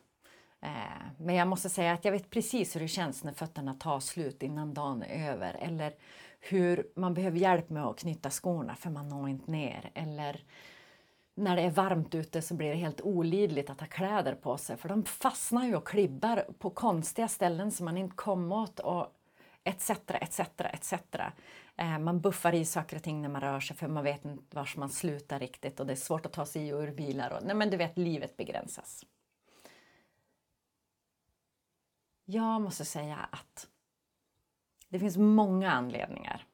Eh, 0.66 1.08
men 1.18 1.36
jag 1.36 1.48
måste 1.48 1.70
säga 1.70 1.94
att 1.94 2.06
jag 2.06 2.12
vet 2.12 2.30
precis 2.30 2.76
hur 2.76 2.80
det 2.80 2.88
känns 2.88 3.24
när 3.24 3.34
fötterna 3.34 3.74
tar 3.74 4.00
slut 4.00 4.44
innan 4.44 4.74
dagen 4.74 5.04
är 5.04 5.32
över. 5.32 5.54
Eller 5.54 5.94
hur 6.40 6.88
man 6.96 7.14
behöver 7.14 7.38
hjälp 7.38 7.70
med 7.70 7.86
att 7.86 8.00
knyta 8.00 8.30
skorna 8.30 8.76
för 8.76 8.90
man 8.90 9.10
når 9.10 9.30
inte 9.30 9.52
ner. 9.52 9.92
Eller 9.94 10.44
när 11.36 11.56
det 11.56 11.62
är 11.62 11.70
varmt 11.70 12.16
ute 12.16 12.42
så 12.42 12.54
blir 12.54 12.70
det 12.70 12.76
helt 12.76 13.02
olidligt 13.02 13.70
att 13.70 13.80
ha 13.80 13.88
kläder 13.88 14.36
på 14.36 14.58
sig 14.58 14.78
för 14.78 14.90
de 14.90 15.06
fastnar 15.06 15.66
ju 15.66 15.76
och 15.76 15.88
klibbar 15.88 16.46
på 16.60 16.70
konstiga 16.70 17.28
ställen 17.28 17.72
som 17.72 17.86
man 17.86 17.98
inte 17.98 18.16
kom 18.16 18.52
åt. 18.52 18.80
Och 18.80 19.08
etc. 19.64 19.90
etc. 20.08 20.40
etc. 20.74 20.94
Man 22.00 22.22
buffar 22.22 22.56
i 22.56 22.66
saker 22.66 22.96
och 22.96 23.04
ting 23.04 23.22
när 23.22 23.30
man 23.30 23.42
rör 23.42 23.60
sig 23.60 23.76
för 23.78 23.88
man 23.88 24.04
vet 24.04 24.26
inte 24.26 24.56
var 24.56 24.70
man 24.78 24.90
slutar 24.90 25.40
riktigt 25.40 25.80
och 25.80 25.86
det 25.86 25.94
är 25.94 25.98
svårt 25.98 26.26
att 26.26 26.34
ta 26.34 26.46
sig 26.46 26.68
i 26.68 26.74
och 26.74 26.80
ur 26.80 26.92
bilar. 26.92 27.30
Och, 27.32 27.44
nej 27.46 27.56
men 27.56 27.70
du 27.70 27.78
vet, 27.78 27.98
livet 27.98 28.38
begränsas. 28.38 29.06
Jag 32.26 32.62
måste 32.62 32.86
säga 32.86 33.18
att 33.32 33.68
det 34.90 35.00
finns 35.00 35.18
många 35.18 35.72
anledningar 35.72 36.46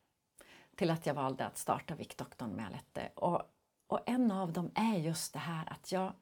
till 0.75 0.89
att 0.89 1.05
jag 1.05 1.13
valde 1.13 1.45
att 1.45 1.57
starta 1.57 1.95
Viktdoktorn 1.95 2.49
med 2.49 2.65
Alette. 2.65 3.11
Och, 3.15 3.41
och 3.87 3.99
en 4.05 4.31
av 4.31 4.53
dem 4.53 4.71
är 4.75 4.97
just 4.97 5.33
det 5.33 5.39
här 5.39 5.71
att 5.71 5.91
jag 5.91 6.13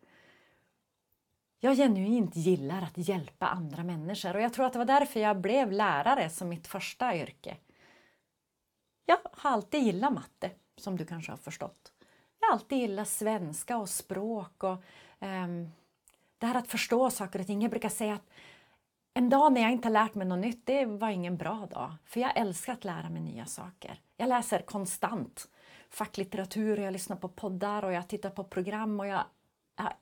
jag 1.62 1.78
genuint 1.78 2.36
gillar 2.36 2.82
att 2.82 3.08
hjälpa 3.08 3.48
andra 3.48 3.84
människor 3.84 4.36
och 4.36 4.42
jag 4.42 4.54
tror 4.54 4.66
att 4.66 4.74
det 4.74 4.80
var 4.80 4.86
därför 4.86 5.20
jag 5.20 5.42
blev 5.42 5.72
lärare 5.72 6.30
som 6.30 6.50
mitt 6.50 6.68
första 6.68 7.16
yrke. 7.16 7.58
Jag 9.06 9.18
har 9.32 9.52
alltid 9.52 9.84
gillat 9.84 10.14
matte, 10.14 10.52
som 10.78 10.98
du 10.98 11.06
kanske 11.06 11.32
har 11.32 11.38
förstått. 11.38 11.92
Jag 12.40 12.48
har 12.48 12.54
alltid 12.54 12.78
gillat 12.78 13.08
svenska 13.08 13.78
och 13.78 13.90
språk 13.90 14.64
och 14.64 14.84
um, 15.20 15.72
det 16.38 16.46
här 16.46 16.56
att 16.56 16.68
förstå 16.68 17.10
saker 17.10 17.40
och 17.40 17.48
ting. 17.48 17.62
Jag 17.62 17.72
brukar 17.72 17.90
säga 17.90 18.14
att 18.14 18.30
en 19.14 19.30
dag 19.30 19.54
när 19.54 19.62
jag 19.62 19.72
inte 19.72 19.88
har 19.88 19.94
lärt 19.94 20.16
mig 20.16 20.28
något 20.28 20.40
nytt, 20.40 20.66
det 20.66 20.86
var 20.86 21.10
ingen 21.10 21.38
bra 21.38 21.68
dag. 21.72 21.96
För 22.06 22.20
jag 22.20 22.38
älskar 22.38 22.74
att 22.74 22.84
lära 22.84 23.10
mig 23.10 23.22
nya 23.22 23.46
saker. 23.46 24.02
Jag 24.18 24.30
läser 24.30 24.60
konstant 24.62 25.50
facklitteratur 25.90 26.80
och 26.80 26.86
jag 26.86 26.94
lyssnar 26.94 27.18
på 27.18 27.30
poddar 27.30 27.84
och 27.84 27.94
jag 27.94 28.08
tittar 28.08 28.30
på 28.30 28.44
program 28.44 29.00
och 29.00 29.08
jag, 29.08 29.24
jag 29.78 29.94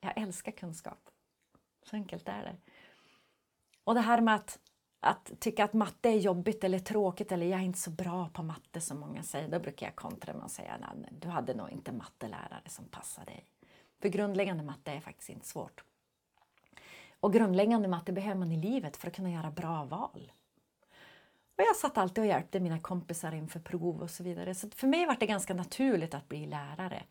jag 0.00 0.18
älskar 0.18 0.52
kunskap. 0.52 1.10
Så 1.82 1.96
enkelt 1.96 2.28
är 2.28 2.42
det. 2.42 2.56
Och 3.84 3.94
det 3.94 4.00
här 4.00 4.20
med 4.20 4.34
att, 4.34 4.58
att 5.00 5.32
tycka 5.40 5.64
att 5.64 5.72
matte 5.72 6.08
är 6.08 6.18
jobbigt 6.18 6.64
eller 6.64 6.78
tråkigt 6.78 7.32
eller 7.32 7.46
jag 7.46 7.60
är 7.60 7.64
inte 7.64 7.78
så 7.78 7.90
bra 7.90 8.28
på 8.28 8.42
matte 8.42 8.80
som 8.80 9.00
många 9.00 9.22
säger. 9.22 9.48
Då 9.48 9.58
brukar 9.58 9.86
jag 9.86 9.96
kontra 9.96 10.34
med 10.34 10.44
att 10.44 10.50
säga 10.50 10.72
att 10.72 11.20
du 11.20 11.28
hade 11.28 11.54
nog 11.54 11.70
inte 11.70 11.92
mattelärare 11.92 12.68
som 12.68 12.84
passade 12.84 13.26
dig. 13.26 13.44
För 14.02 14.08
grundläggande 14.08 14.64
matte 14.64 14.92
är 14.92 15.00
faktiskt 15.00 15.30
inte 15.30 15.46
svårt. 15.46 15.84
Och 17.20 17.32
grundläggande 17.32 17.88
matte 17.88 18.12
behöver 18.12 18.38
man 18.38 18.52
i 18.52 18.56
livet 18.56 18.96
för 18.96 19.08
att 19.08 19.16
kunna 19.16 19.30
göra 19.30 19.50
bra 19.50 19.84
val. 19.84 20.32
Och 21.58 21.62
jag 21.62 21.76
satt 21.76 21.98
alltid 21.98 22.18
och 22.24 22.28
hjälpte 22.28 22.60
mina 22.60 22.80
kompisar 22.80 23.32
inför 23.32 23.60
prov 23.60 24.02
och 24.02 24.10
så 24.10 24.24
vidare. 24.24 24.54
Så 24.54 24.70
för 24.70 24.86
mig 24.86 25.06
var 25.06 25.16
det 25.20 25.26
ganska 25.26 25.54
naturligt 25.54 26.14
att 26.14 26.28
bli 26.28 26.46
lärare. 26.46 27.04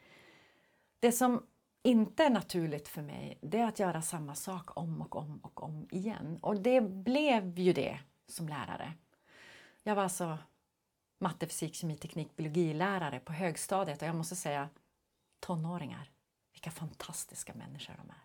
Det 0.99 1.11
som 1.11 1.45
inte 1.83 2.23
är 2.23 2.29
naturligt 2.29 2.87
för 2.87 3.01
mig 3.01 3.37
det 3.41 3.59
är 3.59 3.67
att 3.67 3.79
göra 3.79 4.01
samma 4.01 4.35
sak 4.35 4.77
om 4.77 5.01
och 5.01 5.15
om 5.15 5.39
och 5.43 5.63
om 5.63 5.87
igen. 5.91 6.39
Och 6.41 6.61
det 6.61 6.81
blev 6.81 7.59
ju 7.59 7.73
det 7.73 7.99
som 8.27 8.49
lärare. 8.49 8.93
Jag 9.83 9.95
var 9.95 10.03
alltså 10.03 10.37
matte, 11.19 11.47
fysik, 11.47 11.75
kemi, 11.75 11.97
teknik, 11.97 12.35
biologilärare 12.35 13.19
på 13.19 13.33
högstadiet 13.33 14.01
och 14.01 14.07
jag 14.07 14.15
måste 14.15 14.35
säga 14.35 14.69
tonåringar, 15.39 16.11
vilka 16.53 16.71
fantastiska 16.71 17.53
människor 17.53 17.93
de 17.97 18.09
är. 18.09 18.24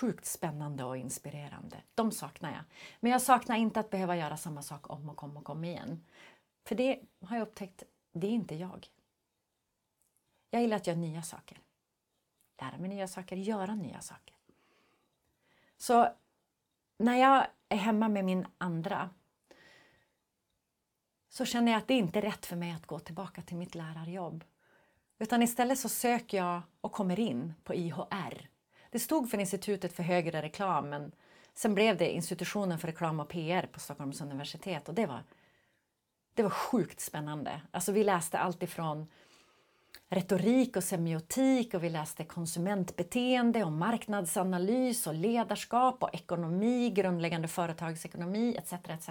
Sjukt 0.00 0.24
spännande 0.24 0.84
och 0.84 0.96
inspirerande. 0.96 1.76
De 1.94 2.12
saknar 2.12 2.50
jag. 2.50 2.62
Men 3.00 3.12
jag 3.12 3.22
saknar 3.22 3.56
inte 3.56 3.80
att 3.80 3.90
behöva 3.90 4.16
göra 4.16 4.36
samma 4.36 4.62
sak 4.62 4.90
om 4.90 5.08
och 5.08 5.22
om 5.22 5.36
och 5.36 5.50
om 5.50 5.64
igen. 5.64 6.04
För 6.64 6.74
det 6.74 7.00
har 7.24 7.36
jag 7.36 7.48
upptäckt, 7.48 7.82
det 8.12 8.26
är 8.26 8.30
inte 8.30 8.54
jag. 8.54 8.88
Jag 10.50 10.62
gillar 10.62 10.76
att 10.76 10.86
göra 10.86 10.98
nya 10.98 11.22
saker 11.22 11.60
lära 12.60 12.78
mig 12.78 12.88
nya 12.88 13.08
saker, 13.08 13.36
göra 13.36 13.74
nya 13.74 14.00
saker. 14.00 14.34
Så 15.76 16.08
när 16.98 17.16
jag 17.16 17.46
är 17.68 17.76
hemma 17.76 18.08
med 18.08 18.24
min 18.24 18.46
andra 18.58 19.10
så 21.28 21.44
känner 21.44 21.72
jag 21.72 21.78
att 21.78 21.88
det 21.88 21.94
inte 21.94 22.18
är 22.18 22.22
rätt 22.22 22.46
för 22.46 22.56
mig 22.56 22.72
att 22.72 22.86
gå 22.86 22.98
tillbaka 22.98 23.42
till 23.42 23.56
mitt 23.56 23.74
lärarjobb. 23.74 24.44
Utan 25.18 25.42
istället 25.42 25.78
så 25.78 25.88
söker 25.88 26.38
jag 26.38 26.62
och 26.80 26.92
kommer 26.92 27.20
in 27.20 27.54
på 27.64 27.74
IHR. 27.74 28.48
Det 28.90 28.98
stod 28.98 29.30
för 29.30 29.38
Institutet 29.38 29.92
för 29.92 30.02
högre 30.02 30.42
reklam 30.42 30.88
men 30.88 31.12
sen 31.54 31.74
blev 31.74 31.96
det 31.96 32.10
Institutionen 32.10 32.78
för 32.78 32.88
reklam 32.88 33.20
och 33.20 33.28
PR 33.28 33.66
på 33.72 33.80
Stockholms 33.80 34.20
universitet 34.20 34.88
och 34.88 34.94
det 34.94 35.06
var, 35.06 35.24
det 36.34 36.42
var 36.42 36.50
sjukt 36.50 37.00
spännande. 37.00 37.60
Alltså 37.70 37.92
vi 37.92 38.04
läste 38.04 38.38
allt 38.38 38.62
ifrån 38.62 39.06
retorik 40.08 40.76
och 40.76 40.84
semiotik 40.84 41.74
och 41.74 41.84
vi 41.84 41.90
läste 41.90 42.24
konsumentbeteende 42.24 43.64
och 43.64 43.72
marknadsanalys 43.72 45.06
och 45.06 45.14
ledarskap 45.14 46.02
och 46.02 46.14
ekonomi, 46.14 46.90
grundläggande 46.90 47.48
företagsekonomi 47.48 48.56
etc. 48.58 48.72
etc. 48.72 49.08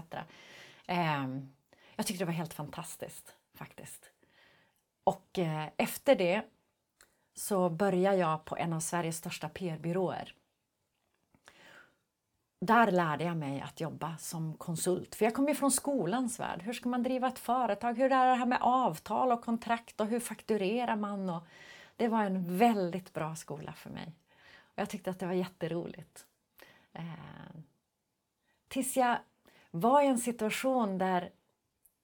Ehm, 0.88 1.54
jag 1.96 2.06
tyckte 2.06 2.22
det 2.22 2.26
var 2.26 2.34
helt 2.34 2.54
fantastiskt 2.54 3.36
faktiskt. 3.54 4.12
Och 5.04 5.40
eh, 5.40 5.68
efter 5.78 6.16
det 6.16 6.44
så 7.40 7.70
började 7.70 8.18
jag 8.18 8.46
på 8.46 8.58
en 8.58 8.74
av 8.74 8.80
Sveriges 8.80 9.18
största 9.18 9.50
PR-byråer. 9.50 10.34
Där 12.62 12.92
lärde 12.92 13.24
jag 13.24 13.38
mig 13.38 13.62
att 13.62 13.82
jobba 13.82 14.18
som 14.18 14.54
konsult, 14.54 15.16
för 15.16 15.26
jag 15.26 15.34
kom 15.34 15.48
ju 15.48 15.56
från 15.56 15.72
skolans 15.72 16.40
värld. 16.40 16.62
Hur 16.62 16.74
ska 16.74 16.90
man 16.90 17.04
driva 17.04 17.28
ett 17.28 17.40
företag? 17.40 17.98
Hur 17.98 18.12
är 18.12 18.30
det 18.30 18.36
här 18.36 18.46
med 18.46 18.58
avtal 18.62 19.32
och 19.32 19.44
kontrakt 19.44 20.02
och 20.02 20.08
hur 20.08 20.20
fakturerar 20.20 20.96
man? 20.96 21.30
Och 21.30 21.44
det 21.96 22.08
var 22.08 22.24
en 22.24 22.58
väldigt 22.58 23.14
bra 23.14 23.36
skola 23.36 23.74
för 23.74 23.90
mig. 23.90 24.14
Och 24.60 24.80
jag 24.80 24.90
tyckte 24.90 25.10
att 25.10 25.20
det 25.20 25.26
var 25.26 25.34
jätteroligt. 25.34 26.26
Eh, 26.94 27.04
tills 28.68 28.98
jag 28.98 29.18
var 29.72 30.02
i 30.02 30.08
en 30.08 30.20
situation 30.20 30.98
där 30.98 31.30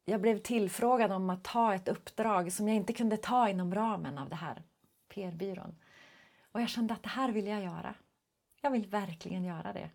jag 0.05 0.21
blev 0.21 0.39
tillfrågad 0.39 1.11
om 1.11 1.29
att 1.29 1.43
ta 1.43 1.73
ett 1.73 1.87
uppdrag 1.87 2.53
som 2.53 2.67
jag 2.67 2.77
inte 2.77 2.93
kunde 2.93 3.17
ta 3.17 3.49
inom 3.49 3.75
ramen 3.75 4.17
av 4.17 4.29
det 4.29 4.35
här 4.35 4.63
PR-byrån. 5.15 5.75
Och 6.51 6.61
jag 6.61 6.69
kände 6.69 6.93
att 6.93 7.03
det 7.03 7.09
här 7.09 7.31
vill 7.31 7.47
jag 7.47 7.63
göra. 7.63 7.93
Jag 8.61 8.71
vill 8.71 8.85
verkligen 8.85 9.43
göra 9.43 9.73
det. 9.73 9.89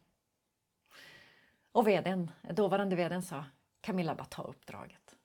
Och 1.72 1.88
vdn, 1.88 2.30
dåvarande 2.42 2.96
vdn 2.96 3.22
sa 3.22 3.44
Camilla, 3.80 4.14
bara 4.14 4.24
ta 4.24 4.42
uppdraget. 4.42 5.16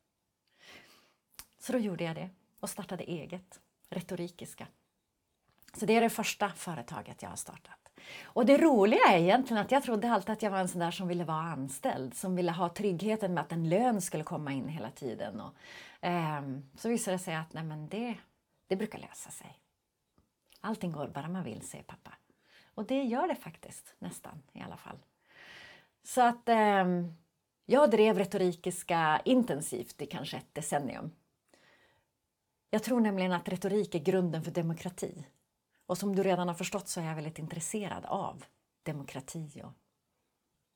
Så 1.60 1.72
då 1.72 1.78
gjorde 1.78 2.04
jag 2.04 2.16
det 2.16 2.30
och 2.60 2.70
startade 2.70 3.04
eget, 3.04 3.60
Retorikiska. 3.90 4.68
Så 5.74 5.86
det 5.86 5.94
är 5.94 6.02
det 6.02 6.10
första 6.10 6.50
företaget 6.50 7.22
jag 7.22 7.30
har 7.30 7.36
startat. 7.36 7.86
Och 8.24 8.46
det 8.46 8.58
roliga 8.58 9.00
är 9.10 9.18
egentligen 9.18 9.64
att 9.64 9.72
jag 9.72 9.84
trodde 9.84 10.12
alltid 10.12 10.30
att 10.30 10.42
jag 10.42 10.52
var 10.52 10.60
en 10.60 10.68
sån 10.68 10.80
där 10.80 10.92
som 10.92 11.08
ville 11.08 11.24
vara 11.24 11.42
anställd, 11.42 12.14
som 12.14 12.36
ville 12.36 12.52
ha 12.52 12.70
tryggheten 12.70 13.34
med 13.34 13.42
att 13.42 13.52
en 13.52 13.70
lön 13.70 14.02
skulle 14.02 14.24
komma 14.24 14.52
in 14.52 14.68
hela 14.68 14.92
tiden. 14.92 15.42
Och, 15.42 15.54
eh, 16.08 16.42
så 16.76 16.90
visade 16.90 17.18
det 17.18 17.24
sig 17.24 17.36
att 17.36 17.54
nej, 17.54 17.64
men 17.64 17.90
det, 17.90 18.18
det 18.68 18.76
brukar 18.76 19.00
lösa 19.00 19.32
sig. 19.32 19.65
Allting 20.66 20.92
går 20.92 21.08
bara 21.08 21.28
man 21.28 21.44
vill, 21.44 21.62
säger 21.62 21.84
pappa. 21.84 22.14
Och 22.66 22.86
det 22.86 23.04
gör 23.04 23.28
det 23.28 23.36
faktiskt, 23.36 23.96
nästan 24.00 24.42
i 24.54 24.62
alla 24.62 24.78
fall. 24.78 24.98
Så 26.04 26.22
att 26.22 26.50
eh, 26.50 26.86
jag 27.66 27.92
drev 27.92 28.18
retorikiska 28.18 29.22
intensivt 29.26 30.02
i 30.02 30.06
kanske 30.06 30.38
ett 30.38 30.54
decennium. 30.54 31.12
Jag 32.70 32.84
tror 32.84 33.00
nämligen 33.00 33.32
att 33.32 33.50
retorik 33.50 33.96
är 33.96 34.00
grunden 34.00 34.44
för 34.44 34.52
demokrati. 34.52 35.28
Och 35.86 35.98
som 35.98 36.16
du 36.16 36.24
redan 36.24 36.48
har 36.48 36.56
förstått 36.56 36.88
så 36.88 37.02
är 37.02 37.06
jag 37.06 37.16
väldigt 37.16 37.40
intresserad 37.40 38.06
av 38.06 38.46
demokrati 38.84 39.62
och 39.64 39.74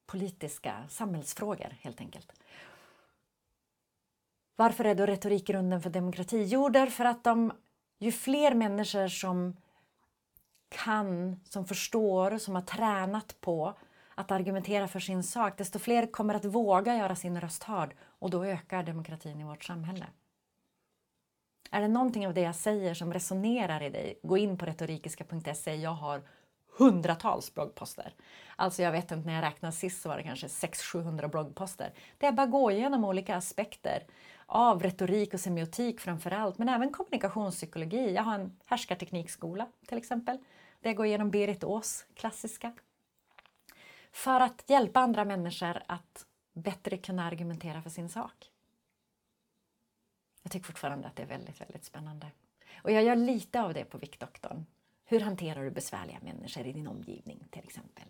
politiska 0.05 0.87
samhällsfrågor 0.89 1.77
helt 1.81 2.01
enkelt. 2.01 2.33
Varför 4.55 4.85
är 4.85 4.95
då 4.95 5.05
retorik 5.05 5.47
grunden 5.47 5.81
för 5.81 5.89
demokrati? 5.89 6.43
Jo, 6.43 6.69
därför 6.69 7.05
att 7.05 7.23
de, 7.23 7.51
ju 7.99 8.11
fler 8.11 8.53
människor 8.55 9.07
som 9.07 9.55
kan, 10.69 11.39
som 11.43 11.65
förstår, 11.65 12.37
som 12.37 12.55
har 12.55 12.61
tränat 12.61 13.41
på 13.41 13.73
att 14.15 14.31
argumentera 14.31 14.87
för 14.87 14.99
sin 14.99 15.23
sak, 15.23 15.57
desto 15.57 15.79
fler 15.79 16.11
kommer 16.11 16.33
att 16.33 16.45
våga 16.45 16.95
göra 16.95 17.15
sin 17.15 17.41
röst 17.41 17.63
hörd 17.63 17.95
och 18.19 18.29
då 18.29 18.45
ökar 18.45 18.83
demokratin 18.83 19.41
i 19.41 19.43
vårt 19.43 19.63
samhälle. 19.63 20.05
Är 21.71 21.81
det 21.81 21.87
någonting 21.87 22.27
av 22.27 22.33
det 22.33 22.41
jag 22.41 22.55
säger 22.55 22.93
som 22.93 23.13
resonerar 23.13 23.83
i 23.83 23.89
dig, 23.89 24.19
gå 24.23 24.37
in 24.37 24.57
på 24.57 24.65
retorikiska.se. 24.65 25.75
Jag 25.75 25.91
har 25.91 26.21
hundratals 26.77 27.53
bloggposter. 27.53 28.13
Alltså 28.55 28.81
jag 28.81 28.91
vet 28.91 29.11
inte, 29.11 29.27
när 29.27 29.35
jag 29.35 29.43
räknade 29.43 29.71
sist 29.71 30.01
så 30.01 30.09
var 30.09 30.17
det 30.17 30.23
kanske 30.23 30.47
600-700 30.47 31.27
bloggposter. 31.27 31.93
Där 32.17 32.27
jag 32.27 32.35
bara 32.35 32.47
går 32.47 32.71
igenom 32.71 33.05
olika 33.05 33.35
aspekter 33.35 34.03
av 34.45 34.83
retorik 34.83 35.33
och 35.33 35.39
semiotik 35.39 35.99
framför 35.99 36.31
allt, 36.31 36.57
men 36.57 36.69
även 36.69 36.91
kommunikationspsykologi. 36.91 38.13
Jag 38.13 38.23
har 38.23 38.35
en 38.35 38.57
härskarteknikskola 38.65 39.67
till 39.87 39.97
exempel, 39.97 40.37
det 40.79 40.89
jag 40.89 40.95
går 40.95 41.05
igenom 41.05 41.31
Berit 41.31 41.63
Ås 41.63 42.05
klassiska. 42.13 42.73
För 44.11 44.39
att 44.39 44.69
hjälpa 44.69 44.99
andra 44.99 45.25
människor 45.25 45.81
att 45.85 46.25
bättre 46.53 46.97
kunna 46.97 47.25
argumentera 47.25 47.81
för 47.81 47.89
sin 47.89 48.09
sak. 48.09 48.51
Jag 50.43 50.51
tycker 50.51 50.65
fortfarande 50.65 51.07
att 51.07 51.15
det 51.15 51.23
är 51.23 51.27
väldigt, 51.27 51.61
väldigt 51.61 51.85
spännande. 51.85 52.31
Och 52.83 52.91
jag 52.91 53.03
gör 53.03 53.15
lite 53.15 53.61
av 53.61 53.73
det 53.73 53.85
på 53.85 53.97
Viktdoktorn. 53.97 54.65
Hur 55.05 55.19
hanterar 55.19 55.63
du 55.63 55.71
besvärliga 55.71 56.19
människor 56.21 56.65
i 56.65 56.73
din 56.73 56.87
omgivning 56.87 57.47
till 57.51 57.63
exempel? 57.63 58.07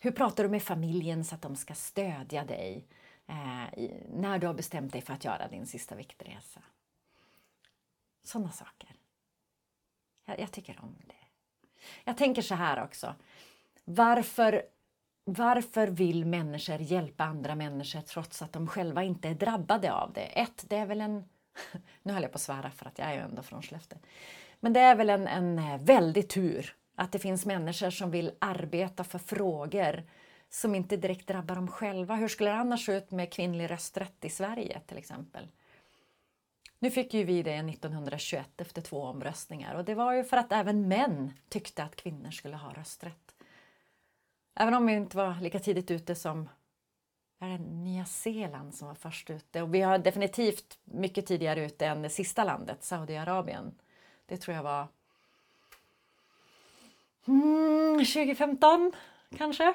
Hur 0.00 0.10
pratar 0.10 0.42
du 0.44 0.50
med 0.50 0.62
familjen 0.62 1.24
så 1.24 1.34
att 1.34 1.42
de 1.42 1.56
ska 1.56 1.74
stödja 1.74 2.44
dig 2.44 2.86
eh, 3.26 3.88
när 4.08 4.38
du 4.38 4.46
har 4.46 4.54
bestämt 4.54 4.92
dig 4.92 5.02
för 5.02 5.12
att 5.12 5.24
göra 5.24 5.48
din 5.48 5.66
sista 5.66 5.94
viktresa? 5.94 6.62
Sådana 8.22 8.50
saker. 8.50 9.01
Jag, 10.32 10.40
jag 10.40 10.52
tycker 10.52 10.78
om 10.82 10.96
det. 11.06 11.14
Jag 12.04 12.16
tänker 12.16 12.42
så 12.42 12.54
här 12.54 12.84
också. 12.84 13.14
Varför 13.84 14.62
varför 15.24 15.86
vill 15.86 16.24
människor 16.24 16.80
hjälpa 16.80 17.24
andra 17.24 17.54
människor 17.54 18.00
trots 18.00 18.42
att 18.42 18.52
de 18.52 18.66
själva 18.66 19.02
inte 19.02 19.28
är 19.28 19.34
drabbade 19.34 19.92
av 19.92 20.12
det? 20.12 20.40
Ett, 20.40 20.64
det 20.68 20.76
är 20.76 20.86
väl 20.86 21.00
en... 21.00 21.24
Nu 22.02 22.12
höll 22.12 22.22
jag 22.22 22.32
på 22.32 22.36
att 22.36 22.42
svära 22.42 22.70
för 22.70 22.86
att 22.86 22.98
jag 22.98 23.08
är 23.08 23.14
ju 23.14 23.20
ändå 23.20 23.42
från 23.42 23.62
Skellefteå. 23.62 23.98
Men 24.60 24.72
det 24.72 24.80
är 24.80 24.94
väl 24.94 25.10
en, 25.10 25.26
en 25.26 25.58
eh, 25.58 25.78
väldig 25.80 26.28
tur 26.28 26.76
att 26.96 27.12
det 27.12 27.18
finns 27.18 27.46
människor 27.46 27.90
som 27.90 28.10
vill 28.10 28.32
arbeta 28.38 29.04
för 29.04 29.18
frågor 29.18 30.02
som 30.50 30.74
inte 30.74 30.96
direkt 30.96 31.26
drabbar 31.26 31.54
dem 31.54 31.68
själva. 31.68 32.14
Hur 32.14 32.28
skulle 32.28 32.50
det 32.50 32.56
annars 32.56 32.86
se 32.86 32.92
ut 32.92 33.10
med 33.10 33.32
kvinnlig 33.32 33.70
rösträtt 33.70 34.24
i 34.24 34.30
Sverige 34.30 34.80
till 34.86 34.98
exempel? 34.98 35.48
Nu 36.82 36.90
fick 36.90 37.14
ju 37.14 37.24
vi 37.24 37.42
det 37.42 37.54
1921 37.54 38.60
efter 38.60 38.82
två 38.82 39.02
omröstningar 39.02 39.74
och 39.74 39.84
det 39.84 39.94
var 39.94 40.12
ju 40.12 40.24
för 40.24 40.36
att 40.36 40.52
även 40.52 40.88
män 40.88 41.32
tyckte 41.48 41.82
att 41.82 41.96
kvinnor 41.96 42.30
skulle 42.30 42.56
ha 42.56 42.72
rösträtt. 42.72 43.34
Även 44.54 44.74
om 44.74 44.86
vi 44.86 44.92
inte 44.92 45.16
var 45.16 45.40
lika 45.40 45.58
tidigt 45.58 45.90
ute 45.90 46.14
som 46.14 46.48
är 47.40 47.48
det 47.48 47.58
Nya 47.58 48.04
Zeeland 48.04 48.74
som 48.74 48.88
var 48.88 48.94
först 48.94 49.30
ute. 49.30 49.62
Och 49.62 49.74
vi 49.74 49.80
har 49.80 49.98
definitivt 49.98 50.78
mycket 50.84 51.26
tidigare 51.26 51.64
ute 51.64 51.86
än 51.86 52.02
det 52.02 52.10
sista 52.10 52.44
landet, 52.44 52.84
Saudiarabien. 52.84 53.74
Det 54.26 54.36
tror 54.36 54.56
jag 54.56 54.62
var 54.62 54.88
mm, 57.26 57.98
2015 57.98 58.92
kanske. 59.36 59.74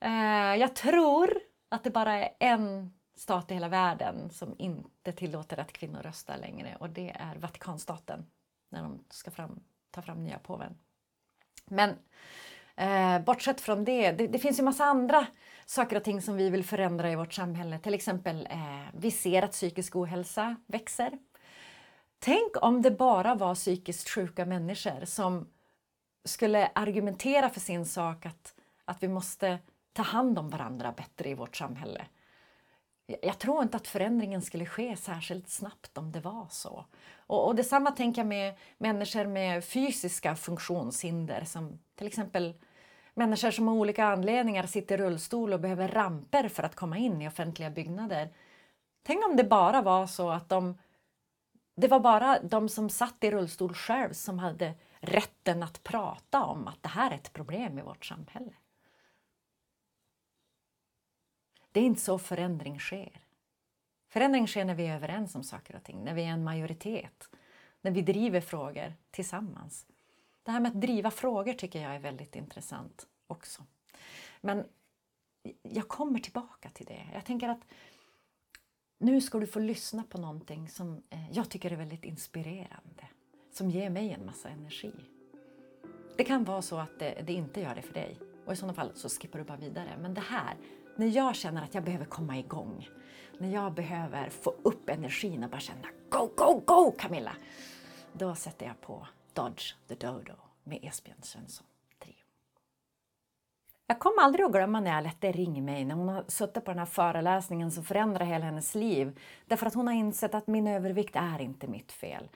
Eh, 0.00 0.56
jag 0.56 0.74
tror 0.74 1.40
att 1.68 1.84
det 1.84 1.90
bara 1.90 2.14
är 2.14 2.30
en 2.38 2.92
stat 3.20 3.50
i 3.50 3.54
hela 3.54 3.68
världen 3.68 4.30
som 4.30 4.54
inte 4.58 5.12
tillåter 5.12 5.60
att 5.60 5.72
kvinnor 5.72 6.02
röstar 6.02 6.36
längre 6.36 6.76
och 6.80 6.90
det 6.90 7.10
är 7.10 7.36
Vatikanstaten 7.36 8.26
när 8.68 8.82
de 8.82 9.04
ska 9.10 9.30
fram, 9.30 9.60
ta 9.90 10.02
fram 10.02 10.24
nya 10.24 10.38
påven. 10.38 10.78
Men 11.64 11.96
Eh, 12.80 13.20
bortsett 13.20 13.60
från 13.60 13.84
det, 13.84 14.12
det, 14.12 14.26
det 14.26 14.38
finns 14.38 14.58
ju 14.58 14.62
massa 14.62 14.84
andra 14.84 15.26
saker 15.66 15.96
och 15.96 16.04
ting 16.04 16.22
som 16.22 16.36
vi 16.36 16.50
vill 16.50 16.64
förändra 16.64 17.12
i 17.12 17.16
vårt 17.16 17.32
samhälle. 17.32 17.78
Till 17.78 17.94
exempel, 17.94 18.48
eh, 18.50 18.86
vi 18.94 19.10
ser 19.10 19.42
att 19.42 19.52
psykisk 19.52 19.96
ohälsa 19.96 20.56
växer. 20.66 21.18
Tänk 22.18 22.62
om 22.62 22.82
det 22.82 22.90
bara 22.90 23.34
var 23.34 23.54
psykiskt 23.54 24.08
sjuka 24.08 24.44
människor 24.46 25.04
som 25.04 25.48
skulle 26.24 26.70
argumentera 26.74 27.50
för 27.50 27.60
sin 27.60 27.86
sak 27.86 28.26
att, 28.26 28.54
att 28.84 29.02
vi 29.02 29.08
måste 29.08 29.58
ta 29.92 30.02
hand 30.02 30.38
om 30.38 30.50
varandra 30.50 30.92
bättre 30.92 31.30
i 31.30 31.34
vårt 31.34 31.56
samhälle. 31.56 32.06
Jag 33.22 33.38
tror 33.38 33.62
inte 33.62 33.76
att 33.76 33.88
förändringen 33.88 34.42
skulle 34.42 34.66
ske 34.66 34.96
särskilt 34.96 35.48
snabbt 35.48 35.98
om 35.98 36.12
det 36.12 36.20
var 36.20 36.46
så. 36.50 36.84
Och, 37.16 37.46
och 37.46 37.54
detsamma 37.54 37.90
tänker 37.90 38.20
jag 38.20 38.26
med 38.26 38.54
människor 38.78 39.26
med 39.26 39.64
fysiska 39.64 40.36
funktionshinder 40.36 41.44
som 41.44 41.78
till 41.96 42.06
exempel 42.06 42.54
Människor 43.14 43.50
som 43.50 43.68
av 43.68 43.74
olika 43.74 44.04
anledningar 44.04 44.66
sitter 44.66 44.98
i 44.98 45.02
rullstol 45.02 45.52
och 45.52 45.60
behöver 45.60 45.88
ramper 45.88 46.48
för 46.48 46.62
att 46.62 46.74
komma 46.74 46.98
in 46.98 47.22
i 47.22 47.28
offentliga 47.28 47.70
byggnader. 47.70 48.28
Tänk 49.02 49.26
om 49.26 49.36
det 49.36 49.44
bara 49.44 49.82
var 49.82 50.06
så 50.06 50.30
att 50.30 50.48
de, 50.48 50.78
det 51.76 51.88
var 51.88 52.00
bara 52.00 52.38
de 52.42 52.68
som 52.68 52.90
satt 52.90 53.24
i 53.24 53.30
rullstol 53.30 53.74
själv 53.74 54.12
som 54.12 54.38
hade 54.38 54.74
rätten 55.00 55.62
att 55.62 55.82
prata 55.82 56.44
om 56.44 56.68
att 56.68 56.82
det 56.82 56.88
här 56.88 57.10
är 57.10 57.14
ett 57.14 57.32
problem 57.32 57.78
i 57.78 57.82
vårt 57.82 58.04
samhälle. 58.04 58.52
Det 61.72 61.80
är 61.80 61.84
inte 61.84 62.00
så 62.00 62.18
förändring 62.18 62.78
sker. 62.80 63.20
Förändring 64.08 64.46
sker 64.46 64.64
när 64.64 64.74
vi 64.74 64.86
är 64.86 64.96
överens 64.96 65.34
om 65.34 65.44
saker 65.44 65.76
och 65.76 65.82
ting, 65.82 66.04
när 66.04 66.14
vi 66.14 66.22
är 66.22 66.28
en 66.28 66.44
majoritet, 66.44 67.28
när 67.80 67.90
vi 67.90 68.02
driver 68.02 68.40
frågor 68.40 68.94
tillsammans. 69.10 69.86
Det 70.42 70.50
här 70.50 70.60
med 70.60 70.68
att 70.68 70.80
driva 70.80 71.10
frågor 71.10 71.52
tycker 71.52 71.82
jag 71.82 71.94
är 71.94 71.98
väldigt 71.98 72.36
intressant 72.36 73.06
också. 73.26 73.66
Men 74.40 74.64
jag 75.62 75.88
kommer 75.88 76.18
tillbaka 76.18 76.70
till 76.70 76.86
det. 76.86 77.06
Jag 77.14 77.24
tänker 77.24 77.48
att 77.48 77.60
nu 78.98 79.20
ska 79.20 79.38
du 79.38 79.46
få 79.46 79.58
lyssna 79.58 80.02
på 80.02 80.18
någonting 80.18 80.68
som 80.68 81.02
eh, 81.10 81.32
jag 81.32 81.48
tycker 81.50 81.70
är 81.70 81.76
väldigt 81.76 82.04
inspirerande, 82.04 83.08
som 83.52 83.70
ger 83.70 83.90
mig 83.90 84.12
en 84.12 84.26
massa 84.26 84.48
energi. 84.48 84.92
Det 86.16 86.24
kan 86.24 86.44
vara 86.44 86.62
så 86.62 86.76
att 86.76 86.98
det, 86.98 87.22
det 87.26 87.32
inte 87.32 87.60
gör 87.60 87.74
det 87.74 87.82
för 87.82 87.94
dig 87.94 88.18
och 88.46 88.52
i 88.52 88.56
sådana 88.56 88.74
fall 88.74 88.90
så 88.94 89.08
skippar 89.08 89.38
du 89.38 89.44
bara 89.44 89.56
vidare. 89.56 89.98
Men 90.00 90.14
det 90.14 90.20
här, 90.20 90.56
när 91.00 91.06
jag 91.06 91.36
känner 91.36 91.62
att 91.62 91.74
jag 91.74 91.84
behöver 91.84 92.04
komma 92.04 92.38
igång, 92.38 92.88
när 93.38 93.48
jag 93.48 93.72
behöver 93.72 94.30
få 94.30 94.54
upp 94.62 94.88
energin 94.88 95.44
och 95.44 95.50
bara 95.50 95.60
känna 95.60 95.88
Go, 96.08 96.30
go, 96.36 96.62
go 96.66 96.90
Camilla! 96.98 97.32
Då 98.12 98.34
sätter 98.34 98.66
jag 98.66 98.80
på 98.80 99.06
Dodge 99.32 99.74
the 99.88 99.94
Dodo 99.94 100.32
med 100.64 100.78
Esbjörn 100.82 101.22
Svensson. 101.22 101.66
Jag 103.86 103.98
kommer 103.98 104.22
aldrig 104.22 104.46
att 104.46 104.52
glömma 104.52 104.80
när 104.80 104.92
Alette 104.92 105.32
ringde 105.32 105.60
mig 105.60 105.84
när 105.84 105.94
hon 105.94 106.08
har 106.08 106.24
suttit 106.28 106.64
på 106.64 106.70
den 106.70 106.78
här 106.78 106.86
föreläsningen 106.86 107.70
som 107.70 107.84
förändrar 107.84 108.24
hela 108.24 108.44
hennes 108.44 108.74
liv. 108.74 109.20
Därför 109.46 109.66
att 109.66 109.74
hon 109.74 109.86
har 109.86 109.94
insett 109.94 110.34
att 110.34 110.46
min 110.46 110.66
övervikt 110.66 111.16
är 111.16 111.40
inte 111.40 111.66
mitt 111.66 111.92
fel. 111.92 112.28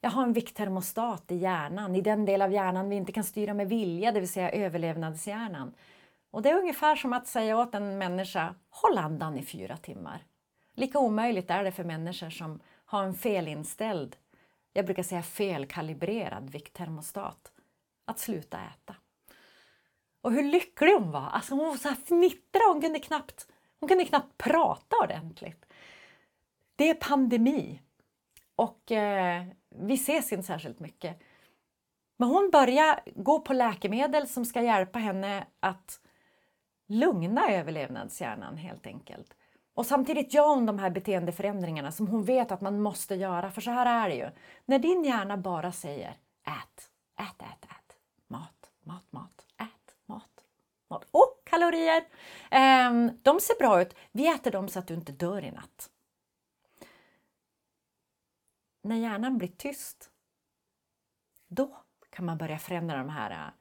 Jag 0.00 0.10
har 0.10 0.22
en 0.22 0.32
vikttermostat 0.32 1.30
i 1.30 1.36
hjärnan, 1.36 1.96
i 1.96 2.00
den 2.00 2.24
del 2.24 2.42
av 2.42 2.52
hjärnan 2.52 2.88
vi 2.88 2.96
inte 2.96 3.12
kan 3.12 3.24
styra 3.24 3.54
med 3.54 3.68
vilja, 3.68 4.12
det 4.12 4.20
vill 4.20 4.28
säga 4.28 4.50
överlevnadshjärnan. 4.50 5.74
Och 6.32 6.42
det 6.42 6.50
är 6.50 6.58
ungefär 6.58 6.96
som 6.96 7.12
att 7.12 7.26
säga 7.26 7.58
åt 7.58 7.74
en 7.74 7.98
människa, 7.98 8.54
håll 8.70 8.98
andan 8.98 9.38
i 9.38 9.42
fyra 9.42 9.76
timmar. 9.76 10.24
Lika 10.74 10.98
omöjligt 10.98 11.50
är 11.50 11.64
det 11.64 11.72
för 11.72 11.84
människor 11.84 12.30
som 12.30 12.60
har 12.84 13.04
en 13.04 13.14
felinställd, 13.14 14.16
jag 14.72 14.84
brukar 14.84 15.02
säga 15.02 15.22
felkalibrerad 15.22 16.50
vikttermostat, 16.50 17.52
att 18.04 18.18
sluta 18.18 18.58
äta. 18.58 18.96
Och 20.20 20.32
hur 20.32 20.42
lycklig 20.42 20.92
hon 20.92 21.10
var! 21.10 21.28
Alltså 21.28 21.54
hon 21.54 21.68
var 21.68 21.76
så 21.76 21.88
här 21.88 21.96
fnittrad, 21.96 22.72
hon 22.72 22.80
kunde 22.80 22.98
knappt, 22.98 23.48
hon 23.80 23.88
kunde 23.88 24.04
knappt 24.04 24.38
prata 24.38 24.96
ordentligt. 25.02 25.64
Det 26.76 26.88
är 26.88 26.94
pandemi 26.94 27.82
och 28.56 28.92
eh, 28.92 29.44
vi 29.68 29.94
ses 29.94 30.32
inte 30.32 30.46
särskilt 30.46 30.80
mycket. 30.80 31.18
Men 32.16 32.28
hon 32.28 32.50
börjar 32.50 33.00
gå 33.14 33.40
på 33.40 33.52
läkemedel 33.52 34.28
som 34.28 34.44
ska 34.44 34.62
hjälpa 34.62 34.98
henne 34.98 35.46
att 35.60 36.00
lugna 36.86 37.50
överlevnadshjärnan 37.50 38.56
helt 38.56 38.86
enkelt. 38.86 39.34
Och 39.74 39.86
samtidigt 39.86 40.34
gör 40.34 40.54
hon 40.54 40.66
de 40.66 40.78
här 40.78 40.90
beteendeförändringarna 40.90 41.92
som 41.92 42.06
hon 42.06 42.24
vet 42.24 42.52
att 42.52 42.60
man 42.60 42.80
måste 42.80 43.14
göra. 43.14 43.50
För 43.50 43.60
så 43.60 43.70
här 43.70 44.04
är 44.04 44.08
det 44.08 44.16
ju. 44.16 44.30
När 44.64 44.78
din 44.78 45.04
hjärna 45.04 45.36
bara 45.36 45.72
säger 45.72 46.10
ät, 46.46 46.90
ät, 47.20 47.42
ät, 47.42 47.64
ät, 47.64 47.96
mat, 48.28 48.70
mat, 48.84 49.12
mat, 49.12 49.46
ät, 49.56 49.96
mat, 50.06 50.44
mat. 50.90 51.06
Och 51.10 51.42
kalorier! 51.44 52.04
Ehm, 52.50 53.18
de 53.22 53.40
ser 53.40 53.58
bra 53.58 53.82
ut. 53.82 53.94
Vi 54.12 54.28
äter 54.28 54.50
dem 54.50 54.68
så 54.68 54.78
att 54.78 54.86
du 54.86 54.94
inte 54.94 55.12
dör 55.12 55.44
i 55.44 55.50
natt. 55.50 55.90
När 58.82 58.96
hjärnan 58.96 59.38
blir 59.38 59.48
tyst, 59.48 60.10
då 61.48 61.76
kan 62.10 62.24
man 62.24 62.38
börja 62.38 62.58
förändra 62.58 62.96
de 62.96 63.08
här 63.08 63.52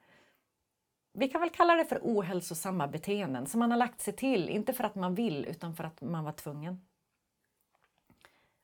vi 1.13 1.27
kan 1.27 1.41
väl 1.41 1.49
kalla 1.49 1.75
det 1.75 1.85
för 1.85 1.99
ohälsosamma 2.01 2.87
beteenden 2.87 3.45
som 3.45 3.59
man 3.59 3.71
har 3.71 3.77
lagt 3.77 4.01
sig 4.01 4.15
till, 4.15 4.49
inte 4.49 4.73
för 4.73 4.83
att 4.83 4.95
man 4.95 5.15
vill 5.15 5.45
utan 5.45 5.75
för 5.75 5.83
att 5.83 6.01
man 6.01 6.23
var 6.23 6.31
tvungen. 6.31 6.85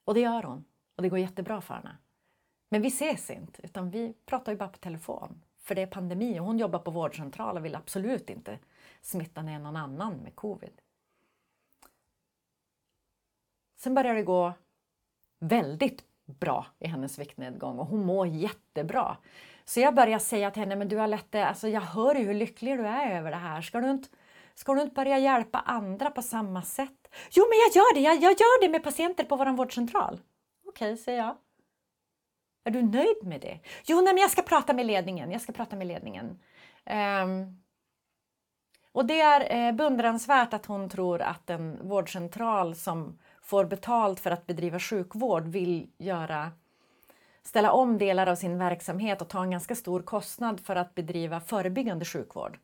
Och 0.03 0.13
det 0.13 0.19
gör 0.19 0.43
hon 0.43 0.65
och 0.95 1.03
det 1.03 1.10
går 1.10 1.19
jättebra 1.19 1.62
för 1.62 1.73
henne. 1.73 1.97
Men 2.69 2.81
vi 2.81 2.88
ses 2.88 3.29
inte 3.29 3.62
utan 3.63 3.91
vi 3.91 4.13
pratar 4.25 4.51
ju 4.51 4.57
bara 4.57 4.69
på 4.69 4.77
telefon 4.77 5.43
för 5.57 5.75
det 5.75 5.81
är 5.81 5.88
pandemi 5.88 6.39
och 6.39 6.45
hon 6.45 6.60
jobbar 6.60 6.79
på 6.79 6.91
vårdcentral 6.91 7.57
och 7.57 7.65
vill 7.65 7.75
absolut 7.75 8.29
inte 8.29 8.60
smitta 9.01 9.41
ner 9.41 9.60
någon 9.60 9.75
annan 9.75 10.17
med 10.17 10.36
covid. 10.36 10.81
Sen 13.75 13.93
börjar 13.93 14.15
det 14.15 14.23
gå 14.23 14.53
väldigt 15.39 16.03
bra 16.25 16.65
i 16.79 16.88
hennes 16.88 17.19
viktnedgång 17.19 17.79
och 17.79 17.88
hon 17.88 18.05
mår 18.05 18.27
jättebra. 18.27 19.17
Så 19.69 19.80
jag 19.80 19.95
började 19.95 20.23
säga 20.23 20.51
till 20.51 20.62
henne, 20.62 20.75
men 20.75 20.88
du 20.88 20.99
Alette, 20.99 21.45
alltså 21.45 21.67
jag 21.67 21.82
hör 21.82 22.15
ju 22.15 22.23
hur 22.25 22.34
lycklig 22.34 22.77
du 22.77 22.88
är 22.88 23.17
över 23.17 23.32
det 23.32 23.38
här. 23.38 23.62
Ska 23.62 23.80
du 23.80 23.89
inte, 23.89 24.10
ska 24.53 24.73
du 24.73 24.82
inte 24.82 24.93
börja 24.93 25.17
hjälpa 25.17 25.60
andra 25.60 26.12
på 26.12 26.21
samma 26.21 26.62
sätt? 26.62 27.08
Jo, 27.32 27.45
men 27.49 27.58
jag 27.58 27.75
gör 27.75 27.93
det, 27.93 27.99
jag, 27.99 28.15
jag 28.15 28.32
gör 28.32 28.62
det 28.62 28.69
med 28.69 28.84
patienter 28.84 29.23
på 29.23 29.36
vår 29.36 29.58
vårdcentral. 29.58 30.21
Okej, 30.67 30.93
okay, 30.93 31.03
säger 31.03 31.19
jag. 31.19 31.38
Är 32.63 32.71
du 32.71 32.82
nöjd 32.82 33.23
med 33.23 33.41
det? 33.41 33.60
Jo, 33.86 34.01
nej, 34.01 34.13
men 34.13 34.21
jag 34.21 34.32
ska 34.32 34.41
prata 34.41 34.73
med 34.73 34.86
ledningen. 34.86 35.32
Jag 35.32 35.41
ska 35.41 35.51
prata 35.51 35.75
med 35.75 35.88
ledningen. 35.88 36.39
Um, 37.23 37.63
och 38.91 39.06
det 39.06 39.21
är 39.21 39.67
eh, 39.67 39.75
beundransvärt 39.75 40.53
att 40.53 40.65
hon 40.65 40.89
tror 40.89 41.21
att 41.21 41.49
en 41.49 41.89
vårdcentral 41.89 42.75
som 42.75 43.19
får 43.41 43.65
betalt 43.65 44.19
för 44.19 44.32
att 44.32 44.47
bedriva 44.47 44.80
sjukvård 44.80 45.47
vill 45.47 45.89
göra 45.97 46.51
ställa 47.47 47.71
om 47.71 47.97
delar 47.97 48.27
av 48.27 48.36
sin 48.36 48.57
verksamhet 48.57 49.21
och 49.21 49.27
ta 49.27 49.43
en 49.43 49.51
ganska 49.51 49.75
stor 49.75 50.01
kostnad 50.01 50.60
för 50.60 50.75
att 50.75 50.95
bedriva 50.95 51.39
förebyggande 51.41 52.05
sjukvård. 52.05 52.60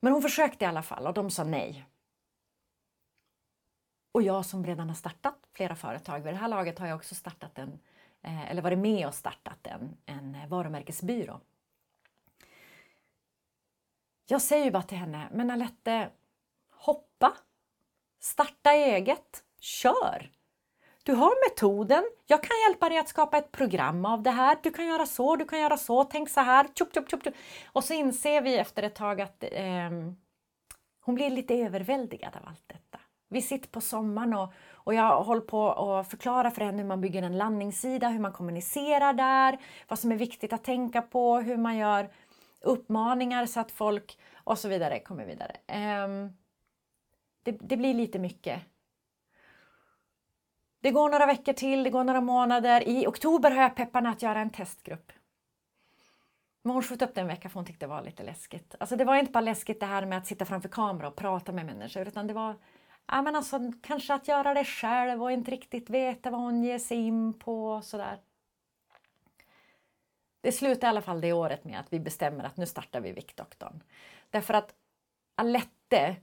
Men 0.00 0.12
hon 0.12 0.22
försökte 0.22 0.64
i 0.64 0.68
alla 0.68 0.82
fall 0.82 1.06
och 1.06 1.14
de 1.14 1.30
sa 1.30 1.44
nej. 1.44 1.86
Och 4.12 4.22
jag 4.22 4.46
som 4.46 4.66
redan 4.66 4.88
har 4.88 4.94
startat 4.94 5.36
flera 5.52 5.76
företag, 5.76 6.20
vid 6.20 6.32
det 6.32 6.38
här 6.38 6.48
laget 6.48 6.78
har 6.78 6.86
jag 6.86 6.96
också 6.96 7.14
startat 7.14 7.58
en, 7.58 7.80
eh, 8.22 8.50
eller 8.50 8.62
varit 8.62 8.78
med 8.78 9.06
och 9.06 9.14
startat 9.14 9.66
en, 9.66 9.96
en 10.06 10.48
varumärkesbyrå. 10.48 11.40
Jag 14.26 14.42
säger 14.42 14.64
ju 14.64 14.70
bara 14.70 14.82
till 14.82 14.98
henne, 14.98 15.28
men 15.32 15.50
Alette, 15.50 16.10
hoppa! 16.70 17.36
Starta 18.18 18.72
eget, 18.72 19.44
kör! 19.58 20.39
Du 21.02 21.12
har 21.12 21.48
metoden. 21.50 22.04
Jag 22.26 22.42
kan 22.42 22.56
hjälpa 22.68 22.88
dig 22.88 22.98
att 22.98 23.08
skapa 23.08 23.38
ett 23.38 23.52
program 23.52 24.04
av 24.04 24.22
det 24.22 24.30
här. 24.30 24.56
Du 24.62 24.70
kan 24.70 24.86
göra 24.86 25.06
så, 25.06 25.36
du 25.36 25.44
kan 25.44 25.60
göra 25.60 25.76
så, 25.76 26.04
tänk 26.04 26.28
så 26.30 26.40
här. 26.40 26.66
Tjup, 26.74 26.94
tjup, 26.94 27.10
tjup, 27.10 27.24
tjup. 27.24 27.34
Och 27.72 27.84
så 27.84 27.94
inser 27.94 28.42
vi 28.42 28.58
efter 28.58 28.82
ett 28.82 28.94
tag 28.94 29.20
att 29.20 29.44
eh, 29.52 29.90
hon 31.00 31.14
blir 31.14 31.30
lite 31.30 31.54
överväldigad 31.54 32.36
av 32.36 32.42
allt 32.48 32.64
detta. 32.66 33.00
Vi 33.28 33.42
sitter 33.42 33.68
på 33.68 33.80
sommaren 33.80 34.34
och, 34.34 34.52
och 34.72 34.94
jag 34.94 35.22
håller 35.22 35.40
på 35.40 35.72
att 35.72 36.10
förklara 36.10 36.50
för 36.50 36.64
henne 36.64 36.78
hur 36.78 36.88
man 36.88 37.00
bygger 37.00 37.22
en 37.22 37.38
landningssida, 37.38 38.08
hur 38.08 38.20
man 38.20 38.32
kommunicerar 38.32 39.12
där, 39.12 39.58
vad 39.88 39.98
som 39.98 40.12
är 40.12 40.16
viktigt 40.16 40.52
att 40.52 40.64
tänka 40.64 41.02
på, 41.02 41.40
hur 41.40 41.56
man 41.56 41.76
gör 41.76 42.10
uppmaningar 42.60 43.46
så 43.46 43.60
att 43.60 43.70
folk 43.70 44.18
och 44.44 44.58
så 44.58 44.68
vidare 44.68 45.00
kommer 45.00 45.26
vidare. 45.26 45.56
Eh, 45.66 46.08
det, 47.42 47.52
det 47.60 47.76
blir 47.76 47.94
lite 47.94 48.18
mycket 48.18 48.62
det 50.80 50.90
går 50.90 51.10
några 51.10 51.26
veckor 51.26 51.52
till, 51.52 51.84
det 51.84 51.90
går 51.90 52.04
några 52.04 52.20
månader. 52.20 52.88
I 52.88 53.06
oktober 53.06 53.50
har 53.50 53.62
jag 53.62 53.76
pepparna 53.76 54.10
att 54.10 54.22
göra 54.22 54.40
en 54.40 54.50
testgrupp. 54.50 55.12
Men 56.62 56.72
hon 56.72 56.82
sköt 56.82 57.02
upp 57.02 57.14
det 57.14 57.20
en 57.20 57.26
vecka 57.26 57.48
för 57.48 57.54
hon 57.54 57.64
tyckte 57.64 57.86
det 57.86 57.90
var 57.90 58.02
lite 58.02 58.22
läskigt. 58.22 58.74
Alltså 58.80 58.96
det 58.96 59.04
var 59.04 59.16
inte 59.16 59.32
bara 59.32 59.40
läskigt 59.40 59.80
det 59.80 59.86
här 59.86 60.06
med 60.06 60.18
att 60.18 60.26
sitta 60.26 60.44
framför 60.44 60.68
kamera 60.68 61.08
och 61.08 61.16
prata 61.16 61.52
med 61.52 61.66
människor 61.66 62.08
utan 62.08 62.26
det 62.26 62.34
var 62.34 62.56
ja, 63.06 63.22
men 63.22 63.36
alltså, 63.36 63.72
kanske 63.82 64.14
att 64.14 64.28
göra 64.28 64.54
det 64.54 64.64
själv 64.64 65.22
och 65.22 65.32
inte 65.32 65.50
riktigt 65.50 65.90
veta 65.90 66.30
vad 66.30 66.40
hon 66.40 66.62
ger 66.64 66.78
sig 66.78 66.96
in 66.96 67.38
på 67.38 67.70
och 67.70 67.84
sådär. 67.84 68.18
Det 70.40 70.52
slutade 70.52 70.86
i 70.86 70.88
alla 70.88 71.02
fall 71.02 71.20
det 71.20 71.32
året 71.32 71.64
med 71.64 71.80
att 71.80 71.92
vi 71.92 72.00
bestämmer 72.00 72.44
att 72.44 72.56
nu 72.56 72.66
startar 72.66 73.00
vi 73.00 73.12
Viktdoktorn. 73.12 73.82
Därför 74.30 74.54
att 74.54 74.74
Alette, 75.34 76.16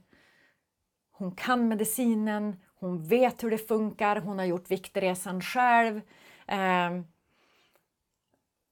hon 1.10 1.32
kan 1.34 1.68
medicinen, 1.68 2.56
hon 2.80 3.02
vet 3.02 3.44
hur 3.44 3.50
det 3.50 3.68
funkar, 3.68 4.16
hon 4.16 4.38
har 4.38 4.46
gjort 4.46 4.70
viktresan 4.70 5.40
själv. 5.40 6.00
Eh, 6.46 6.90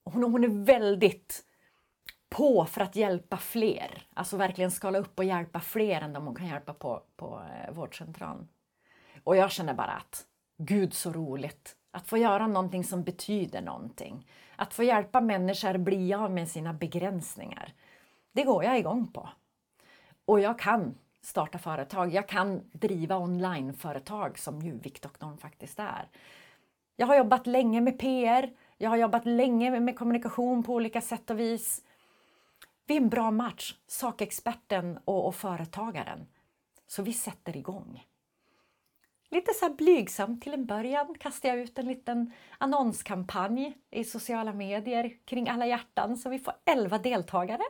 hon, 0.05 0.23
hon 0.23 0.45
är 0.45 0.65
väldigt 0.65 1.43
på 2.29 2.65
för 2.65 2.81
att 2.81 2.97
hjälpa 2.97 3.37
fler. 3.37 4.07
Alltså 4.15 4.37
verkligen 4.37 4.71
skala 4.71 4.99
upp 4.99 5.19
och 5.19 5.25
hjälpa 5.25 5.61
fler 5.61 6.01
än 6.01 6.13
de 6.13 6.27
hon 6.27 6.35
kan 6.35 6.47
hjälpa 6.47 6.75
på, 6.75 7.03
på 7.17 7.43
eh, 7.67 7.75
vårdcentralen. 7.75 8.49
Och 9.25 9.37
jag 9.37 9.51
känner 9.51 9.75
bara 9.75 9.93
att 9.93 10.27
gud 10.59 10.95
så 10.95 11.13
roligt 11.13 11.77
att 11.91 12.09
få 12.09 12.19
göra 12.19 12.47
någonting 12.47 12.85
som 12.85 13.03
betyder 13.03 13.63
någonting. 13.63 14.27
Att 14.57 14.75
få 14.75 14.83
hjälpa 14.83 15.21
människor 15.21 15.79
bli 15.79 16.15
av 16.15 16.31
med 16.31 16.49
sina 16.49 16.73
begränsningar. 16.73 17.73
Det 18.33 18.43
går 18.43 18.65
jag 18.65 18.79
igång 18.79 19.13
på. 19.13 19.29
Och 20.25 20.41
jag 20.41 20.59
kan 20.59 20.95
starta 21.27 21.59
företag. 21.59 22.15
Jag 22.15 22.29
kan 22.29 22.71
driva 22.73 23.17
onlineföretag 23.17 24.39
som 24.39 24.63
ju 24.63 24.79
Viktoknorm 24.79 25.39
faktiskt 25.39 25.79
är. 25.79 26.09
Jag 26.97 27.07
har 27.07 27.17
jobbat 27.17 27.47
länge 27.47 27.81
med 27.81 27.99
PR. 27.99 28.51
Jag 28.77 28.91
har 28.91 28.97
jobbat 28.97 29.27
länge 29.27 29.81
med 29.81 29.99
kommunikation 29.99 30.63
på 30.63 30.75
olika 30.75 31.01
sätt 31.01 31.31
och 31.31 31.39
vis. 31.39 31.83
Vi 32.87 32.97
är 32.97 33.01
en 33.01 33.09
bra 33.09 33.31
match, 33.31 33.75
sakexperten 33.87 34.99
och, 35.05 35.27
och 35.27 35.35
företagaren. 35.35 36.27
Så 36.87 37.03
vi 37.03 37.13
sätter 37.13 37.57
igång. 37.57 38.05
lite 39.31 39.55
så 39.55 39.65
här 39.65 39.75
blygsamt 39.75 40.43
till 40.43 40.55
en 40.55 40.67
början 40.67 41.15
kastar 41.21 41.49
jag 41.49 41.59
ut 41.59 41.79
en 41.79 41.87
liten 41.87 42.33
annonskampanj 42.59 43.79
i 43.91 44.05
sociala 44.05 44.53
medier 44.53 45.13
kring 45.25 45.49
alla 45.49 45.67
hjärtan 45.67 46.17
så 46.17 46.29
vi 46.29 46.39
får 46.39 46.55
11 46.65 46.99
deltagare. 46.99 47.63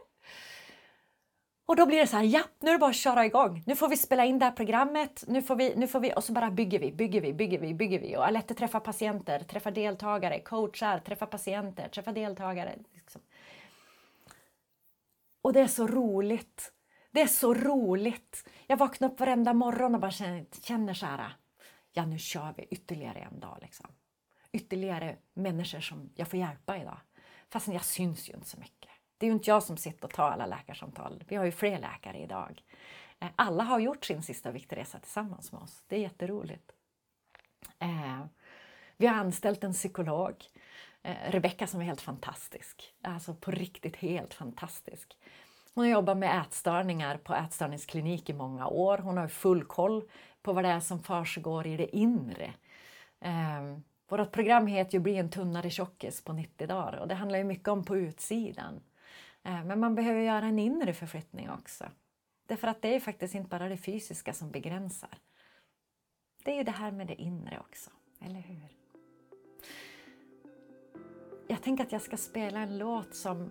Och 1.67 1.77
då 1.77 1.87
blir 1.87 1.99
det 1.99 2.07
så 2.07 2.17
här, 2.17 2.25
ja, 2.25 2.43
nu 2.61 2.69
är 2.69 2.73
det 2.73 2.79
bara 2.79 2.91
att 2.91 2.97
köra 2.97 3.27
igång. 3.27 3.63
Nu 3.67 3.77
får 3.77 3.89
vi 3.89 3.97
spela 3.97 4.25
in 4.25 4.39
det 4.39 4.45
här 4.45 4.53
programmet, 4.53 5.25
nu 5.27 5.43
får 5.43 5.57
vi, 5.57 5.75
nu 5.77 5.89
får 5.89 6.01
vi, 6.01 6.13
och 6.17 6.25
så 6.25 6.33
bara 6.33 6.51
bygger 6.51 6.79
vi, 6.79 6.93
bygger 6.93 7.21
vi, 7.21 7.33
bygger 7.33 7.59
vi, 7.59 7.75
bygger 7.75 7.99
vi. 7.99 8.17
Och 8.17 8.27
Alette 8.27 8.55
träffar 8.55 8.81
patienter, 8.81 9.41
träffar 9.41 9.71
deltagare, 9.71 10.41
coachar, 10.41 10.99
träffar 10.99 11.27
patienter, 11.27 11.89
träffar 11.89 12.13
deltagare. 12.13 12.79
Liksom. 12.95 13.21
Och 15.43 15.53
det 15.53 15.61
är 15.61 15.67
så 15.67 15.87
roligt. 15.87 16.73
Det 17.11 17.21
är 17.21 17.27
så 17.27 17.55
roligt. 17.55 18.49
Jag 18.67 18.77
vaknar 18.77 19.09
upp 19.09 19.21
varenda 19.21 19.55
morgon 19.55 19.95
och 19.95 20.01
bara 20.01 20.11
känner, 20.11 20.47
känner 20.63 20.95
så 20.95 21.07
här, 21.07 21.37
ja 21.93 22.07
nu 22.07 22.19
kör 22.19 22.55
vi 22.57 22.67
ytterligare 22.71 23.19
en 23.19 23.41
dag. 23.41 23.59
Liksom. 23.61 23.87
Ytterligare 24.53 25.17
människor 25.35 25.81
som 25.81 26.11
jag 26.15 26.29
får 26.29 26.39
hjälpa 26.39 26.79
idag. 26.79 26.99
Fastän 27.49 27.75
jag 27.75 27.85
syns 27.85 28.29
ju 28.29 28.35
inte 28.35 28.49
så 28.49 28.59
mycket. 28.59 28.91
Det 29.19 29.27
är 29.27 29.29
ju 29.29 29.35
inte 29.35 29.51
jag 29.51 29.63
som 29.63 29.77
sitter 29.77 30.05
och 30.05 30.15
tar 30.15 30.31
alla 30.31 30.47
läkarsamtal. 30.47 31.25
Vi 31.29 31.37
har 31.37 31.45
ju 31.45 31.53
fler 31.53 31.79
läkare 31.79 32.19
idag. 32.19 32.63
Eh, 33.21 33.29
alla 33.37 33.63
har 33.63 33.79
gjort 33.79 34.05
sin 34.05 34.23
sista 34.23 34.51
viktresa 34.51 34.99
tillsammans 34.99 35.53
med 35.53 35.61
oss. 35.61 35.85
Det 35.87 35.97
är 35.97 36.01
jätteroligt. 36.01 36.73
Eh, 37.79 38.25
vi 38.97 39.07
har 39.07 39.15
anställt 39.15 39.65
en 39.65 39.73
psykolog, 39.73 40.45
eh, 41.03 41.31
Rebecka 41.31 41.67
som 41.67 41.81
är 41.81 41.85
helt 41.85 42.01
fantastisk. 42.01 42.95
Alltså 43.03 43.35
på 43.35 43.51
riktigt 43.51 43.97
helt 43.97 44.35
fantastisk. 44.35 45.17
Hon 45.75 45.85
har 45.85 45.91
jobbat 45.91 46.17
med 46.17 46.41
ätstörningar 46.41 47.17
på 47.17 47.35
ätstörningsklinik 47.35 48.31
i 48.31 48.33
många 48.33 48.67
år. 48.67 48.99
Hon 48.99 49.17
har 49.17 49.29
full 49.29 49.65
koll 49.65 50.11
på 50.43 50.53
vad 50.53 50.65
det 50.65 50.71
är 50.71 50.81
som 50.81 51.03
försiggår 51.03 51.67
i 51.67 51.77
det 51.77 51.97
inre. 51.97 52.55
vårt 54.09 54.33
program 54.33 54.67
heter 54.67 54.93
ju 54.93 54.99
Bli 54.99 55.17
en 55.17 55.31
tunnare 55.31 55.71
tjockis 55.71 56.25
på 56.25 56.33
90 56.33 56.67
dagar 56.67 56.97
och 56.97 57.09
det 57.09 57.15
handlar 57.15 57.39
ju 57.39 57.45
mycket 57.45 57.69
om 57.69 57.85
på 57.85 57.97
utsidan. 57.97 58.81
Eh, 59.47 59.65
men 59.65 59.81
man 59.81 59.95
behöver 59.95 60.21
göra 60.21 60.47
en 60.47 60.59
inre 60.59 60.93
förflyttning 60.93 61.51
också. 61.51 61.85
Därför 62.47 62.69
att 62.69 62.83
det 62.83 62.95
är 62.95 63.01
faktiskt 63.01 63.35
inte 63.35 63.49
bara 63.49 63.69
det 63.69 63.77
fysiska 63.77 64.33
som 64.33 64.51
begränsar. 64.51 65.19
Det 66.45 66.51
är 66.51 66.57
ju 66.57 66.63
det 66.63 66.71
här 66.71 66.91
med 66.93 67.07
det 67.07 67.23
inre 67.23 67.61
också, 67.61 67.91
eller 68.21 68.41
hur? 68.41 68.77
Jag 71.49 71.63
tänker 71.63 71.85
att 71.85 71.93
jag 71.93 72.03
ska 72.03 72.17
spela 72.17 72.61
en 72.61 72.79
låt 72.79 73.15
som... 73.15 73.51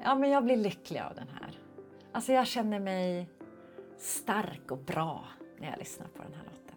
Ja, 0.00 0.14
men 0.14 0.30
jag 0.30 0.44
blir 0.44 0.56
lycklig 0.56 1.00
av 1.00 1.14
den 1.14 1.28
här. 1.28 1.58
Alltså 2.12 2.32
jag 2.32 2.46
känner 2.46 2.80
mig 2.80 3.28
stark 3.98 4.70
och 4.70 4.78
bra 4.78 5.24
när 5.58 5.70
jag 5.70 5.78
lyssnar 5.78 6.06
på 6.06 6.22
den 6.22 6.34
här 6.34 6.44
låten. 6.44 6.76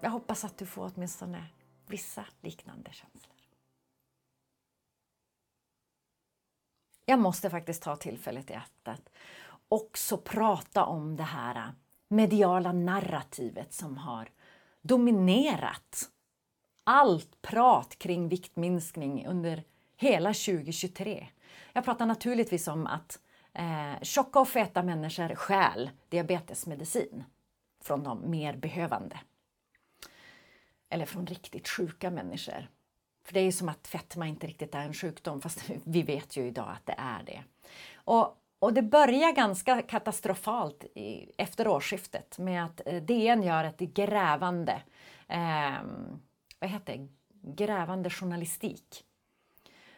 Jag 0.00 0.10
hoppas 0.10 0.44
att 0.44 0.58
du 0.58 0.66
får 0.66 0.92
åtminstone 0.94 1.44
vissa 1.86 2.24
liknande 2.40 2.92
känslor. 2.92 3.33
Jag 7.06 7.18
måste 7.18 7.50
faktiskt 7.50 7.82
ta 7.82 7.96
tillfället 7.96 8.50
i 8.50 8.54
akt 8.54 8.88
att 8.88 9.10
också 9.68 10.18
prata 10.18 10.84
om 10.84 11.16
det 11.16 11.22
här 11.22 11.56
äh, 11.56 11.72
mediala 12.08 12.72
narrativet 12.72 13.72
som 13.72 13.96
har 13.96 14.30
dominerat 14.82 16.10
allt 16.84 17.42
prat 17.42 17.98
kring 17.98 18.28
viktminskning 18.28 19.26
under 19.26 19.64
hela 19.96 20.28
2023. 20.28 21.26
Jag 21.72 21.84
pratar 21.84 22.06
naturligtvis 22.06 22.68
om 22.68 22.86
att 22.86 23.20
eh, 23.52 24.02
tjocka 24.02 24.40
och 24.40 24.48
feta 24.48 24.82
människor 24.82 25.34
stjäl 25.34 25.90
diabetesmedicin 26.08 27.24
från 27.80 28.02
de 28.02 28.30
mer 28.30 28.56
behövande. 28.56 29.20
Eller 30.88 31.06
från 31.06 31.26
riktigt 31.26 31.68
sjuka 31.68 32.10
människor. 32.10 32.68
För 33.24 33.34
det 33.34 33.40
är 33.40 33.44
ju 33.44 33.52
som 33.52 33.68
att 33.68 33.86
fetma 33.86 34.26
inte 34.26 34.46
riktigt 34.46 34.74
är 34.74 34.80
en 34.80 34.94
sjukdom, 34.94 35.40
fast 35.40 35.62
vi 35.84 36.02
vet 36.02 36.36
ju 36.36 36.46
idag 36.46 36.68
att 36.68 36.86
det 36.86 36.94
är 36.98 37.22
det. 37.26 37.42
Och, 37.94 38.36
och 38.58 38.72
det 38.72 38.82
börjar 38.82 39.32
ganska 39.32 39.82
katastrofalt 39.82 40.84
i, 40.84 41.32
efter 41.38 41.68
årsskiftet 41.68 42.38
med 42.38 42.64
att 42.64 42.80
eh, 42.86 43.02
DN 43.02 43.42
gör 43.42 43.64
ett 43.64 43.78
grävande, 43.78 44.82
eh, 45.28 45.74
vad 46.58 46.70
heter 46.70 46.96
det? 46.96 47.08
grävande 47.46 48.10
journalistik. 48.10 49.04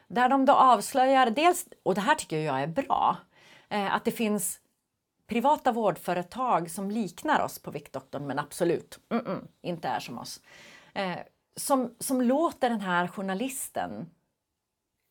Där 0.09 0.29
de 0.29 0.45
då 0.45 0.53
avslöjar 0.53 1.31
dels, 1.31 1.68
och 1.83 1.95
det 1.95 2.01
här 2.01 2.14
tycker 2.14 2.39
jag 2.39 2.62
är 2.62 2.66
bra, 2.66 3.16
eh, 3.68 3.95
att 3.95 4.05
det 4.05 4.11
finns 4.11 4.61
privata 5.27 5.72
vårdföretag 5.72 6.70
som 6.70 6.91
liknar 6.91 7.41
oss 7.41 7.59
på 7.59 7.70
Viktdoktorn 7.70 8.27
men 8.27 8.39
absolut 8.39 8.99
mm 9.11 9.24
-mm, 9.24 9.47
inte 9.62 9.89
är 9.89 10.01
som 10.01 10.18
oss. 10.18 10.41
Eh, 10.95 11.18
som, 11.57 11.94
som 11.98 12.20
låter 12.22 12.70
den 12.70 12.80
här 12.80 13.09
journalisten 13.09 14.11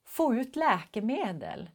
få 0.05 0.35
ut 0.35 0.55
läkemedel 0.55 1.69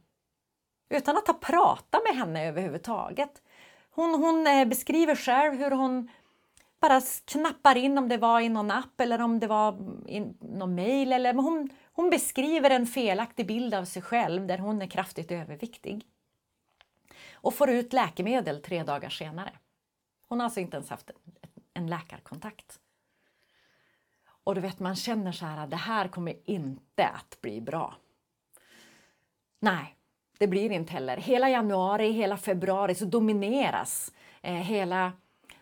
utan 0.89 1.17
att 1.17 1.27
ha 1.27 1.33
pratat 1.33 2.01
med 2.03 2.15
henne 2.15 2.47
överhuvudtaget. 2.47 3.41
Hon, 3.89 4.13
hon 4.23 4.47
eh, 4.47 4.65
beskriver 4.65 5.15
själv 5.15 5.53
hur 5.53 5.71
hon 5.71 6.09
bara 6.81 7.01
knappar 7.25 7.77
in 7.77 7.97
om 7.97 8.09
det 8.09 8.17
var 8.17 8.41
i 8.41 8.49
någon 8.49 8.71
app 8.71 9.01
eller 9.01 9.21
om 9.21 9.39
det 9.39 9.47
var 9.47 9.73
i 10.07 10.19
någon 10.39 10.75
mail. 10.75 11.13
Eller, 11.13 11.33
hon, 11.33 11.69
hon 11.93 12.09
beskriver 12.09 12.69
en 12.69 12.87
felaktig 12.87 13.47
bild 13.47 13.73
av 13.73 13.85
sig 13.85 14.01
själv 14.01 14.47
där 14.47 14.57
hon 14.57 14.81
är 14.81 14.87
kraftigt 14.87 15.31
överviktig. 15.31 16.05
Och 17.33 17.53
får 17.53 17.69
ut 17.69 17.93
läkemedel 17.93 18.61
tre 18.61 18.83
dagar 18.83 19.09
senare. 19.09 19.51
Hon 20.27 20.39
har 20.39 20.45
alltså 20.45 20.59
inte 20.59 20.77
ens 20.77 20.89
haft 20.89 21.11
en 21.73 21.87
läkarkontakt. 21.87 22.80
Och 24.43 24.55
du 24.55 24.61
vet, 24.61 24.79
man 24.79 24.95
känner 24.95 25.31
så 25.31 25.45
här 25.45 25.67
det 25.67 25.75
här 25.75 26.07
kommer 26.07 26.35
inte 26.45 27.07
att 27.07 27.41
bli 27.41 27.61
bra. 27.61 27.95
Nej, 29.59 29.95
det 30.39 30.47
blir 30.47 30.71
inte 30.71 30.93
heller. 30.93 31.17
Hela 31.17 31.49
januari, 31.49 32.11
hela 32.11 32.37
februari 32.37 32.95
så 32.95 33.05
domineras 33.05 34.11
eh, 34.41 34.53
hela 34.53 35.11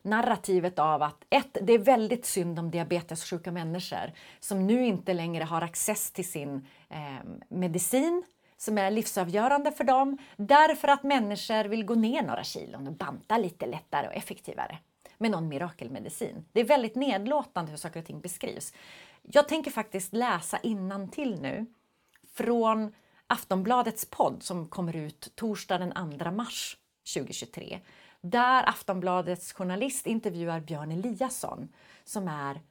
narrativet 0.01 0.79
av 0.79 1.03
att 1.03 1.25
ett, 1.29 1.57
det 1.61 1.73
är 1.73 1.79
väldigt 1.79 2.25
synd 2.25 2.59
om 2.59 2.71
diabetessjuka 2.71 3.51
människor 3.51 4.11
som 4.39 4.67
nu 4.67 4.85
inte 4.85 5.13
längre 5.13 5.43
har 5.43 5.61
access 5.61 6.11
till 6.11 6.27
sin 6.27 6.67
eh, 6.89 7.25
medicin 7.49 8.23
som 8.57 8.77
är 8.77 8.91
livsavgörande 8.91 9.71
för 9.71 9.83
dem 9.83 10.17
därför 10.37 10.87
att 10.87 11.03
människor 11.03 11.63
vill 11.63 11.85
gå 11.85 11.95
ner 11.95 12.23
några 12.23 12.43
kilon 12.43 12.87
och 12.87 12.93
banta 12.93 13.37
lite 13.37 13.65
lättare 13.65 14.07
och 14.07 14.13
effektivare 14.13 14.77
med 15.19 15.31
någon 15.31 15.47
mirakelmedicin. 15.47 16.45
Det 16.51 16.59
är 16.59 16.65
väldigt 16.65 16.95
nedlåtande 16.95 17.71
hur 17.71 17.77
saker 17.77 17.99
och 17.99 18.05
ting 18.05 18.21
beskrivs. 18.21 18.73
Jag 19.21 19.47
tänker 19.47 19.71
faktiskt 19.71 20.13
läsa 20.13 20.59
till 21.11 21.41
nu 21.41 21.65
från 22.33 22.93
Aftonbladets 23.27 24.05
podd 24.05 24.43
som 24.43 24.67
kommer 24.67 24.95
ut 24.95 25.31
torsdag 25.35 25.77
den 25.77 26.19
2 26.19 26.31
mars 26.31 26.77
2023. 27.13 27.79
Där 28.21 28.69
Aftonbladets 28.69 29.53
journalist 29.53 30.07
intervjuar 30.07 30.59
Björn 30.59 30.91
Eliasson 30.91 31.69
som 32.03 32.27
är 32.27 32.61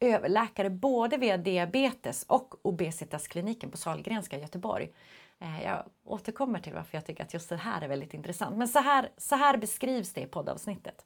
överläkare 0.00 0.70
både 0.70 1.16
vid 1.16 1.40
diabetes 1.40 2.24
och 2.28 2.54
obesitaskliniken 2.62 3.70
på 3.70 3.76
Sahlgrenska 3.76 4.38
i 4.38 4.40
Göteborg. 4.40 4.92
Eh, 5.38 5.62
jag 5.62 5.84
återkommer 6.04 6.60
till 6.60 6.72
varför 6.74 6.96
jag 6.96 7.06
tycker 7.06 7.24
att 7.24 7.34
just 7.34 7.48
det 7.48 7.56
här 7.56 7.82
är 7.82 7.88
väldigt 7.88 8.14
intressant. 8.14 8.56
Men 8.56 8.68
så 8.68 8.78
här, 8.78 9.10
så 9.16 9.36
här 9.36 9.56
beskrivs 9.56 10.12
det 10.12 10.20
i 10.20 10.26
poddavsnittet. 10.26 11.04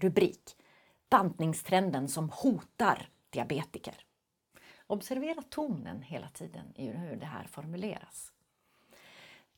Rubrik 0.00 0.56
Bantningstrenden 1.10 2.08
som 2.08 2.30
hotar 2.30 3.08
diabetiker. 3.30 3.94
Observera 4.86 5.42
tonen 5.42 6.02
hela 6.02 6.28
tiden 6.28 6.72
i 6.74 6.86
hur 6.86 7.16
det 7.16 7.26
här 7.26 7.44
formuleras. 7.44 8.32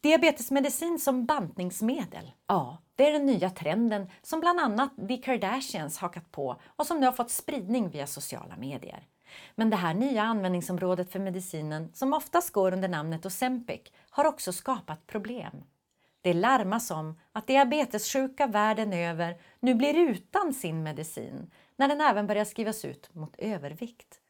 Diabetesmedicin 0.01 0.99
som 0.99 1.27
bantningsmedel, 1.27 2.33
ja, 2.47 2.79
det 2.97 3.09
är 3.09 3.13
den 3.13 3.27
nya 3.27 3.51
trenden 3.51 4.11
som 4.23 4.41
bland 4.41 4.61
annat 4.61 5.09
The 5.09 5.17
Kardashians 5.17 5.99
hakat 5.99 6.33
på 6.33 6.61
och 6.67 6.87
som 6.87 7.01
nu 7.01 7.07
har 7.07 7.13
fått 7.13 7.31
spridning 7.31 7.91
via 7.91 8.07
sociala 8.07 8.57
medier. 8.57 9.07
Men 9.55 9.71
det 9.71 9.77
här 9.77 9.95
nya 9.95 10.23
användningsområdet 10.23 11.13
för 11.13 11.19
medicinen, 11.19 11.91
som 11.95 12.13
oftast 12.13 12.51
går 12.51 12.73
under 12.73 12.89
namnet 12.89 13.27
Ozempic, 13.27 13.81
har 14.11 14.25
också 14.25 14.53
skapat 14.53 15.07
problem. 15.07 15.65
Det 16.23 16.35
larmas 16.35 16.91
om 16.91 17.19
att 17.33 17.47
diabetessjuka 17.47 18.47
världen 18.47 18.93
över 18.93 19.41
nu 19.61 19.75
blir 19.75 19.95
utan 19.95 20.55
sin 20.55 20.83
medicin 20.83 21.51
när 21.77 21.89
den 21.89 22.01
även 22.01 22.27
börjar 22.27 22.45
skrivas 22.45 22.85
ut 22.85 23.15
mot 23.15 23.35
övervikt. 23.39 24.21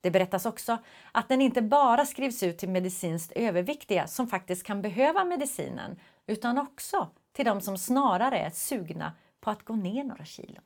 Det 0.00 0.10
berättas 0.10 0.46
också 0.46 0.78
att 1.12 1.28
den 1.28 1.40
inte 1.40 1.62
bara 1.62 2.06
skrivs 2.06 2.42
ut 2.42 2.58
till 2.58 2.68
medicinskt 2.68 3.32
överviktiga 3.32 4.06
som 4.06 4.28
faktiskt 4.28 4.62
kan 4.62 4.82
behöva 4.82 5.24
medicinen 5.24 6.00
utan 6.26 6.58
också 6.58 7.10
till 7.32 7.44
de 7.44 7.60
som 7.60 7.78
snarare 7.78 8.38
är 8.38 8.50
sugna 8.50 9.12
på 9.40 9.50
att 9.50 9.64
gå 9.64 9.76
ner 9.76 10.04
några 10.04 10.24
kilon. 10.24 10.64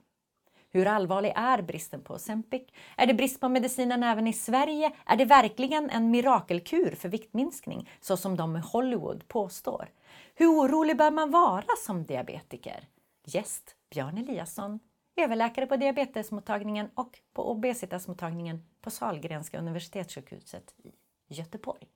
Hur 0.73 0.87
allvarlig 0.87 1.33
är 1.37 1.62
bristen 1.62 2.01
på 2.03 2.14
Ozempic? 2.14 2.62
Är 2.97 3.07
det 3.07 3.14
brist 3.14 3.41
på 3.41 3.49
medicinen 3.49 4.03
även 4.03 4.27
i 4.27 4.33
Sverige? 4.33 4.93
Är 5.07 5.16
det 5.16 5.25
verkligen 5.25 5.91
en 5.91 6.11
mirakelkur 6.11 6.95
för 6.95 7.09
viktminskning 7.09 7.91
så 8.01 8.16
som 8.16 8.37
de 8.37 8.57
i 8.57 8.61
Hollywood 8.61 9.29
påstår? 9.29 9.89
Hur 10.35 10.47
orolig 10.47 10.97
bör 10.97 11.11
man 11.11 11.31
vara 11.31 11.77
som 11.85 12.05
diabetiker? 12.05 12.89
Gäst 13.25 13.77
Björn 13.91 14.18
Eliasson 14.18 14.81
överläkare 15.16 15.66
på 15.66 15.77
diabetesmottagningen 15.77 16.91
och 16.95 17.18
på 17.33 17.51
obesitasmottagningen 17.51 18.64
på 18.81 18.91
Sahlgrenska 18.91 19.59
universitetssjukhuset 19.59 20.75
i 20.85 20.93
Göteborg. 21.29 21.89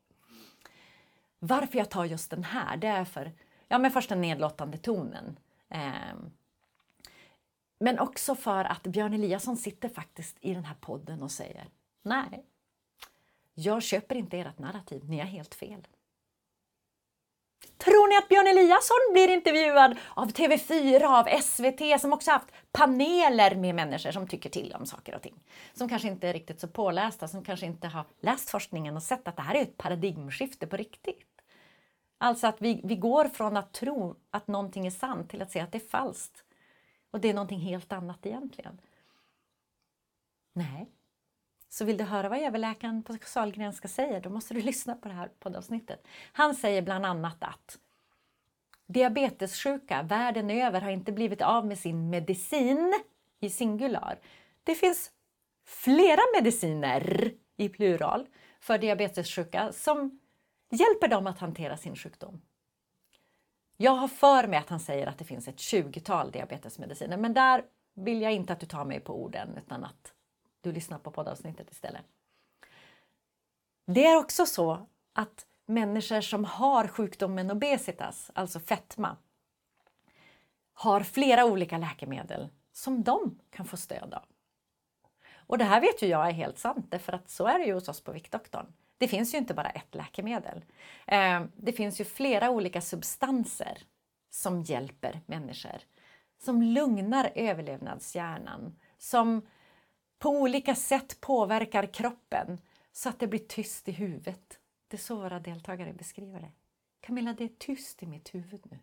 Varför 1.38 1.78
jag 1.78 1.90
tar 1.90 2.04
just 2.04 2.30
den 2.30 2.44
här, 2.44 2.76
det 2.76 2.86
är 2.86 3.04
för 3.04 3.32
ja, 3.68 3.78
men 3.78 3.90
först 3.90 4.08
den 4.08 4.20
nedlåtande 4.20 4.78
tonen. 4.78 5.38
Eh, 5.68 6.14
men 7.78 7.98
också 7.98 8.34
för 8.34 8.64
att 8.64 8.82
Björn 8.82 9.14
Eliasson 9.14 9.56
sitter 9.56 9.88
faktiskt 9.88 10.36
i 10.40 10.54
den 10.54 10.64
här 10.64 10.76
podden 10.80 11.22
och 11.22 11.30
säger 11.30 11.68
Nej, 12.02 12.44
jag 13.54 13.82
köper 13.82 14.14
inte 14.14 14.38
ert 14.38 14.58
narrativ, 14.58 15.08
ni 15.08 15.18
har 15.18 15.26
helt 15.26 15.54
fel. 15.54 15.86
Tror 17.78 18.08
ni 18.08 18.16
att 18.16 18.28
Björn 18.28 18.46
Eliasson 18.46 19.12
blir 19.12 19.28
intervjuad 19.28 19.98
av 20.14 20.30
TV4, 20.30 21.04
av 21.04 21.40
SVT 21.40 22.00
som 22.00 22.12
också 22.12 22.30
haft 22.30 22.48
paneler 22.72 23.54
med 23.54 23.74
människor 23.74 24.10
som 24.10 24.28
tycker 24.28 24.50
till 24.50 24.74
om 24.78 24.86
saker 24.86 25.14
och 25.14 25.22
ting? 25.22 25.34
Som 25.74 25.88
kanske 25.88 26.08
inte 26.08 26.28
är 26.28 26.32
riktigt 26.32 26.60
så 26.60 26.68
pålästa, 26.68 27.28
som 27.28 27.44
kanske 27.44 27.66
inte 27.66 27.88
har 27.88 28.04
läst 28.20 28.50
forskningen 28.50 28.96
och 28.96 29.02
sett 29.02 29.28
att 29.28 29.36
det 29.36 29.42
här 29.42 29.54
är 29.54 29.62
ett 29.62 29.76
paradigmskifte 29.76 30.66
på 30.66 30.76
riktigt. 30.76 31.26
Alltså 32.18 32.46
att 32.46 32.62
vi, 32.62 32.80
vi 32.84 32.96
går 32.96 33.24
från 33.24 33.56
att 33.56 33.72
tro 33.72 34.16
att 34.30 34.48
någonting 34.48 34.86
är 34.86 34.90
sant 34.90 35.30
till 35.30 35.42
att 35.42 35.50
se 35.50 35.60
att 35.60 35.72
det 35.72 35.78
är 35.78 35.88
falskt. 35.88 36.45
Och 37.16 37.22
det 37.22 37.28
är 37.28 37.34
någonting 37.34 37.60
helt 37.60 37.92
annat 37.92 38.26
egentligen. 38.26 38.80
Nej. 40.52 40.90
Så 41.68 41.84
vill 41.84 41.96
du 41.96 42.04
höra 42.04 42.28
vad 42.28 42.38
överläkaren 42.38 43.02
på 43.02 43.16
Sahlgrenska 43.24 43.88
säger, 43.88 44.20
då 44.20 44.30
måste 44.30 44.54
du 44.54 44.60
lyssna 44.70 44.94
på 44.94 45.08
det 45.08 45.14
här 45.14 45.30
poddavsnittet. 45.38 46.06
Han 46.32 46.54
säger 46.54 46.82
bland 46.82 47.06
annat 47.06 47.36
att 47.42 47.78
diabetessjuka 48.86 50.02
världen 50.02 50.50
över 50.50 50.80
har 50.80 50.90
inte 50.90 51.12
blivit 51.12 51.42
av 51.42 51.66
med 51.66 51.78
sin 51.78 52.10
medicin 52.10 52.94
i 53.40 53.50
singular. 53.50 54.18
Det 54.64 54.74
finns 54.74 55.10
flera 55.64 56.22
mediciner 56.34 57.32
i 57.56 57.68
plural 57.68 58.26
för 58.60 58.78
diabetessjuka 58.78 59.72
som 59.72 60.20
hjälper 60.70 61.08
dem 61.08 61.26
att 61.26 61.38
hantera 61.38 61.76
sin 61.76 61.96
sjukdom. 61.96 62.42
Jag 63.76 63.92
har 63.92 64.08
för 64.08 64.46
mig 64.46 64.58
att 64.58 64.68
han 64.68 64.80
säger 64.80 65.06
att 65.06 65.18
det 65.18 65.24
finns 65.24 65.48
ett 65.48 65.56
20-tal 65.56 66.30
diabetesmediciner, 66.30 67.16
men 67.16 67.34
där 67.34 67.64
vill 67.94 68.22
jag 68.22 68.32
inte 68.32 68.52
att 68.52 68.60
du 68.60 68.66
tar 68.66 68.84
mig 68.84 69.00
på 69.00 69.22
orden 69.22 69.48
utan 69.56 69.84
att 69.84 70.12
du 70.60 70.72
lyssnar 70.72 70.98
på 70.98 71.10
poddavsnittet 71.10 71.70
istället. 71.70 72.04
Det 73.86 74.06
är 74.06 74.16
också 74.16 74.46
så 74.46 74.86
att 75.12 75.46
människor 75.66 76.20
som 76.20 76.44
har 76.44 76.88
sjukdomen 76.88 77.50
obesitas, 77.50 78.30
alltså 78.34 78.60
fetma, 78.60 79.16
har 80.72 81.00
flera 81.00 81.44
olika 81.44 81.78
läkemedel 81.78 82.48
som 82.72 83.02
de 83.02 83.38
kan 83.50 83.66
få 83.66 83.76
stöd 83.76 84.14
av. 84.14 84.24
Och 85.34 85.58
det 85.58 85.64
här 85.64 85.80
vet 85.80 86.02
ju 86.02 86.06
jag 86.06 86.28
är 86.28 86.32
helt 86.32 86.58
sant, 86.58 86.94
för 87.00 87.12
att 87.12 87.30
så 87.30 87.46
är 87.46 87.58
det 87.58 87.64
ju 87.64 87.74
hos 87.74 87.88
oss 87.88 88.00
på 88.00 88.12
Viktdoktorn. 88.12 88.66
Det 88.98 89.08
finns 89.08 89.34
ju 89.34 89.38
inte 89.38 89.54
bara 89.54 89.70
ett 89.70 89.94
läkemedel. 89.94 90.64
Eh, 91.06 91.44
det 91.56 91.72
finns 91.72 92.00
ju 92.00 92.04
flera 92.04 92.50
olika 92.50 92.80
substanser 92.80 93.82
som 94.30 94.62
hjälper 94.62 95.20
människor. 95.26 95.82
Som 96.38 96.62
lugnar 96.62 97.32
överlevnadshjärnan, 97.34 98.78
som 98.98 99.46
på 100.18 100.30
olika 100.30 100.74
sätt 100.74 101.20
påverkar 101.20 101.86
kroppen 101.86 102.60
så 102.92 103.08
att 103.08 103.18
det 103.18 103.26
blir 103.26 103.46
tyst 103.46 103.88
i 103.88 103.92
huvudet. 103.92 104.60
Det 104.88 104.96
är 104.96 104.98
så 104.98 105.16
våra 105.16 105.40
deltagare 105.40 105.92
beskriver 105.92 106.40
det. 106.40 106.52
Camilla, 107.00 107.32
det 107.32 107.44
är 107.44 107.48
tyst 107.58 108.02
i 108.02 108.06
mitt 108.06 108.34
huvud 108.34 108.66
nu. 108.70 108.78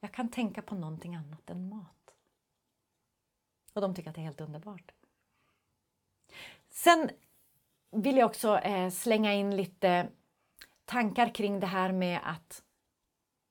Jag 0.00 0.12
kan 0.12 0.30
tänka 0.30 0.62
på 0.62 0.74
någonting 0.74 1.14
annat 1.14 1.50
än 1.50 1.68
mat. 1.68 2.14
Och 3.72 3.80
de 3.80 3.94
tycker 3.94 4.10
att 4.10 4.14
det 4.14 4.20
är 4.20 4.24
helt 4.24 4.40
underbart. 4.40 4.92
Sen 6.70 7.10
vill 7.92 8.16
jag 8.16 8.26
också 8.26 8.58
eh, 8.58 8.90
slänga 8.90 9.34
in 9.34 9.56
lite 9.56 10.08
tankar 10.84 11.34
kring 11.34 11.60
det 11.60 11.66
här 11.66 11.92
med 11.92 12.20
att 12.24 12.62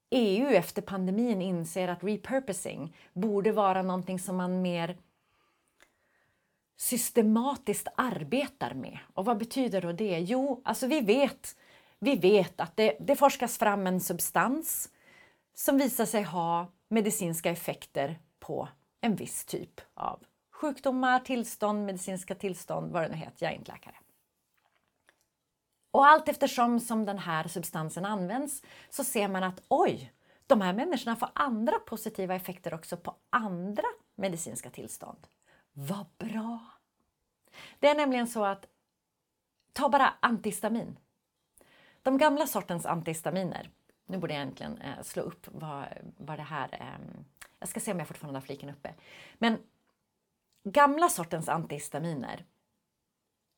EU 0.10 0.48
efter 0.48 0.82
pandemin 0.82 1.42
inser 1.42 1.88
att 1.88 2.04
repurposing 2.04 2.96
borde 3.14 3.52
vara 3.52 3.82
någonting 3.82 4.20
som 4.20 4.38
man 4.38 4.62
mer 4.62 4.98
systematiskt 6.78 7.88
arbetar 7.96 8.74
med. 8.74 9.00
Och 9.14 9.26
vad 9.26 9.38
betyder 9.38 9.82
då 9.82 9.92
det? 9.92 10.20
Jo, 10.20 10.62
alltså 10.66 10.88
vi 10.88 11.02
vet, 11.02 11.58
vi 12.00 12.16
vet 12.16 12.60
att 12.60 12.78
det, 12.78 12.98
det 13.00 13.16
forskas 13.16 13.58
fram 13.58 13.88
en 13.88 14.02
substans 14.02 14.90
som 15.54 15.78
visar 15.78 16.06
sig 16.06 16.24
ha 16.24 16.68
medicinska 16.88 17.50
effekter 17.52 18.20
på 18.40 18.68
en 19.02 19.16
viss 19.16 19.46
typ 19.46 19.82
av 19.94 20.24
sjukdomar, 20.52 21.20
tillstånd, 21.20 21.86
medicinska 21.86 22.36
tillstånd, 22.36 22.92
vad 22.92 23.04
det 23.04 23.10
nu 23.10 23.16
heter. 23.16 23.46
Jag 23.46 23.52
är 23.52 23.56
inte 23.56 23.72
läkare. 23.72 23.96
Och 25.98 26.08
allt 26.08 26.30
eftersom 26.30 26.80
som 26.80 27.06
den 27.06 27.18
här 27.18 27.48
substansen 27.48 28.06
används 28.06 28.64
så 28.90 29.04
ser 29.04 29.28
man 29.28 29.44
att 29.44 29.64
oj, 29.68 30.14
de 30.48 30.62
här 30.62 30.74
människorna 30.74 31.16
får 31.16 31.30
andra 31.34 31.80
positiva 31.80 32.36
effekter 32.36 32.74
också 32.74 32.98
på 32.98 33.16
andra 33.30 33.84
medicinska 34.16 34.70
tillstånd. 34.70 35.28
Vad 35.74 36.06
bra! 36.18 36.60
Det 37.80 37.88
är 37.88 37.96
nämligen 37.96 38.28
så 38.28 38.46
att, 38.46 38.66
ta 39.74 39.90
bara 39.90 40.14
antihistamin. 40.20 41.00
De 42.02 42.18
gamla 42.18 42.48
sortens 42.48 42.86
antihistaminer, 42.86 43.70
nu 44.06 44.18
borde 44.18 44.34
jag 44.34 44.42
egentligen 44.42 44.78
eh, 44.78 45.02
slå 45.04 45.24
upp 45.24 45.48
vad, 45.52 45.86
vad 46.18 46.40
det 46.40 46.44
här... 46.44 46.70
Eh, 46.72 47.22
jag 47.60 47.70
ska 47.70 47.80
se 47.80 47.92
om 47.92 48.00
jag 48.00 48.08
fortfarande 48.08 48.40
har 48.40 48.46
fliken 48.46 48.70
uppe. 48.70 48.94
Men 49.38 49.58
gamla 50.64 51.10
sortens 51.10 51.50
antihistaminer, 51.50 52.46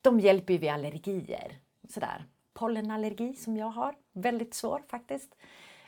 de 0.00 0.20
hjälper 0.20 0.52
ju 0.52 0.58
vid 0.58 0.70
allergier. 0.70 1.58
Sådär. 1.88 2.24
Pollenallergi 2.52 3.34
som 3.34 3.56
jag 3.56 3.70
har, 3.70 3.94
väldigt 4.12 4.54
svår 4.54 4.82
faktiskt. 4.88 5.36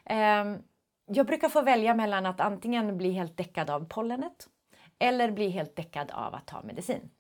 Ehm, 0.05 0.63
jag 1.07 1.27
brukar 1.27 1.49
få 1.49 1.63
välja 1.63 1.95
mellan 1.95 2.27
att 2.27 2.41
antingen 2.41 2.99
bli 2.99 3.13
helt 3.13 3.37
däckad 3.37 3.71
av 3.71 3.87
pollenet 3.89 4.49
eller 4.99 5.31
bli 5.31 5.49
helt 5.49 5.77
däckad 5.77 6.11
av 6.11 6.35
att 6.35 6.47
ta 6.47 6.63
medicin. 6.63 7.11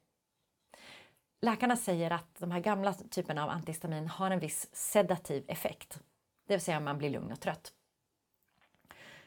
Läkarna 1.41 1.77
säger 1.77 2.11
att 2.11 2.39
de 2.39 2.51
här 2.51 2.61
gamla 2.61 2.93
typerna 2.93 3.45
av 3.45 3.51
antihistamin 3.51 4.09
har 4.09 4.31
en 4.31 4.41
viss 4.41 4.69
sedativ 4.73 5.45
effekt, 5.49 6.01
det 6.47 6.55
vill 6.55 6.61
säga 6.61 6.81
man 6.81 6.99
blir 6.99 7.11
lugn 7.11 7.33
och 7.33 7.41
trött. 7.41 7.73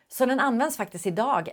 Så 0.08 0.26
den 0.26 0.40
används 0.40 0.78
faktiskt 0.78 1.08
idag 1.08 1.50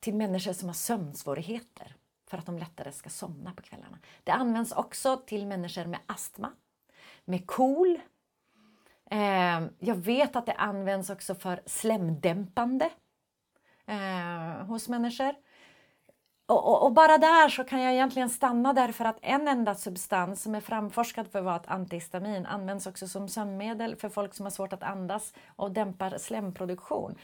till 0.00 0.14
människor 0.14 0.52
som 0.52 0.68
har 0.68 0.74
sömnsvårigheter 0.74 1.96
för 2.26 2.38
att 2.38 2.46
de 2.46 2.58
lättare 2.58 2.92
ska 2.92 3.10
somna 3.10 3.52
på 3.52 3.62
kvällarna. 3.62 3.98
Det 4.24 4.32
används 4.32 4.72
också 4.72 5.16
till 5.16 5.46
människor 5.46 5.84
med 5.84 6.00
astma, 6.06 6.52
med 7.30 7.46
KOL. 7.46 8.00
Eh, 9.10 9.60
jag 9.78 9.94
vet 9.94 10.36
att 10.36 10.46
det 10.46 10.52
används 10.52 11.10
också 11.10 11.34
för 11.34 11.60
slemdämpande 11.66 12.90
eh, 13.86 14.66
hos 14.66 14.88
människor. 14.88 15.34
Och, 16.46 16.68
och, 16.68 16.82
och, 16.82 16.92
bara 16.92 17.18
där 17.18 17.48
så 17.48 17.64
kan 17.64 17.80
jag 17.82 17.92
egentligen 17.92 18.30
stanna 18.30 18.72
därför 18.72 19.04
att 19.04 19.18
en 19.22 19.48
enda 19.48 19.74
substans 19.74 20.42
som 20.42 20.54
är 20.54 20.60
framforskad 20.60 21.28
för 21.28 21.38
att 21.38 21.44
vara 21.44 21.56
ett 21.56 21.70
antihistamin 21.70 22.46
används 22.46 22.86
också 22.86 23.08
som 23.08 23.28
sömnmedel 23.28 23.96
för 23.96 24.08
folk 24.08 24.34
som 24.34 24.46
har 24.46 24.50
svårt 24.50 24.72
att 24.72 24.82
andas 24.82 25.34
och 25.56 25.70
dämpar 25.70 26.18
slemproduktion. 26.18 27.18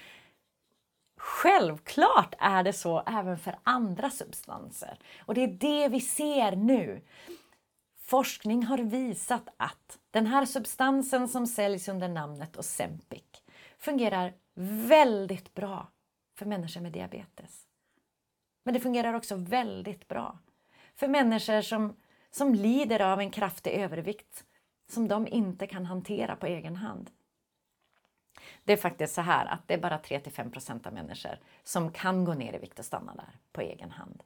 Självklart 1.20 2.34
är 2.38 2.62
det 2.62 2.72
så 2.72 3.02
även 3.06 3.38
för 3.38 3.58
andra 3.62 4.10
substanser 4.10 4.98
och 5.20 5.34
det 5.34 5.44
är 5.44 5.48
det 5.48 5.88
vi 5.88 6.00
ser 6.00 6.56
nu. 6.56 7.02
Forskning 8.06 8.62
har 8.62 8.78
visat 8.78 9.48
att 9.56 9.98
den 10.10 10.26
här 10.26 10.44
substansen 10.44 11.28
som 11.28 11.46
säljs 11.46 11.88
under 11.88 12.08
namnet 12.08 12.56
Ozempic 12.56 13.24
fungerar 13.78 14.34
väldigt 14.88 15.54
bra 15.54 15.88
för 16.38 16.46
människor 16.46 16.80
med 16.80 16.92
diabetes. 16.92 17.66
Men 18.64 18.74
det 18.74 18.80
fungerar 18.80 19.14
också 19.14 19.36
väldigt 19.36 20.08
bra 20.08 20.38
för 20.94 21.08
människor 21.08 21.60
som, 21.60 21.96
som 22.30 22.54
lider 22.54 23.00
av 23.00 23.20
en 23.20 23.30
kraftig 23.30 23.70
övervikt 23.70 24.44
som 24.88 25.08
de 25.08 25.26
inte 25.26 25.66
kan 25.66 25.86
hantera 25.86 26.36
på 26.36 26.46
egen 26.46 26.76
hand. 26.76 27.10
Det 28.64 28.72
är 28.72 28.76
faktiskt 28.76 29.14
så 29.14 29.20
här 29.20 29.46
att 29.46 29.68
det 29.68 29.74
är 29.74 29.78
bara 29.80 29.98
3-5 29.98 30.86
av 30.86 30.92
människor 30.92 31.38
som 31.64 31.92
kan 31.92 32.24
gå 32.24 32.34
ner 32.34 32.54
i 32.54 32.58
vikt 32.58 32.78
och 32.78 32.84
stanna 32.84 33.14
där 33.14 33.38
på 33.52 33.60
egen 33.60 33.90
hand. 33.90 34.22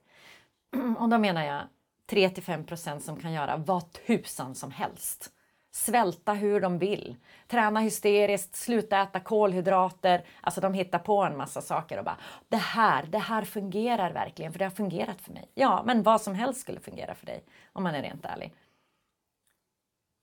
Och 0.99 1.09
då 1.09 1.19
menar 1.19 1.45
jag 1.45 1.63
3-5% 2.11 2.99
som 2.99 3.21
kan 3.21 3.33
göra 3.33 3.57
vad 3.57 3.93
tusan 3.93 4.55
som 4.55 4.71
helst 4.71 5.33
svälta 5.71 6.33
hur 6.33 6.61
de 6.61 6.79
vill, 6.79 7.17
träna 7.49 7.81
hysteriskt, 7.81 8.57
sluta 8.57 9.01
äta 9.01 9.21
kolhydrater. 9.21 10.25
Alltså 10.41 10.61
de 10.61 10.75
hittar 10.75 10.99
på 10.99 11.23
en 11.23 11.37
massa 11.37 11.61
saker 11.61 11.99
och 11.99 12.05
bara 12.05 12.19
det 12.49 12.57
här, 12.57 13.07
det 13.07 13.19
här 13.19 13.45
fungerar 13.45 14.13
verkligen 14.13 14.53
för 14.53 14.59
det 14.59 14.65
har 14.65 14.71
fungerat 14.71 15.21
för 15.21 15.33
mig. 15.33 15.51
Ja, 15.55 15.83
men 15.87 16.03
vad 16.03 16.21
som 16.21 16.35
helst 16.35 16.61
skulle 16.61 16.81
fungera 16.81 17.15
för 17.15 17.27
dig 17.27 17.45
om 17.73 17.83
man 17.83 17.95
är 17.95 18.03
rent 18.03 18.25
ärlig. 18.25 18.55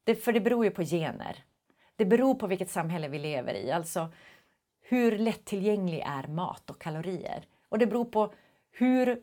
Det, 0.04 0.16
för 0.16 0.34
det 0.34 0.42
beror 0.42 0.66
ju 0.66 0.72
på 0.72 0.84
gener. 0.84 1.44
Det 1.96 2.06
beror 2.06 2.36
på 2.36 2.48
vilket 2.48 2.70
samhälle 2.70 3.08
vi 3.08 3.20
lever 3.20 3.54
i, 3.54 3.72
alltså 3.72 4.12
hur 4.82 5.18
lättillgänglig 5.18 6.00
är 6.00 6.28
mat 6.28 6.70
och 6.70 6.82
kalorier? 6.82 7.46
Och 7.70 7.80
det 7.80 7.88
beror 7.88 8.06
på 8.06 8.34
hur 8.72 9.22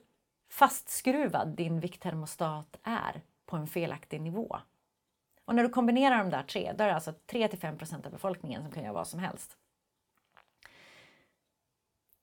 fastskruvad 0.49 1.49
din 1.49 1.81
vikttermostat 1.81 2.77
är 2.83 3.23
på 3.47 3.57
en 3.57 3.67
felaktig 3.67 4.21
nivå. 4.21 4.57
Och 5.45 5.55
när 5.55 5.63
du 5.63 5.69
kombinerar 5.69 6.19
de 6.19 6.31
där 6.31 6.43
tre, 6.43 6.73
då 6.79 6.85
är 6.85 6.89
det 6.89 6.95
alltså 6.95 7.15
3-5 7.27 8.07
av 8.07 8.13
befolkningen 8.13 8.63
som 8.63 8.73
kan 8.73 8.83
göra 8.83 8.93
vad 8.93 9.09
som 9.09 9.21
helst. 9.21 9.57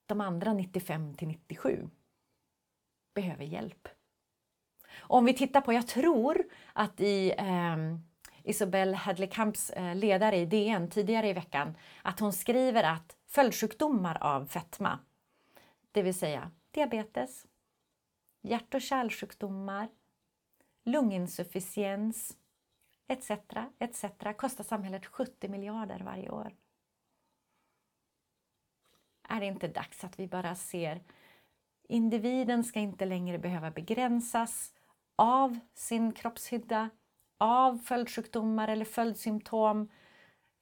De 0.05 0.22
andra 0.22 0.53
95 0.53 1.15
97 1.22 1.89
behöver 3.13 3.45
hjälp. 3.45 3.88
Och 4.93 5.17
om 5.17 5.26
vi 5.26 5.34
tittar 5.34 5.61
på, 5.61 5.74
jag 5.74 5.88
tror 5.88 6.43
att 6.74 7.01
i 7.01 7.34
eh, 7.38 7.78
Isabelle 8.43 8.97
Hadley 8.97 9.30
Camps 9.30 9.69
eh, 9.69 9.95
ledare 9.95 10.38
i 10.38 10.45
DN 10.45 10.89
tidigare 10.89 11.30
i 11.30 11.34
veckan, 11.34 11.78
att 12.01 12.19
hon 12.19 12.34
skriver 12.34 12.84
att 12.84 13.15
följdsjukdomar 13.28 14.17
av 14.22 14.45
fetma, 14.45 14.99
det 15.91 16.01
vill 16.01 16.19
säga 16.19 16.51
diabetes, 16.72 17.45
hjärt 18.42 18.74
och 18.74 18.82
kärlsjukdomar, 18.82 19.89
lunginsufficiens 20.84 22.38
etc. 23.08 23.32
etc. 23.80 24.06
kostar 24.38 24.64
samhället 24.64 25.06
70 25.06 25.48
miljarder 25.50 26.00
varje 26.00 26.30
år. 26.30 26.56
Är 29.30 29.39
det 29.39 29.46
inte 29.46 29.68
dags 29.68 30.04
att 30.04 30.20
vi 30.20 30.28
bara 30.28 30.56
ser 30.56 31.02
individen 31.92 32.64
ska 32.64 32.80
inte 32.80 33.06
längre 33.06 33.39
behöva 33.39 33.72
begränsas 33.72 34.74
av 35.16 35.60
sin 35.74 36.12
kroppshydda, 36.12 36.89
av 37.38 37.78
följdsjukdomar 37.78 38.68
eller 38.68 38.86
följdsymptom. 38.86 39.89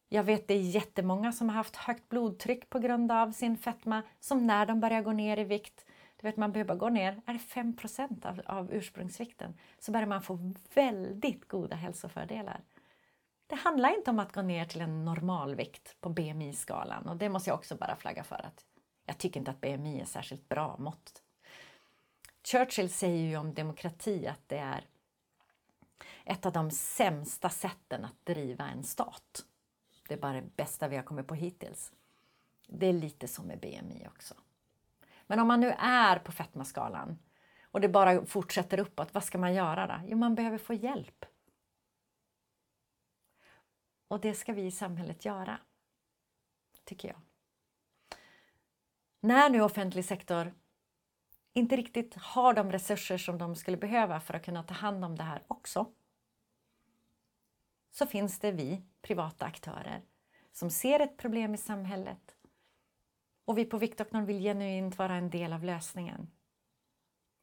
Jag 0.09 0.23
vet 0.23 0.47
det 0.47 0.53
är 0.53 0.61
jättemånga 0.61 1.31
som 1.31 1.49
har 1.49 1.55
haft 1.55 1.75
högt 1.75 2.09
blodtryck 2.09 2.69
på 2.69 2.79
grund 2.79 3.11
av 3.11 3.31
sin 3.31 3.57
fetma 3.57 4.01
som 4.19 4.47
när 4.47 4.65
de 4.65 4.79
börjar 4.79 5.01
gå 5.01 5.11
ner 5.11 5.37
i 5.37 5.43
vikt 5.43 5.85
du 6.21 6.27
vet, 6.27 6.37
man 6.37 6.51
behöver 6.51 6.67
bara 6.67 6.77
gå 6.77 6.89
ner, 6.89 7.21
är 7.25 7.33
det 7.33 7.39
5 7.39 7.75
av, 8.23 8.41
av 8.45 8.73
ursprungsvikten, 8.73 9.57
så 9.79 9.91
börjar 9.91 10.07
man 10.07 10.21
få 10.21 10.53
väldigt 10.73 11.47
goda 11.47 11.75
hälsofördelar. 11.75 12.61
Det 13.47 13.55
handlar 13.55 13.95
inte 13.95 14.11
om 14.11 14.19
att 14.19 14.33
gå 14.33 14.41
ner 14.41 14.65
till 14.65 14.81
en 14.81 15.05
normalvikt 15.05 15.95
på 16.01 16.09
BMI-skalan 16.09 17.07
och 17.07 17.17
det 17.17 17.29
måste 17.29 17.49
jag 17.49 17.57
också 17.57 17.75
bara 17.75 17.95
flagga 17.95 18.23
för 18.23 18.45
att 18.45 18.65
jag 19.05 19.17
tycker 19.17 19.39
inte 19.39 19.51
att 19.51 19.61
BMI 19.61 20.01
är 20.01 20.05
särskilt 20.05 20.49
bra 20.49 20.77
mått. 20.77 21.23
Churchill 22.43 22.89
säger 22.89 23.29
ju 23.29 23.37
om 23.37 23.53
demokrati 23.53 24.27
att 24.27 24.49
det 24.49 24.57
är 24.57 24.85
ett 26.25 26.45
av 26.45 26.53
de 26.53 26.71
sämsta 26.71 27.49
sätten 27.49 28.05
att 28.05 28.25
driva 28.25 28.67
en 28.69 28.83
stat. 28.83 29.45
Det 30.07 30.13
är 30.13 30.17
bara 30.17 30.33
det 30.33 30.55
bästa 30.55 30.87
vi 30.87 30.95
har 30.95 31.03
kommit 31.03 31.27
på 31.27 31.35
hittills. 31.35 31.91
Det 32.67 32.87
är 32.87 32.93
lite 32.93 33.27
som 33.27 33.45
med 33.45 33.59
BMI 33.59 34.07
också. 34.07 34.35
Men 35.29 35.39
om 35.39 35.47
man 35.47 35.59
nu 35.59 35.69
är 35.79 36.19
på 36.19 36.31
fetmaskalan 36.31 37.19
och 37.63 37.81
det 37.81 37.89
bara 37.89 38.25
fortsätter 38.25 38.79
uppåt, 38.79 39.13
vad 39.13 39.23
ska 39.23 39.37
man 39.37 39.53
göra 39.53 39.87
då? 39.87 40.07
Jo, 40.07 40.17
man 40.17 40.35
behöver 40.35 40.57
få 40.57 40.73
hjälp. 40.73 41.25
Och 44.07 44.19
det 44.21 44.33
ska 44.33 44.53
vi 44.53 44.65
i 44.65 44.71
samhället 44.71 45.25
göra, 45.25 45.59
tycker 46.83 47.07
jag. 47.07 47.21
När 49.19 49.49
nu 49.49 49.61
offentlig 49.61 50.05
sektor 50.05 50.53
inte 51.53 51.75
riktigt 51.75 52.15
har 52.15 52.53
de 52.53 52.71
resurser 52.71 53.17
som 53.17 53.37
de 53.37 53.55
skulle 53.55 53.77
behöva 53.77 54.19
för 54.19 54.33
att 54.33 54.45
kunna 54.45 54.63
ta 54.63 54.73
hand 54.73 55.05
om 55.05 55.15
det 55.15 55.23
här 55.23 55.43
också, 55.47 55.93
så 57.91 58.05
finns 58.05 58.39
det 58.39 58.51
vi, 58.51 58.83
privata 59.01 59.45
aktörer, 59.45 60.01
som 60.51 60.69
ser 60.69 60.99
ett 60.99 61.17
problem 61.17 61.53
i 61.53 61.57
samhället 61.57 62.35
och 63.49 63.57
vi 63.57 63.65
på 63.65 63.77
Viktdoktorn 63.77 64.25
vill 64.25 64.39
genuint 64.39 64.97
vara 64.97 65.15
en 65.15 65.29
del 65.29 65.53
av 65.53 65.63
lösningen. 65.63 66.27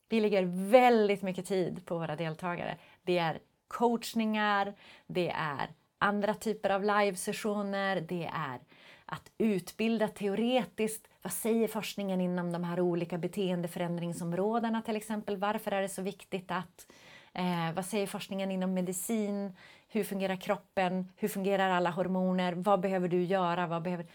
Vi 0.08 0.20
lägger 0.20 0.42
väldigt 0.70 1.22
mycket 1.22 1.46
tid 1.46 1.86
på 1.86 1.98
våra 1.98 2.16
deltagare. 2.16 2.78
Det 3.02 3.18
är 3.18 3.40
coachningar, 3.68 4.74
det 5.06 5.30
är 5.30 5.68
andra 5.98 6.34
typer 6.34 6.70
av 6.70 6.82
livesessioner, 6.84 8.00
det 8.00 8.30
är 8.32 8.60
att 9.06 9.30
utbilda 9.38 10.08
teoretiskt. 10.08 11.08
Vad 11.22 11.32
säger 11.32 11.68
forskningen 11.68 12.20
inom 12.20 12.52
de 12.52 12.64
här 12.64 12.80
olika 12.80 13.18
beteendeförändringsområdena 13.18 14.82
till 14.82 14.96
exempel? 14.96 15.36
Varför 15.36 15.72
är 15.72 15.82
det 15.82 15.88
så 15.88 16.02
viktigt 16.02 16.50
att 16.50 16.86
eh, 17.32 17.72
vad 17.74 17.86
säger 17.86 18.06
forskningen 18.06 18.50
inom 18.50 18.74
medicin? 18.74 19.56
Hur 19.88 20.04
fungerar 20.04 20.36
kroppen? 20.36 21.12
Hur 21.16 21.28
fungerar 21.28 21.70
alla 21.70 21.90
hormoner? 21.90 22.52
Vad 22.52 22.80
behöver 22.80 23.08
du 23.08 23.24
göra? 23.24 23.66
Vad 23.66 23.82
behöver... 23.82 24.06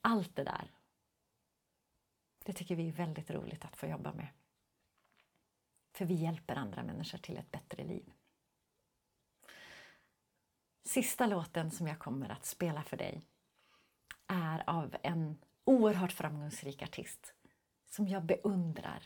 Allt 0.00 0.36
det 0.36 0.44
där. 0.44 0.70
Det 2.48 2.54
tycker 2.54 2.76
vi 2.76 2.88
är 2.88 2.92
väldigt 2.92 3.30
roligt 3.30 3.64
att 3.64 3.76
få 3.76 3.86
jobba 3.86 4.12
med. 4.12 4.28
För 5.92 6.04
vi 6.04 6.14
hjälper 6.14 6.56
andra 6.56 6.82
människor 6.82 7.18
till 7.18 7.36
ett 7.36 7.50
bättre 7.50 7.84
liv. 7.84 8.12
Sista 10.84 11.26
låten 11.26 11.70
som 11.70 11.86
jag 11.86 11.98
kommer 11.98 12.28
att 12.28 12.44
spela 12.44 12.82
för 12.82 12.96
dig 12.96 13.22
är 14.26 14.70
av 14.70 14.96
en 15.02 15.38
oerhört 15.64 16.12
framgångsrik 16.12 16.82
artist 16.82 17.34
som 17.86 18.08
jag 18.08 18.24
beundrar. 18.24 19.02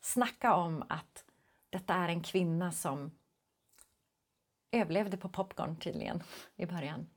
Snacka 0.00 0.54
om 0.54 0.84
att 0.88 1.24
detta 1.70 1.94
är 1.94 2.08
en 2.08 2.22
kvinna 2.22 2.72
som 2.72 3.18
överlevde 4.70 5.16
på 5.16 5.28
popcorn 5.28 5.76
tydligen 5.76 6.22
i 6.56 6.66
början. 6.66 7.10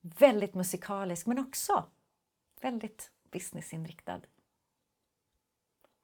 Väldigt 0.00 0.54
musikalisk 0.54 1.26
men 1.26 1.38
också 1.38 1.90
väldigt 2.60 3.12
businessinriktad 3.30 4.20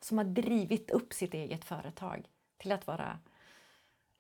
som 0.00 0.18
har 0.18 0.24
drivit 0.24 0.90
upp 0.90 1.12
sitt 1.12 1.34
eget 1.34 1.64
företag 1.64 2.28
till 2.56 2.72
att 2.72 2.86
vara 2.86 3.18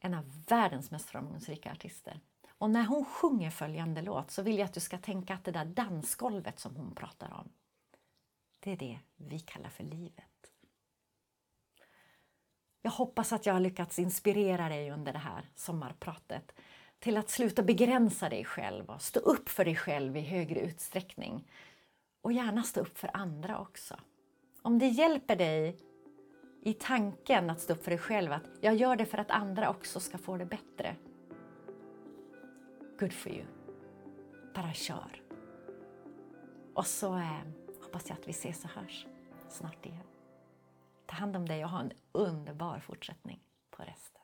en 0.00 0.14
av 0.14 0.44
världens 0.48 0.90
mest 0.90 1.10
framgångsrika 1.10 1.72
artister. 1.72 2.20
Och 2.58 2.70
när 2.70 2.84
hon 2.84 3.04
sjunger 3.04 3.50
följande 3.50 4.02
låt 4.02 4.30
så 4.30 4.42
vill 4.42 4.58
jag 4.58 4.64
att 4.64 4.74
du 4.74 4.80
ska 4.80 4.98
tänka 4.98 5.34
att 5.34 5.44
det 5.44 5.50
där 5.50 5.64
dansgolvet 5.64 6.58
som 6.58 6.76
hon 6.76 6.94
pratar 6.94 7.32
om, 7.32 7.48
det 8.60 8.72
är 8.72 8.76
det 8.76 8.98
vi 9.16 9.40
kallar 9.40 9.70
för 9.70 9.84
livet. 9.84 10.52
Jag 12.82 12.90
hoppas 12.90 13.32
att 13.32 13.46
jag 13.46 13.52
har 13.52 13.60
lyckats 13.60 13.98
inspirera 13.98 14.68
dig 14.68 14.90
under 14.90 15.12
det 15.12 15.18
här 15.18 15.48
sommarpratet 15.54 16.52
till 16.98 17.16
att 17.16 17.30
sluta 17.30 17.62
begränsa 17.62 18.28
dig 18.28 18.44
själv 18.44 18.90
och 18.90 19.02
stå 19.02 19.20
upp 19.20 19.48
för 19.48 19.64
dig 19.64 19.76
själv 19.76 20.16
i 20.16 20.20
högre 20.20 20.60
utsträckning. 20.60 21.50
Och 22.20 22.32
gärna 22.32 22.62
stå 22.62 22.80
upp 22.80 22.98
för 22.98 23.10
andra 23.16 23.58
också. 23.58 24.00
Om 24.62 24.78
det 24.78 24.86
hjälper 24.86 25.36
dig 25.36 25.78
i 26.62 26.72
tanken 26.74 27.50
att 27.50 27.60
stå 27.60 27.72
upp 27.72 27.84
för 27.84 27.90
dig 27.90 27.98
själv, 27.98 28.32
att 28.32 28.46
jag 28.60 28.74
gör 28.74 28.96
det 28.96 29.06
för 29.06 29.18
att 29.18 29.30
andra 29.30 29.70
också 29.70 30.00
ska 30.00 30.18
få 30.18 30.36
det 30.36 30.46
bättre. 30.46 30.96
Good 32.98 33.12
for 33.12 33.32
you. 33.32 33.46
Bara 34.54 34.72
kör. 34.72 35.22
Och 36.74 36.86
så 36.86 37.16
eh, 37.16 37.42
hoppas 37.82 38.08
jag 38.08 38.18
att 38.18 38.28
vi 38.28 38.30
ses 38.30 38.64
och 38.64 38.70
hörs 38.70 39.06
snart 39.48 39.86
igen. 39.86 40.06
Ta 41.06 41.16
hand 41.16 41.36
om 41.36 41.46
dig 41.46 41.64
och 41.64 41.70
ha 41.70 41.80
en 41.80 41.92
underbar 42.12 42.80
fortsättning 42.80 43.42
på 43.70 43.82
resten. 43.82 44.22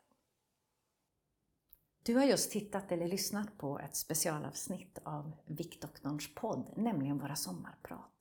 Du 2.03 2.14
har 2.14 2.24
just 2.24 2.53
tittat 2.53 2.93
eller 2.93 3.09
lyssnat 3.09 3.59
på 3.59 3.78
ett 3.78 3.97
specialavsnitt 3.97 4.99
av 5.05 5.32
Viktdoktorns 5.47 6.35
podd, 6.35 6.72
nämligen 6.76 7.18
våra 7.18 7.37
sommarprat. 7.37 8.14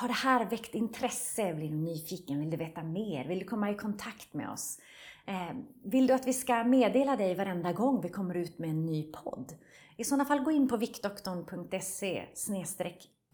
Har 0.00 0.08
det 0.08 0.14
här 0.14 0.50
väckt 0.50 0.74
intresse? 0.74 1.54
Blir 1.54 1.68
du 1.68 1.76
nyfiken? 1.76 2.40
Vill 2.40 2.50
du 2.50 2.56
veta 2.56 2.82
mer? 2.82 3.28
Vill 3.28 3.38
du 3.38 3.44
komma 3.44 3.70
i 3.70 3.74
kontakt 3.74 4.34
med 4.34 4.50
oss? 4.50 4.78
Eh, 5.26 5.56
vill 5.84 6.06
du 6.06 6.14
att 6.14 6.26
vi 6.26 6.32
ska 6.32 6.64
meddela 6.64 7.16
dig 7.16 7.34
varenda 7.34 7.72
gång 7.72 8.00
vi 8.00 8.08
kommer 8.08 8.34
ut 8.34 8.58
med 8.58 8.70
en 8.70 8.86
ny 8.86 9.12
podd? 9.12 9.58
I 9.96 10.04
sådana 10.04 10.24
fall 10.24 10.40
gå 10.40 10.50
in 10.50 10.68
på 10.68 10.76
viktdoktorn.se 10.76 12.26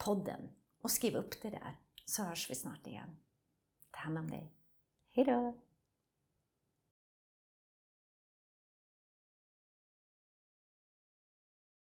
podden 0.04 0.40
och 0.82 0.90
skriv 0.90 1.14
upp 1.14 1.42
det 1.42 1.50
där 1.50 1.76
så 2.04 2.22
hörs 2.22 2.50
vi 2.50 2.54
snart 2.54 2.86
igen. 2.86 3.16
Ta 3.90 3.98
hand 3.98 4.18
om 4.18 4.30
dig. 4.30 4.52
Hejdå! 5.12 5.63